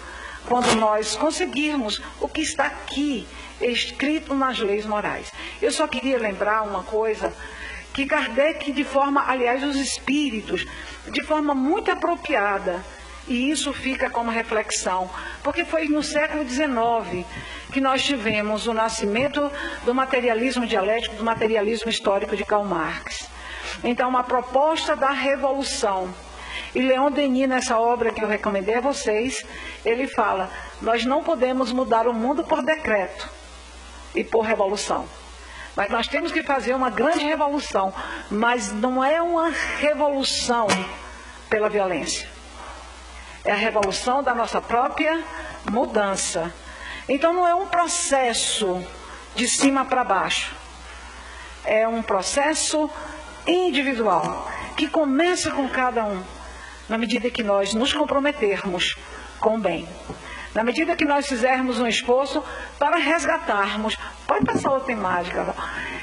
quando 0.47 0.75
nós 0.75 1.17
conseguirmos 1.17 2.03
o 2.21 2.29
que 2.29 2.43
está 2.43 2.67
aqui 2.67 3.27
escrito 3.61 4.35
nas 4.35 4.59
leis 4.59 4.85
morais. 4.85 5.33
Eu 5.61 5.73
só 5.73 5.87
queria 5.89 6.19
lembrar 6.19 6.63
uma 6.63 6.83
coisa 6.83 7.33
que 7.93 8.07
Kardec, 8.07 8.71
de 8.73 8.85
forma, 8.85 9.25
aliás, 9.27 9.63
os 9.65 9.77
espíritos, 9.77 10.65
de 11.11 11.25
forma 11.25 11.55
muito 11.55 11.91
apropriada, 11.91 12.85
e 13.29 13.51
isso 13.51 13.73
fica 13.73 14.09
como 14.09 14.31
reflexão, 14.31 15.11
porque 15.43 15.65
foi 15.65 15.89
no 15.89 16.03
século 16.03 16.49
XIX 16.49 17.27
que 17.73 17.81
nós 17.81 18.03
tivemos 18.03 18.67
o 18.67 18.73
nascimento 18.73 19.53
do 19.85 19.95
materialismo 19.95 20.67
dialético, 20.67 21.17
do 21.17 21.25
materialismo 21.25 21.91
histórico 21.91 22.35
de 22.37 22.45
Karl 22.45 22.65
Marx. 22.65 23.29
Então, 23.85 24.09
uma 24.09 24.25
proposta 24.25 24.97
da 24.97 25.11
revolução. 25.11 26.13
E 26.75 26.81
Leon 26.81 27.11
Denis, 27.11 27.49
nessa 27.49 27.79
obra 27.79 28.13
que 28.13 28.23
eu 28.23 28.29
recomendei 28.29 28.77
a 28.77 28.81
vocês, 28.81 29.45
ele 29.85 30.07
fala: 30.07 30.51
nós 30.81 31.05
não 31.05 31.23
podemos 31.23 31.73
mudar 31.73 32.07
o 32.07 32.15
mundo 32.15 32.43
por 32.45 32.63
decreto 32.63 33.29
e 34.15 34.25
por 34.25 34.41
revolução. 34.41 35.07
Mas 35.77 35.91
nós 35.91 36.09
temos 36.09 36.33
que 36.33 36.43
fazer 36.43 36.75
uma 36.75 36.91
grande 36.91 37.25
revolução. 37.25 37.95
Mas 38.31 38.73
não 38.73 39.05
é 39.05 39.23
uma 39.23 39.51
revolução 39.79 40.67
pela 41.49 41.69
violência. 41.69 42.38
É 43.49 43.53
a 43.53 43.57
revolução 43.57 44.23
da 44.23 44.35
nossa 44.35 44.61
própria 44.61 45.25
mudança. 45.71 46.53
Então 47.09 47.33
não 47.33 47.47
é 47.47 47.55
um 47.55 47.67
processo 47.67 48.87
de 49.35 49.49
cima 49.49 49.87
para 49.87 50.05
baixo. 50.05 50.55
É 51.65 51.89
um 51.89 52.03
processo 52.03 52.91
individual 53.47 54.47
que 54.77 54.87
começa 54.87 55.51
com 55.51 55.67
cada 55.67 56.05
um, 56.05 56.23
na 56.91 56.99
medida 56.99 57.31
que 57.31 57.43
nós 57.43 57.73
nos 57.73 57.91
comprometermos 57.91 58.97
com 59.41 59.55
o 59.55 59.59
bem. 59.59 59.89
Na 60.55 60.63
medida 60.63 60.95
que 60.95 61.07
nós 61.07 61.27
fizermos 61.27 61.81
um 61.81 61.87
esforço 61.87 62.45
para 62.79 62.99
resgatarmos, 62.99 63.97
pode 64.27 64.45
passar 64.45 64.73
outra 64.73 64.93
imagem, 64.93 65.33
Carol. 65.33 65.55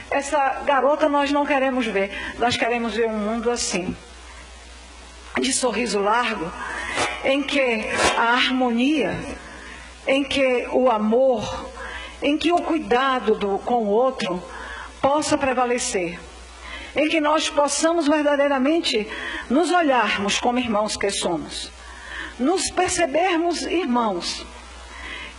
Essa 0.09 0.61
garota 0.65 1.07
nós 1.07 1.31
não 1.31 1.45
queremos 1.45 1.85
ver, 1.85 2.09
nós 2.39 2.57
queremos 2.57 2.95
ver 2.95 3.05
um 3.05 3.15
mundo 3.15 3.51
assim, 3.51 3.95
de 5.39 5.53
sorriso 5.53 5.99
largo, 5.99 6.51
em 7.23 7.41
que 7.41 7.85
a 8.17 8.33
harmonia, 8.33 9.17
em 10.07 10.23
que 10.23 10.67
o 10.71 10.89
amor, 10.89 11.71
em 12.21 12.37
que 12.37 12.51
o 12.51 12.61
cuidado 12.61 13.35
do, 13.35 13.59
com 13.59 13.83
o 13.83 13.89
outro 13.89 14.41
possa 15.01 15.37
prevalecer. 15.37 16.19
em 16.95 17.09
que 17.09 17.19
nós 17.19 17.49
possamos 17.49 18.07
verdadeiramente 18.07 19.07
nos 19.49 19.69
olharmos 19.69 20.39
como 20.39 20.59
irmãos 20.59 20.95
que 20.95 21.11
somos, 21.11 21.69
nos 22.39 22.71
percebermos 22.71 23.63
irmãos 23.63 24.45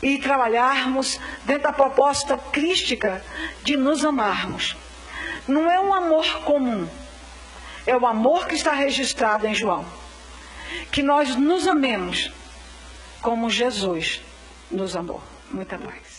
e 0.02 0.18
trabalharmos 0.18 1.18
dentro 1.44 1.64
da 1.64 1.72
proposta 1.72 2.36
crística 2.36 3.24
de 3.64 3.76
nos 3.76 4.04
amarmos. 4.04 4.76
Não 5.48 5.70
é 5.70 5.80
um 5.80 5.94
amor 5.94 6.40
comum, 6.40 6.86
é 7.86 7.96
o 7.96 8.06
amor 8.06 8.46
que 8.46 8.54
está 8.54 8.72
registrado 8.72 9.46
em 9.46 9.54
João. 9.54 9.84
Que 10.90 11.02
nós 11.02 11.36
nos 11.36 11.66
amemos 11.66 12.30
como 13.22 13.48
Jesus 13.48 14.22
nos 14.70 14.96
amou. 14.96 15.22
Muita 15.50 15.78
paz. 15.78 16.15